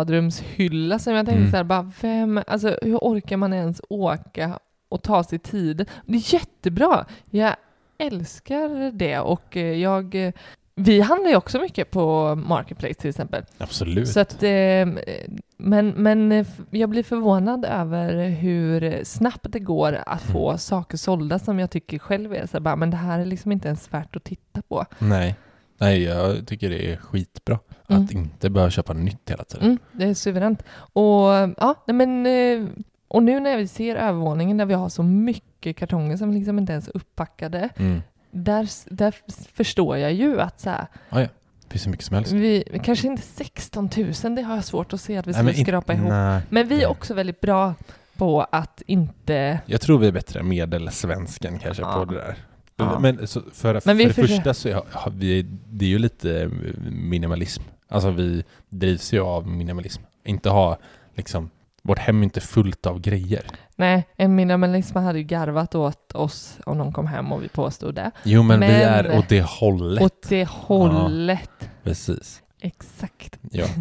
träbadrumshylla 0.06 1.00
som 1.00 1.14
jag 1.14 1.26
tänkte 1.26 1.40
Mm. 1.40 1.52
så 1.52 1.58
här, 1.58 1.64
bara 1.64 1.92
vem, 2.02 2.42
alltså 2.48 2.78
hur 2.82 2.98
orkar 2.98 3.38
man 3.38 3.54
ens 3.54 3.82
åka 3.90 4.60
och 4.90 5.04
ta 5.04 5.24
sig 5.24 5.40
tid? 5.40 5.90
Det 6.06 6.14
är 6.18 6.34
jättebra! 6.34 7.06
Jag 7.32 7.56
älskar 7.98 8.92
det 8.92 9.20
och 9.20 9.58
eh, 9.58 9.78
jag 9.82 10.16
eh, 10.16 10.34
vi 10.78 11.02
handlar 11.02 11.30
ju 11.30 11.36
också 11.36 11.60
mycket 11.60 11.92
på 11.92 12.36
Marketplace 12.36 12.94
till 12.94 13.10
exempel. 13.10 13.44
Absolut. 13.58 14.08
Så 14.10 14.20
att, 14.20 14.44
eh, 14.44 14.88
men, 15.58 15.90
men 15.90 16.32
eh, 16.32 16.48
jag 16.70 16.90
blir 16.90 17.04
förvånad 17.04 17.66
över 17.66 18.30
hur 18.30 19.04
snabbt 19.04 19.46
det 19.50 19.60
går 19.60 20.04
att 20.06 20.22
få 20.22 20.48
Mm. 20.50 20.58
saker 20.58 20.98
sålda 20.98 21.40
som 21.40 21.60
jag 21.60 21.70
tycker 21.72 22.00
själv 22.00 22.34
är 22.34 22.46
så 22.46 22.60
bara, 22.60 22.76
men 22.76 22.90
det 22.92 22.98
här 22.98 23.20
är 23.20 23.26
liksom 23.26 23.52
inte 23.52 23.68
ens 23.68 23.94
värt 23.94 24.16
att 24.16 24.24
titta 24.24 24.62
på. 24.62 24.86
Nej. 25.00 25.36
Nej, 25.78 26.04
jag 26.04 26.48
tycker 26.48 26.70
det 26.70 26.92
är 26.92 26.98
skitbra 26.98 27.60
Mm. 27.90 28.04
att 28.04 28.12
inte 28.12 28.50
behöva 28.50 28.72
köpa 28.72 28.94
nytt 28.94 29.30
hela 29.30 29.44
tiden. 29.44 29.66
Mm, 29.66 29.80
det 29.92 30.06
är 30.06 30.14
suveränt. 30.14 30.64
Och, 30.94 31.24
ja, 31.58 31.76
men, 31.86 32.24
och 33.16 33.24
nu 33.24 33.40
när 33.40 33.58
vi 33.58 33.68
ser 33.68 33.96
övervåningen 33.96 34.58
där 34.58 34.66
vi 34.66 34.74
har 34.74 34.90
så 34.90 35.04
mycket 35.04 35.76
kartonger 35.78 36.18
som 36.18 36.32
liksom 36.34 36.58
inte 36.60 36.72
ens 36.74 36.88
är 36.88 36.98
upppackade, 36.98 37.70
Mm. 37.78 38.02
där, 38.32 38.70
där 38.96 39.16
förstår 39.54 39.98
jag 39.98 40.14
ju 40.14 40.42
att 40.42 40.60
så 40.60 40.70
här, 40.70 40.88
Ja, 41.10 41.22
ja. 41.22 41.28
Det 41.64 41.72
finns 41.72 41.84
så 41.84 41.90
mycket 41.90 42.06
som 42.06 42.16
helst. 42.16 42.32
vi, 42.32 42.80
kanske 42.84 43.08
inte 43.08 43.22
16 43.24 43.90
000, 44.24 44.36
det 44.36 44.42
har 44.42 44.56
jag 44.56 44.64
svårt 44.64 44.94
att 44.94 45.02
se 45.02 45.18
att 45.18 45.28
vi 45.28 45.34
skulle 45.34 45.54
skrapa 45.54 45.94
ihop. 45.94 46.10
nej. 46.10 46.42
Men 46.50 46.68
vi 46.68 46.84
är 46.84 46.88
också 46.88 47.14
väldigt 47.14 47.42
bra 47.42 47.74
på 48.18 48.42
att 48.52 48.82
inte... 48.88 49.60
Jag 49.66 49.82
tror 49.82 50.00
vi 50.00 50.08
är 50.08 50.12
bättre 50.12 50.40
än 50.40 50.48
medelsvensken 50.48 51.60
kanske 51.60 51.84
Ja. 51.84 51.94
på 51.94 52.06
det 52.06 52.16
där. 52.18 52.36
Ja. 52.76 53.00
Men 53.00 53.28
så 53.28 53.42
för, 53.54 53.74
Men 53.74 53.82
för 53.82 53.94
det 53.96 54.14
försöker- 54.14 54.28
första 54.36 54.54
så 54.54 54.84
har 54.92 55.12
vi, 55.12 55.42
det 55.70 55.86
är 55.86 55.90
ju 55.90 56.00
lite 56.00 56.50
minimalism. 56.92 57.64
Alltså 57.90 58.10
vi 58.12 58.44
drivs 58.70 59.14
ju 59.14 59.20
av 59.20 59.48
minimalism. 59.48 60.02
Inte 60.26 60.50
ha 60.50 60.78
liksom, 61.16 61.50
vårt 61.86 62.00
hem 62.00 62.20
är 62.20 62.24
inte 62.24 62.42
fullt 62.42 62.86
av 62.86 63.00
grejer. 63.00 63.46
Nej, 63.76 64.08
en 64.18 64.36
minimalism 64.36 64.98
hade 64.98 65.18
ju 65.20 65.24
garvat 65.26 65.76
åt 65.76 66.12
oss 66.16 66.58
om 66.66 66.78
någon 66.78 66.94
kom 66.94 67.08
hem 67.08 67.32
och 67.32 67.44
vi 67.44 67.48
påstod 67.50 67.96
det. 67.96 68.12
Jo 68.24 68.44
men, 68.44 68.60
vi 68.60 68.68
Men- 68.68 68.82
är 68.82 69.18
åt 69.18 69.30
det 69.30 69.42
hållet. 69.46 70.04
Åt 70.04 70.30
det 70.30 70.50
hållet. 70.50 71.70
Precis. 71.84 72.42
Exakt. 72.62 73.38
Ja. 73.52 73.66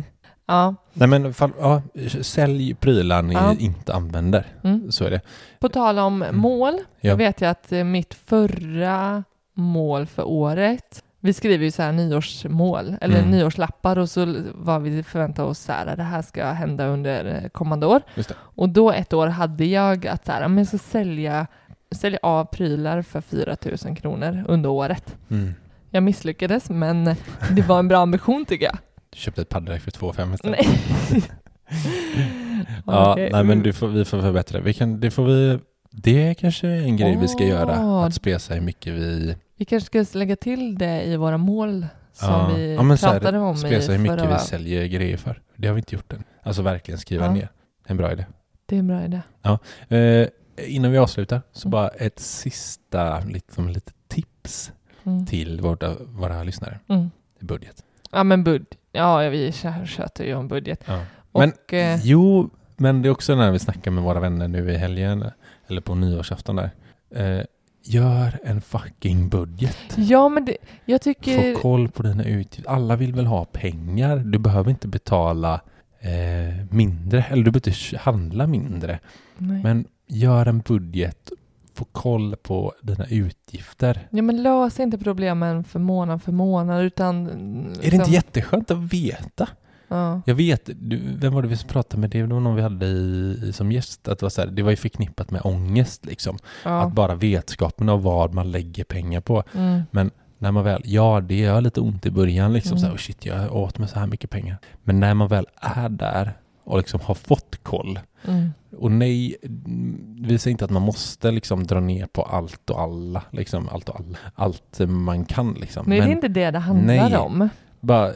Ja. 0.47 0.75
Nej 0.93 1.09
men 1.09 1.35
fall, 1.35 1.51
ja, 1.61 1.83
sälj 2.23 2.75
prylar 2.75 3.23
ni 3.23 3.35
Ja. 3.35 3.55
inte 3.59 3.95
använder. 3.95 4.47
Mm. 4.65 4.93
Så 4.93 5.05
är 5.05 5.11
det. 5.11 5.21
På 5.61 5.69
tal 5.69 5.99
om 5.99 6.25
mål, 6.33 6.73
Mm. 6.73 6.85
Ja. 7.01 7.09
jag 7.09 7.17
vet 7.17 7.41
ju 7.43 7.47
att 7.47 7.73
eh, 7.73 7.85
mitt 7.85 8.15
förra 8.15 9.25
mål 9.55 10.07
för 10.07 10.23
året, 10.29 11.04
vi 11.25 11.33
skriver 11.33 11.65
ju 11.65 11.71
så 11.71 11.83
här 11.83 11.93
nyårsmål, 11.93 12.97
eller 13.01 13.19
Mm. 13.19 13.31
nyårslappar 13.31 13.99
och 13.99 14.11
så 14.11 14.35
var 14.55 14.79
vi 14.79 15.03
förväntade 15.03 15.49
oss 15.49 15.59
så 15.59 15.73
här, 15.73 15.97
det 15.97 16.03
här 16.03 16.23
ska 16.23 16.47
hända 16.47 16.87
under 16.87 17.25
eh, 17.43 17.49
kommande 17.49 17.87
år. 17.87 18.03
Och 18.37 18.69
då 18.69 18.93
ett 18.93 19.13
år 19.13 19.27
hade 19.27 19.65
jag 19.65 20.07
att 20.07 20.27
så 20.27 20.33
här, 20.33 20.49
men 20.49 20.59
jag 20.59 20.67
ska 20.67 20.79
sälja, 20.79 21.47
sälja 21.95 22.19
av 22.23 22.45
prylar 22.45 23.03
för 23.03 23.21
4 23.21 23.57
000 23.87 23.97
kronor 23.97 24.45
under 24.49 24.71
året. 24.71 25.17
Mm. 25.31 25.55
Jag 25.91 26.03
misslyckades, 26.03 26.71
men 26.71 27.05
det 27.51 27.63
var 27.69 27.79
en 27.79 27.89
bra 27.89 27.99
ambition 27.99 28.45
tycker 28.45 28.65
jag. 28.67 28.79
Du 29.11 29.19
köpte 29.19 29.43
ett 29.43 29.49
paddel 29.49 29.81
för 29.81 29.91
2 29.91 30.13
5 30.13 30.35
istället. 30.35 30.61
Nej. 31.11 31.23
Ja, 32.87 33.13
Okej. 33.13 33.29
nej 33.33 33.45
men 33.45 33.63
du 33.63 33.73
får, 33.73 33.89
vi 33.89 34.05
får 34.05 34.21
förbättra. 34.21 34.61
Vi 34.61 34.75
kan, 34.75 35.01
det 35.01 35.11
får 35.11 35.25
vi... 35.25 35.59
Det 35.91 36.29
är 36.29 36.35
kanske 36.35 36.69
en 36.69 36.97
grej 36.97 37.19
vi 37.21 37.29
ska 37.29 37.45
göra. 37.45 38.05
Att 38.05 38.15
spesa 38.15 38.55
hur 38.55 38.61
mycket 38.61 38.93
vi... 38.93 39.37
Vi 39.57 39.65
kanske 39.65 40.05
ska 40.05 40.19
lägga 40.19 40.37
till 40.37 40.79
det 40.79 41.03
i 41.03 41.17
våra 41.17 41.39
mål 41.39 41.87
som 42.13 42.29
ja, 42.31 42.51
vi 42.57 42.75
ja, 42.75 42.83
men 42.83 42.99
så 42.99 43.07
här, 43.07 43.21
pratade 43.21 43.39
om 43.39 43.57
i 43.57 43.61
hur 43.69 43.99
mycket 43.99 44.21
förra... 44.21 44.33
vi 44.35 44.39
säljer 44.39 44.87
grejer 44.87 45.17
för. 45.17 45.43
Det 45.57 45.69
har 45.69 45.75
vi 45.75 45.79
inte 45.79 45.95
gjort 45.95 46.13
än. 46.13 46.25
Alltså 46.43 46.63
verkligen 46.63 46.99
skriva 47.01 47.25
Ja. 47.25 47.33
ner. 47.33 47.49
En 47.87 47.97
bra 47.97 48.13
idé. 48.13 48.27
Det 48.67 48.75
är 48.77 48.79
en 48.79 48.87
bra 48.87 49.05
idé. 49.05 49.21
Eh, 49.89 50.29
innan 50.75 50.93
vi 50.93 50.99
avslutar 50.99 51.43
så 51.53 51.69
Mm. 51.69 51.71
bara 51.71 51.89
ett 51.89 52.19
sista 52.19 53.21
liksom, 53.21 53.69
lite 53.69 53.93
tips 54.09 54.73
Mm. 55.07 55.27
till 55.27 55.61
våra, 55.61 55.95
våra 56.07 56.43
lyssnare. 56.43 56.79
Mm. 56.89 57.11
Budget. 57.41 57.85
Ja 58.13 58.25
men 58.25 58.45
bud. 58.45 58.67
Ja, 58.93 59.19
vi 59.29 59.53
tjötar 59.87 60.25
ju 60.25 60.35
om 60.35 60.49
budget. 60.49 60.85
Ja. 60.87 61.01
Och, 61.33 61.41
Men 61.41 61.53
eh, 61.69 62.01
jo, 62.07 62.51
men 62.77 63.03
det 63.03 63.09
är 63.09 63.11
också 63.11 63.35
när 63.35 63.51
vi 63.53 63.59
snackar 63.59 63.91
med 63.91 64.05
våra 64.05 64.21
vänner 64.21 64.49
nu 64.49 64.73
i 64.73 64.77
helgen 64.77 65.25
eller 65.67 65.81
på 65.81 65.95
nyårsafton 65.95 66.57
där. 66.57 66.71
Eh, 67.15 67.45
gör 67.85 68.39
en 68.45 68.61
fucking 68.61 69.29
budget. 69.29 69.77
ja 69.97 70.29
men 70.29 70.45
det, 70.45 70.57
jag 70.85 71.03
tycker... 71.03 71.55
Få 71.55 71.61
koll 71.61 71.89
på 71.89 72.03
dina 72.03 72.25
utgifter. 72.25 72.73
Alla 72.73 72.97
vill 72.97 73.15
väl 73.15 73.27
ha 73.27 73.45
pengar. 73.45 74.17
Du 74.17 74.39
behöver 74.39 74.71
inte 74.71 74.89
betala 74.89 75.61
eh, 76.01 76.65
mindre. 76.71 77.25
Eller 77.31 77.45
du 77.45 77.51
behöver 77.51 77.69
inte 77.69 77.99
handla 77.99 78.47
mindre. 78.47 78.99
Nej. 79.39 79.63
Men 79.63 79.85
gör 80.07 80.47
en 80.47 80.59
budget. 80.59 81.33
Få 81.75 81.85
koll 81.85 82.37
på 82.37 82.73
dina 82.83 83.07
utgifter. 83.07 84.09
Ja 84.11 84.23
men 84.23 84.43
lös 84.43 84.81
inte 84.81 84.99
problemen 84.99 85.65
för 85.65 85.79
månad 85.79 86.23
för 86.23 86.33
månad 86.33 86.85
utan... 86.85 87.27
Är 87.83 87.91
det 87.91 87.97
inte 87.97 88.11
jätteskönt 88.11 88.71
att 88.71 88.93
veta? 88.93 89.49
Ja. 89.95 90.21
Jag 90.27 90.35
vet, 90.35 90.71
du, 90.75 91.17
vem 91.17 91.35
var 91.35 91.43
det 91.43 91.49
vi 91.49 91.57
pratade 91.57 92.01
med? 92.01 92.11
Det 92.11 92.23
var 92.23 92.41
någon 92.41 92.57
vi 92.57 92.63
hade 92.63 92.87
i, 92.87 93.41
i, 93.45 93.53
som 93.53 93.73
gäst. 93.73 94.09
Att 94.09 94.19
det, 94.19 94.25
var 94.25 94.31
så 94.31 94.41
här, 94.41 94.49
det 94.49 94.63
var 94.63 94.71
ju 94.71 94.77
förknippat 94.77 95.31
med 95.31 95.41
ångest 95.45 96.07
liksom. 96.07 96.39
ja. 96.65 96.83
Att 96.83 96.93
bara 96.93 97.15
vetskapen 97.15 97.89
av 97.89 98.03
vad 98.03 98.35
man 98.35 98.51
lägger 98.51 98.85
pengar 98.85 99.21
på. 99.21 99.43
Mm. 99.55 99.83
Men 99.91 100.11
när 100.39 100.53
man 100.53 100.65
väl, 100.65 100.83
ja 100.85 101.21
det 101.21 101.35
gör 101.39 101.61
lite 101.61 101.81
ont 101.81 102.07
i 102.07 102.11
början 102.11 102.53
liksom 102.53 102.73
Mm. 102.73 102.81
så 102.81 102.87
här, 102.87 102.95
oh 102.95 102.99
shit 102.99 103.27
jag 103.27 103.57
åt 103.57 103.79
med 103.79 103.91
så 103.91 103.99
här 103.99 104.07
mycket 104.07 104.31
pengar. 104.31 104.59
Men 104.83 105.01
när 105.01 105.15
man 105.15 105.29
väl 105.29 105.47
är 105.57 105.89
där 105.89 106.33
och 106.65 106.79
liksom 106.79 107.01
har 107.01 107.15
fått 107.15 107.59
koll. 107.63 107.99
Mm. 108.29 108.51
Och 108.79 108.93
nej, 108.93 109.37
vi 110.21 110.39
säger 110.39 110.53
inte 110.53 110.65
att 110.65 110.71
man 110.71 110.83
måste 110.83 111.31
liksom 111.31 111.67
dra 111.67 111.81
ner 111.81 112.07
på 112.07 112.23
allt 112.23 112.71
och 112.71 112.81
alla, 112.81 113.23
liksom 113.31 113.69
allt 113.69 113.89
och 113.89 114.01
alla, 114.01 114.19
allt 114.35 114.79
man 114.89 115.25
kan 115.25 115.53
liksom. 115.53 115.85
Nej, 115.89 116.01
det 116.01 116.07
är 116.07 116.11
inte 116.11 116.29
det 116.29 116.51
det 116.51 116.59
handlar 116.59 116.95
nej. 117.11 117.17
om. 117.17 117.49
Bara, 117.85 118.13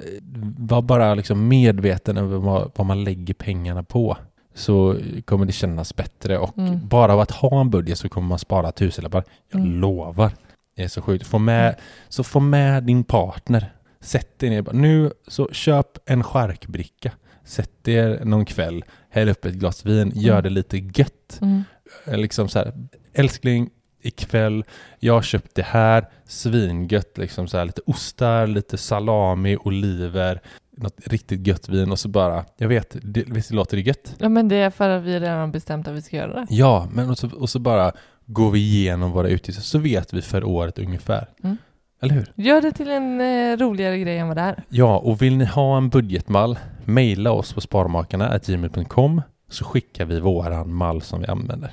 var 0.59 0.83
bara 0.83 1.15
liksom 1.15 1.49
medveten 1.49 2.17
över 2.17 2.39
vad, 2.39 2.71
vad 2.77 2.87
man 2.87 3.05
lägger 3.05 3.35
pengarna 3.35 3.83
på. 3.83 4.17
Så 4.55 4.97
kommer 5.25 5.47
det 5.47 5.53
kännas 5.53 5.97
bättre 5.97 6.39
och 6.39 6.59
Mm. 6.59 6.89
bara 6.89 7.13
av 7.13 7.21
att 7.21 7.31
ha 7.31 7.61
en 7.61 7.71
budget 7.71 7.99
så 7.99 8.09
kommer 8.09 8.29
man 8.29 8.39
spara 8.39 8.73
tusenlappar. 8.73 9.25
Jag 9.53 9.61
Mm. 9.61 9.81
lovar. 9.81 10.33
Det 10.77 10.83
är 10.85 10.89
så 10.89 11.03
sjukt. 11.03 11.27
Få 11.27 11.39
med, 11.39 11.77
Så 12.09 12.25
få 12.25 12.41
med 12.41 12.85
din 12.85 13.05
partner. 13.05 13.73
Sätt 14.01 14.39
dig 14.39 14.51
ner. 14.51 14.67
Nu 14.73 15.13
så 15.29 15.49
köp 15.53 15.87
en 16.11 16.23
charkbricka. 16.23 17.13
Sätt 17.45 17.89
er 17.89 18.21
någon 18.25 18.45
kväll. 18.45 18.85
Häll 19.11 19.29
upp 19.29 19.45
ett 19.45 19.55
glas 19.55 19.87
vin. 19.87 20.13
Gör 20.15 20.33
Mm. 20.33 20.43
det 20.43 20.51
lite 20.51 20.79
gött. 20.79 21.39
Mm. 21.41 21.63
Liksom 22.07 22.49
så 22.49 22.59
här. 22.59 22.73
Älskling, 23.13 23.71
ikväll. 24.03 24.65
Jag 24.99 25.15
har 25.15 25.23
köpt 25.23 25.55
det 25.55 25.63
här. 25.63 26.07
Svingött. 26.25 27.19
Liksom 27.19 27.49
så 27.49 27.59
här, 27.59 27.65
lite 27.65 27.81
ostar, 27.87 28.47
lite 28.47 28.79
salami, 28.79 29.57
oliver. 29.57 30.41
Något 30.77 31.01
riktigt 31.05 31.47
gött 31.47 31.69
vin 31.69 31.93
och 31.93 31.99
så 31.99 32.09
bara, 32.09 32.45
jag 32.57 32.69
vet, 32.69 32.97
det, 33.03 33.25
visst 33.27 33.51
låter 33.51 33.77
det 33.77 33.83
gött? 33.83 34.15
Ja 34.19 34.29
men 34.29 34.49
det 34.49 34.57
är 34.57 34.71
för 34.71 34.89
att 34.89 35.03
vi 35.03 35.21
redan 35.21 35.53
bestämt 35.53 35.89
att 35.89 35.95
vi 35.95 36.03
ska 36.03 36.17
göra 36.17 36.35
det. 36.35 36.47
Ja, 36.51 36.89
men 36.93 37.11
och 37.11 37.19
så, 37.19 37.31
och 37.31 37.51
så 37.51 37.59
bara 37.59 37.93
går 38.27 38.51
vi 38.51 38.59
igenom 38.59 39.11
våra 39.11 39.29
utgifter 39.29 39.63
så 39.63 39.79
vet 39.79 40.13
vi 40.13 40.23
för 40.23 40.45
året 40.45 40.79
ungefär. 40.79 41.29
Mm. 41.45 41.57
Eller 42.03 42.15
hur? 42.15 42.33
Gör 42.35 42.61
det 42.61 42.73
till 42.73 42.91
en 42.91 43.21
eh, 43.21 43.57
roligare 43.57 43.99
grej 43.99 44.19
än 44.19 44.29
vad 44.29 44.37
det 44.37 44.41
är. 44.41 44.65
Ja, 44.69 44.99
och 44.99 45.23
vill 45.23 45.37
ni 45.37 45.45
ha 45.45 45.77
en 45.77 45.89
budgetmall, 45.89 46.59
mejla 46.85 47.31
oss 47.31 47.53
på 47.53 47.61
sparmakarna.gmail.com 47.61 49.23
så 49.51 49.65
skickar 49.65 50.05
vi 50.05 50.21
våran 50.21 50.73
mall 50.73 51.03
som 51.03 51.21
vi 51.21 51.27
använder. 51.27 51.73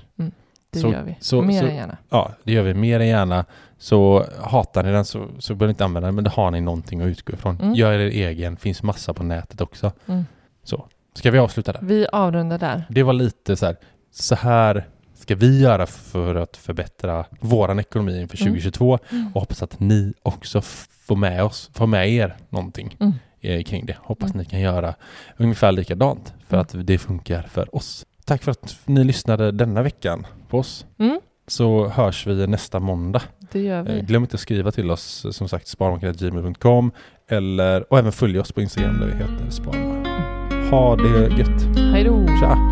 Det 0.76 0.82
Så- 0.82 0.92
gör 0.92 1.04
vi. 1.04 1.16
så- 1.20 1.42
Mer 1.42 1.60
så- 1.62 1.68
än 1.68 1.76
gärna. 1.76 1.98
Ja, 2.10 2.32
det 2.44 2.52
gör 2.54 2.64
vi 2.64 2.74
mer 2.74 3.00
än 3.00 3.08
gärna. 3.08 3.46
Så 3.78 4.26
hatar 4.42 4.84
ni 4.84 4.92
den 4.92 5.06
så, 5.06 5.28
så 5.40 5.54
behöver 5.56 5.68
ni 5.68 5.72
inte 5.72 5.86
använda 5.86 6.08
den, 6.08 6.16
men 6.16 6.24
då 6.24 6.32
har 6.32 6.52
ni 6.52 6.62
någonting 6.62 7.02
att 7.02 7.08
utgå 7.08 7.34
ifrån. 7.34 7.60
Mm. 7.62 7.74
Gör 7.76 7.92
er 7.94 8.00
egen, 8.28 8.58
finns 8.58 8.84
massa 8.84 9.14
på 9.14 9.24
nätet 9.24 9.62
också. 9.62 9.92
Mm. 10.08 10.26
Så, 10.64 10.86
ska 11.14 11.32
vi 11.32 11.38
avsluta 11.40 11.72
där? 11.72 11.80
Vi 11.84 12.08
avrundar 12.12 12.58
där. 12.58 12.84
Det 12.90 13.04
var 13.04 13.14
lite 13.14 13.56
så 13.56 13.66
här, 13.66 13.76
så 14.12 14.36
här 14.36 14.86
ska 15.16 15.36
vi 15.36 15.62
göra 15.62 15.86
för 15.88 16.36
att 16.36 16.58
förbättra 16.58 17.26
våran 17.40 17.80
ekonomi 17.80 18.22
inför 18.22 18.42
Mm. 18.42 18.54
2022 18.54 19.00
och 19.34 19.42
hoppas 19.42 19.64
att 19.64 19.80
ni 19.80 20.14
också 20.24 20.62
får 21.06 21.16
med 21.16 21.44
oss, 21.44 21.70
får 21.74 21.88
med 21.88 22.10
er 22.10 22.36
någonting 22.50 22.98
Mm. 23.00 23.14
eh, 23.42 23.64
kring 23.64 23.86
det. 23.86 23.96
Hoppas 24.00 24.34
ni 24.34 24.46
kan 24.46 24.60
göra 24.60 24.94
ungefär 25.38 25.72
likadant 25.72 26.34
för 26.48 26.58
att 26.58 26.76
det 26.84 26.98
funkar 26.98 27.42
för 27.42 27.76
oss. 27.76 28.06
Tack 28.26 28.44
för 28.44 28.52
att 28.52 28.80
ni 28.86 29.04
lyssnade 29.04 29.52
denna 29.52 29.82
veckan 29.82 30.28
på 30.50 30.60
oss. 30.60 30.86
Mm, 31.00 31.20
Så 31.48 31.88
hörs 31.88 32.28
vi 32.28 32.48
nästa 32.48 32.80
måndag. 32.80 33.22
det 33.52 33.60
gör 33.62 33.80
Eh, 33.90 33.96
vi. 33.96 34.02
Glöm 34.02 34.24
inte 34.24 34.34
att 34.36 34.40
skriva 34.40 34.72
till 34.72 34.92
oss, 34.92 35.26
eh, 35.26 35.32
som 35.32 35.48
sagt, 35.50 35.68
sparbanken.gmail.com 35.68 36.92
eller 37.30 37.94
och 37.94 38.00
även 38.00 38.12
följ 38.12 38.40
oss 38.40 38.52
på 38.52 38.62
Instagram 38.62 39.00
där 39.00 39.08
vi 39.08 39.14
heter 39.14 39.50
Sparbanken. 39.50 40.70
Ha 40.72 40.96
det 40.96 41.38
gött! 41.38 41.78
Hej 41.92 42.04
då! 42.04 42.28
Tja! 42.28 42.72